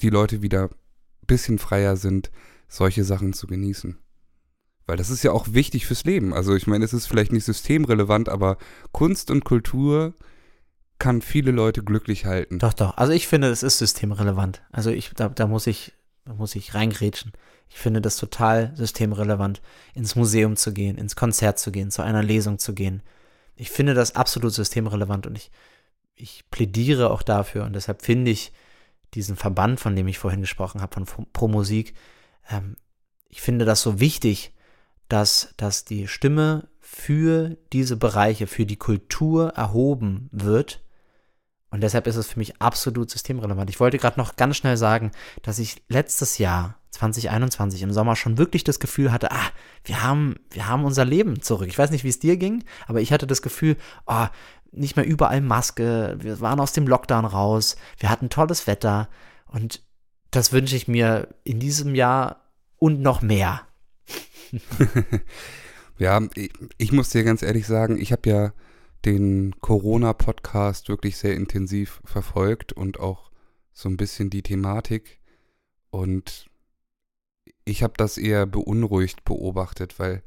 die 0.00 0.10
Leute 0.10 0.40
wieder 0.40 0.64
ein 0.64 1.26
bisschen 1.26 1.58
freier 1.58 1.96
sind, 1.96 2.30
solche 2.68 3.04
Sachen 3.04 3.32
zu 3.32 3.46
genießen. 3.46 3.98
Weil 4.86 4.96
das 4.96 5.10
ist 5.10 5.22
ja 5.22 5.32
auch 5.32 5.48
wichtig 5.50 5.86
fürs 5.86 6.04
Leben. 6.04 6.34
Also 6.34 6.54
ich 6.54 6.66
meine, 6.66 6.84
es 6.84 6.92
ist 6.92 7.06
vielleicht 7.06 7.32
nicht 7.32 7.44
systemrelevant, 7.44 8.28
aber 8.28 8.58
Kunst 8.92 9.30
und 9.30 9.44
Kultur 9.44 10.14
kann 10.98 11.22
viele 11.22 11.50
Leute 11.50 11.82
glücklich 11.82 12.26
halten. 12.26 12.58
Doch, 12.58 12.74
doch. 12.74 12.96
Also 12.96 13.12
ich 13.12 13.26
finde, 13.26 13.48
es 13.48 13.62
ist 13.62 13.78
systemrelevant. 13.78 14.62
Also 14.72 14.90
ich, 14.90 15.10
da, 15.14 15.28
da 15.28 15.46
muss 15.46 15.66
ich, 15.66 15.92
da 16.24 16.34
muss 16.34 16.54
ich 16.54 16.74
reingrätschen. 16.74 17.32
Ich 17.68 17.78
finde 17.78 18.00
das 18.00 18.16
total 18.16 18.72
systemrelevant, 18.76 19.62
ins 19.94 20.16
Museum 20.16 20.56
zu 20.56 20.72
gehen, 20.72 20.98
ins 20.98 21.16
Konzert 21.16 21.58
zu 21.58 21.72
gehen, 21.72 21.90
zu 21.90 22.02
einer 22.02 22.22
Lesung 22.22 22.58
zu 22.58 22.74
gehen. 22.74 23.02
Ich 23.56 23.70
finde 23.70 23.94
das 23.94 24.16
absolut 24.16 24.52
systemrelevant 24.52 25.26
und 25.26 25.36
ich, 25.36 25.50
ich 26.16 26.44
plädiere 26.50 27.10
auch 27.10 27.22
dafür 27.22 27.64
und 27.64 27.74
deshalb 27.74 28.02
finde 28.02 28.30
ich 28.30 28.52
diesen 29.14 29.36
Verband, 29.36 29.80
von 29.80 29.94
dem 29.94 30.08
ich 30.08 30.18
vorhin 30.18 30.40
gesprochen 30.40 30.80
habe, 30.80 31.04
von 31.06 31.26
Pro 31.32 31.48
Musik, 31.48 31.94
ähm, 32.50 32.76
ich 33.28 33.40
finde 33.40 33.64
das 33.64 33.82
so 33.82 34.00
wichtig, 34.00 34.52
dass, 35.08 35.54
dass 35.56 35.84
die 35.84 36.08
Stimme 36.08 36.68
für 36.80 37.56
diese 37.72 37.96
Bereiche, 37.96 38.46
für 38.46 38.66
die 38.66 38.76
Kultur 38.76 39.50
erhoben 39.50 40.28
wird. 40.30 40.82
Und 41.70 41.82
deshalb 41.82 42.06
ist 42.06 42.16
es 42.16 42.28
für 42.28 42.38
mich 42.38 42.60
absolut 42.60 43.10
systemrelevant. 43.10 43.68
Ich 43.68 43.80
wollte 43.80 43.98
gerade 43.98 44.20
noch 44.20 44.36
ganz 44.36 44.56
schnell 44.56 44.76
sagen, 44.76 45.10
dass 45.42 45.58
ich 45.58 45.82
letztes 45.88 46.38
Jahr, 46.38 46.78
2021, 46.90 47.82
im 47.82 47.92
Sommer 47.92 48.14
schon 48.14 48.38
wirklich 48.38 48.62
das 48.62 48.78
Gefühl 48.78 49.10
hatte, 49.10 49.32
ah, 49.32 49.50
wir 49.84 50.02
haben, 50.02 50.36
wir 50.50 50.68
haben 50.68 50.84
unser 50.84 51.04
Leben 51.04 51.42
zurück. 51.42 51.66
Ich 51.66 51.76
weiß 51.76 51.90
nicht, 51.90 52.04
wie 52.04 52.10
es 52.10 52.20
dir 52.20 52.36
ging, 52.36 52.62
aber 52.86 53.00
ich 53.00 53.12
hatte 53.12 53.26
das 53.26 53.42
Gefühl, 53.42 53.76
oh, 54.06 54.26
nicht 54.76 54.96
mehr 54.96 55.06
überall 55.06 55.40
Maske, 55.40 56.16
wir 56.20 56.40
waren 56.40 56.60
aus 56.60 56.72
dem 56.72 56.86
Lockdown 56.86 57.24
raus, 57.24 57.76
wir 57.98 58.10
hatten 58.10 58.30
tolles 58.30 58.66
Wetter 58.66 59.08
und 59.46 59.82
das 60.30 60.52
wünsche 60.52 60.76
ich 60.76 60.88
mir 60.88 61.28
in 61.44 61.60
diesem 61.60 61.94
Jahr 61.94 62.50
und 62.76 63.00
noch 63.00 63.22
mehr. 63.22 63.62
ja, 65.98 66.20
ich, 66.34 66.52
ich, 66.76 66.92
muss 66.92 67.10
dir 67.10 67.24
ganz 67.24 67.42
ehrlich 67.42 67.66
sagen, 67.66 68.00
ich 68.00 68.12
habe 68.12 68.28
ja 68.28 68.52
den 69.04 69.54
Corona-Podcast 69.60 70.88
wirklich 70.88 71.16
sehr 71.16 71.34
intensiv 71.34 72.00
verfolgt 72.04 72.72
und 72.72 72.98
auch 72.98 73.30
so 73.72 73.88
ein 73.88 73.96
bisschen 73.96 74.30
die 74.30 74.42
Thematik. 74.42 75.20
Und 75.90 76.50
ich 77.64 77.82
habe 77.82 77.94
das 77.96 78.18
eher 78.18 78.46
beunruhigt 78.46 79.24
beobachtet, 79.24 79.98
weil 79.98 80.22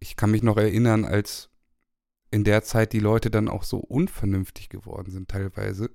ich 0.00 0.16
kann 0.16 0.30
mich 0.30 0.42
noch 0.42 0.56
erinnern, 0.56 1.04
als 1.04 1.50
in 2.30 2.44
der 2.44 2.62
Zeit 2.62 2.92
die 2.92 3.00
Leute 3.00 3.30
dann 3.30 3.48
auch 3.48 3.62
so 3.62 3.78
unvernünftig 3.78 4.68
geworden 4.68 5.10
sind 5.10 5.28
teilweise 5.28 5.90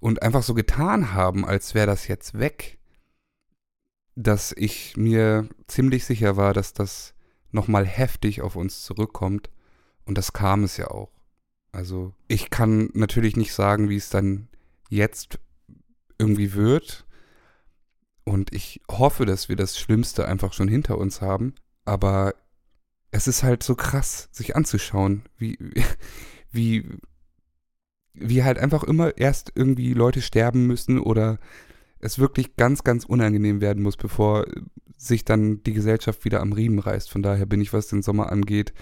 und 0.00 0.22
einfach 0.22 0.42
so 0.42 0.54
getan 0.54 1.12
haben, 1.12 1.44
als 1.44 1.74
wäre 1.74 1.86
das 1.86 2.08
jetzt 2.08 2.38
weg 2.38 2.78
dass 4.16 4.52
ich 4.56 4.96
mir 4.96 5.48
ziemlich 5.66 6.04
sicher 6.04 6.36
war, 6.36 6.52
dass 6.52 6.72
das 6.72 7.14
nochmal 7.50 7.86
heftig 7.86 8.42
auf 8.42 8.56
uns 8.56 8.82
zurückkommt. 8.82 9.50
Und 10.04 10.18
das 10.18 10.32
kam 10.32 10.64
es 10.64 10.76
ja 10.76 10.88
auch. 10.88 11.10
Also 11.72 12.14
ich 12.28 12.50
kann 12.50 12.90
natürlich 12.94 13.36
nicht 13.36 13.52
sagen, 13.52 13.88
wie 13.88 13.96
es 13.96 14.10
dann 14.10 14.48
jetzt 14.88 15.38
irgendwie 16.18 16.54
wird. 16.54 17.06
Und 18.24 18.52
ich 18.54 18.80
hoffe, 18.90 19.26
dass 19.26 19.48
wir 19.48 19.56
das 19.56 19.78
Schlimmste 19.78 20.26
einfach 20.26 20.52
schon 20.52 20.68
hinter 20.68 20.98
uns 20.98 21.20
haben. 21.20 21.54
Aber 21.84 22.34
es 23.14 23.28
ist 23.28 23.44
halt 23.44 23.62
so 23.62 23.76
krass, 23.76 24.28
sich 24.32 24.56
anzuschauen, 24.56 25.22
wie, 25.38 25.56
wie, 26.50 26.84
wie 28.12 28.42
halt 28.42 28.58
einfach 28.58 28.82
immer 28.82 29.16
erst 29.16 29.52
irgendwie 29.54 29.94
Leute 29.94 30.20
sterben 30.20 30.66
müssen 30.66 30.98
oder 30.98 31.38
es 32.00 32.18
wirklich 32.18 32.56
ganz, 32.56 32.82
ganz 32.82 33.04
unangenehm 33.04 33.60
werden 33.60 33.84
muss, 33.84 33.96
bevor 33.96 34.46
sich 34.96 35.24
dann 35.24 35.62
die 35.62 35.74
Gesellschaft 35.74 36.24
wieder 36.24 36.40
am 36.40 36.52
Riemen 36.52 36.80
reißt. 36.80 37.08
Von 37.08 37.22
daher 37.22 37.46
bin 37.46 37.60
ich, 37.60 37.72
was 37.72 37.86
den 37.86 38.02
Sommer 38.02 38.32
angeht, 38.32 38.74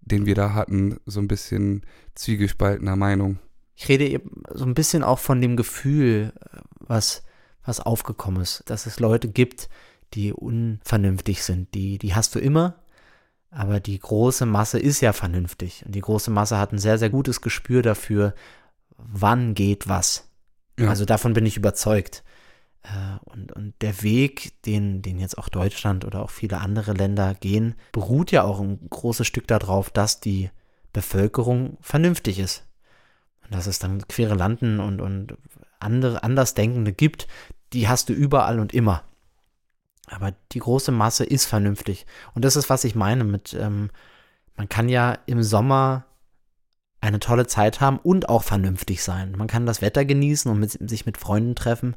den 0.00 0.26
wir 0.26 0.36
da 0.36 0.54
hatten, 0.54 0.98
so 1.04 1.18
ein 1.18 1.28
bisschen 1.28 1.84
zwiegespaltener 2.14 2.94
Meinung. 2.94 3.40
Ich 3.74 3.88
rede 3.88 4.06
eben 4.06 4.44
so 4.54 4.64
ein 4.64 4.74
bisschen 4.74 5.02
auch 5.02 5.18
von 5.18 5.40
dem 5.40 5.56
Gefühl, 5.56 6.32
was, 6.78 7.24
was 7.64 7.80
aufgekommen 7.80 8.42
ist, 8.42 8.62
dass 8.66 8.86
es 8.86 9.00
Leute 9.00 9.26
gibt, 9.26 9.68
die 10.14 10.32
unvernünftig 10.32 11.42
sind. 11.42 11.74
Die, 11.74 11.98
die 11.98 12.14
hast 12.14 12.36
du 12.36 12.38
immer, 12.38 12.81
aber 13.52 13.80
die 13.80 13.98
große 13.98 14.46
Masse 14.46 14.78
ist 14.78 15.00
ja 15.02 15.12
vernünftig. 15.12 15.84
Und 15.84 15.94
die 15.94 16.00
große 16.00 16.30
Masse 16.30 16.58
hat 16.58 16.72
ein 16.72 16.78
sehr, 16.78 16.98
sehr 16.98 17.10
gutes 17.10 17.42
Gespür 17.42 17.82
dafür, 17.82 18.34
wann 18.96 19.54
geht 19.54 19.88
was. 19.88 20.28
Ja. 20.78 20.88
Also 20.88 21.04
davon 21.04 21.34
bin 21.34 21.44
ich 21.44 21.58
überzeugt. 21.58 22.24
Äh, 22.82 22.88
und, 23.24 23.52
und 23.52 23.74
der 23.82 24.02
Weg, 24.02 24.62
den, 24.64 25.02
den 25.02 25.18
jetzt 25.18 25.36
auch 25.36 25.50
Deutschland 25.50 26.06
oder 26.06 26.22
auch 26.22 26.30
viele 26.30 26.58
andere 26.58 26.94
Länder 26.94 27.34
gehen, 27.34 27.74
beruht 27.92 28.32
ja 28.32 28.42
auch 28.42 28.58
ein 28.58 28.88
großes 28.88 29.26
Stück 29.26 29.46
darauf, 29.46 29.90
dass 29.90 30.20
die 30.20 30.50
Bevölkerung 30.94 31.76
vernünftig 31.82 32.38
ist. 32.38 32.64
Und 33.44 33.54
dass 33.54 33.66
es 33.66 33.78
dann 33.78 34.08
Querulanten 34.08 34.80
und, 34.80 35.02
und 35.02 35.36
andere 35.78 36.22
Andersdenkende 36.22 36.92
gibt, 36.92 37.28
die 37.74 37.86
hast 37.86 38.08
du 38.08 38.14
überall 38.14 38.60
und 38.60 38.72
immer. 38.72 39.04
Aber 40.06 40.34
die 40.52 40.58
große 40.58 40.92
Masse 40.92 41.24
ist 41.24 41.46
vernünftig. 41.46 42.06
Und 42.34 42.44
das 42.44 42.56
ist, 42.56 42.68
was 42.68 42.84
ich 42.84 42.94
meine 42.94 43.24
mit, 43.24 43.54
ähm, 43.54 43.90
man 44.56 44.68
kann 44.68 44.88
ja 44.88 45.18
im 45.26 45.42
Sommer 45.42 46.04
eine 47.00 47.18
tolle 47.18 47.46
Zeit 47.46 47.80
haben 47.80 47.98
und 47.98 48.28
auch 48.28 48.44
vernünftig 48.44 49.02
sein. 49.02 49.32
Man 49.36 49.48
kann 49.48 49.66
das 49.66 49.82
Wetter 49.82 50.04
genießen 50.04 50.50
und 50.50 50.60
mit, 50.60 50.78
sich 50.88 51.04
mit 51.04 51.18
Freunden 51.18 51.54
treffen 51.54 51.96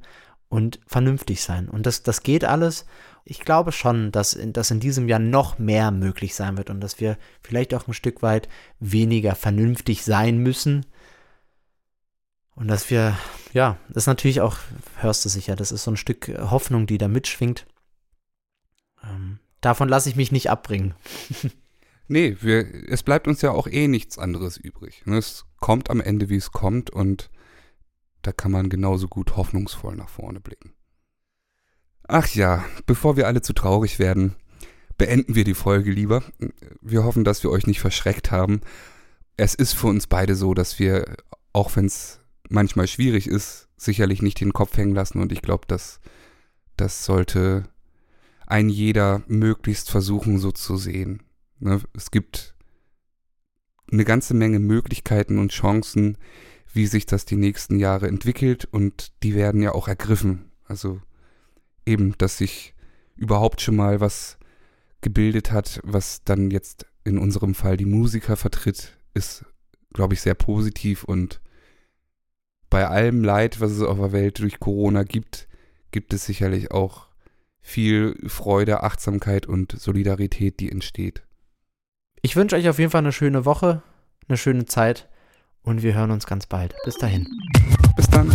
und 0.50 0.80
vernünftig 0.88 1.44
sein. 1.44 1.70
Und 1.70 1.86
das, 1.86 2.04
das 2.04 2.24
geht 2.24 2.44
alles. 2.44 2.86
Ich 3.24 3.40
glaube 3.40 3.72
schon, 3.72 4.12
dass 4.12 4.38
dass 4.46 4.72
in 4.72 4.80
diesem 4.80 5.08
Jahr 5.08 5.20
noch 5.20 5.60
mehr 5.60 5.92
möglich 5.92 6.36
sein 6.36 6.58
wird 6.58 6.70
und 6.70 6.82
dass 6.82 7.00
wir 7.00 7.18
vielleicht 7.42 7.74
auch 7.74 7.88
ein 7.88 7.94
Stück 7.94 8.22
weit 8.22 8.48
weniger 8.80 9.36
vernünftig 9.36 10.04
sein 10.04 10.38
müssen. 10.38 10.86
Und 12.56 12.68
dass 12.68 12.90
wir, 12.90 13.18
ja, 13.54 13.78
das 13.90 14.04
ist 14.04 14.08
natürlich 14.08 14.42
auch, 14.42 14.58
hörst 14.98 15.26
du 15.26 15.30
sicher, 15.30 15.56
das 15.56 15.72
ist 15.72 15.84
so 15.84 15.92
ein 15.92 15.98
Stück 15.98 16.32
Hoffnung, 16.50 16.88
die 16.88 16.98
da 16.98 17.08
mitschwingt. 17.08 17.66
Ähm, 19.10 19.40
davon 19.62 19.90
lasse 19.90 20.10
ich 20.10 20.16
mich 20.16 20.32
nicht 20.32 20.50
abbringen. 20.50 20.94
nee, 22.08 22.38
wir, 22.42 22.66
es 22.90 23.04
bleibt 23.04 23.28
uns 23.28 23.42
ja 23.42 23.52
auch 23.52 23.68
eh 23.68 23.88
nichts 23.88 24.18
anderes 24.18 24.58
übrig. 24.58 25.04
Es 25.06 25.46
kommt 25.60 25.90
am 25.90 26.02
Ende, 26.02 26.30
wie 26.30 26.38
es 26.38 26.52
kommt 26.52 26.90
und 26.90 27.30
da 28.22 28.32
kann 28.32 28.52
man 28.52 28.70
genauso 28.70 29.08
gut 29.08 29.36
hoffnungsvoll 29.36 29.96
nach 29.96 30.10
vorne 30.10 30.40
blicken. 30.40 30.74
Ach 32.08 32.28
ja, 32.30 32.64
bevor 32.86 33.18
wir 33.18 33.28
alle 33.28 33.42
zu 33.42 33.54
traurig 33.54 34.00
werden, 34.00 34.36
beenden 34.98 35.36
wir 35.36 35.44
die 35.44 35.54
Folge 35.54 35.92
lieber. 35.92 36.24
Wir 36.82 37.04
hoffen, 37.04 37.24
dass 37.24 37.44
wir 37.44 37.52
euch 37.52 37.68
nicht 37.68 37.80
verschreckt 37.80 38.32
haben. 38.32 38.62
Es 39.38 39.56
ist 39.56 39.74
für 39.74 39.88
uns 39.88 40.08
beide 40.08 40.36
so, 40.36 40.54
dass 40.54 40.80
wir, 40.80 41.18
auch 41.52 41.76
wenn 41.76 41.86
es 41.86 42.20
manchmal 42.50 42.88
schwierig 42.88 43.28
ist, 43.28 43.68
sicherlich 43.78 44.22
nicht 44.22 44.40
den 44.40 44.54
Kopf 44.54 44.78
hängen 44.78 44.96
lassen 44.96 45.20
und 45.20 45.32
ich 45.32 45.42
glaube, 45.42 45.66
dass 45.68 46.00
das 46.78 47.06
sollte 47.06 47.68
ein 48.48 48.70
jeder 48.70 49.24
möglichst 49.28 49.90
versuchen 49.90 50.38
so 50.38 50.52
zu 50.52 50.78
sehen. 50.78 51.24
Ne? 51.60 51.82
Es 51.94 52.12
gibt 52.12 52.56
eine 53.92 54.06
ganze 54.06 54.34
Menge 54.34 54.60
Möglichkeiten 54.60 55.38
und 55.38 55.52
Chancen, 55.52 56.18
wie 56.74 56.88
sich 56.88 57.06
das 57.06 57.26
die 57.26 57.38
nächsten 57.38 57.80
Jahre 57.80 58.08
entwickelt 58.08 58.66
und 58.66 59.12
die 59.24 59.36
werden 59.36 59.62
ja 59.62 59.72
auch 59.72 59.88
ergriffen. 59.88 60.52
Also 60.66 61.02
eben, 61.86 62.18
dass 62.18 62.38
sich 62.38 62.74
überhaupt 63.16 63.62
schon 63.62 63.76
mal 63.76 64.02
was 64.02 64.38
gebildet 65.02 65.52
hat, 65.52 65.80
was 65.84 66.24
dann 66.24 66.52
jetzt 66.52 66.88
in 67.04 67.18
unserem 67.18 67.54
Fall 67.54 67.78
die 67.78 67.86
Musiker 67.86 68.36
vertritt, 68.36 68.98
ist, 69.14 69.46
glaube 69.94 70.16
ich, 70.16 70.22
sehr 70.22 70.34
positiv 70.34 71.04
und 71.04 71.40
bei 72.70 72.88
allem 72.88 73.24
Leid, 73.24 73.62
was 73.62 73.72
es 73.72 73.82
auf 73.82 73.98
der 73.98 74.12
Welt 74.12 74.40
durch 74.40 74.60
Corona 74.60 75.04
gibt, 75.04 75.48
gibt 75.92 76.14
es 76.14 76.26
sicherlich 76.26 76.72
auch 76.72 77.08
viel 77.66 78.16
Freude, 78.28 78.84
Achtsamkeit 78.84 79.48
und 79.48 79.72
Solidarität, 79.72 80.60
die 80.60 80.72
entsteht. 80.72 81.24
Ich 82.22 82.36
wünsche 82.36 82.56
euch 82.56 82.70
auf 82.70 82.78
jeden 82.78 82.92
Fall 82.92 83.00
eine 83.00 83.12
schöne 83.12 83.44
Woche. 83.44 83.82
eine 84.28 84.38
schöne 84.38 84.66
Zeit 84.66 85.10
und 85.64 85.82
wir 85.82 85.96
hören 85.96 86.12
uns 86.12 86.28
ganz 86.28 86.46
bald. 86.46 86.76
Bis 86.86 86.96
dahin. 86.98 87.28
Bis 87.96 88.08
dann. 88.08 88.32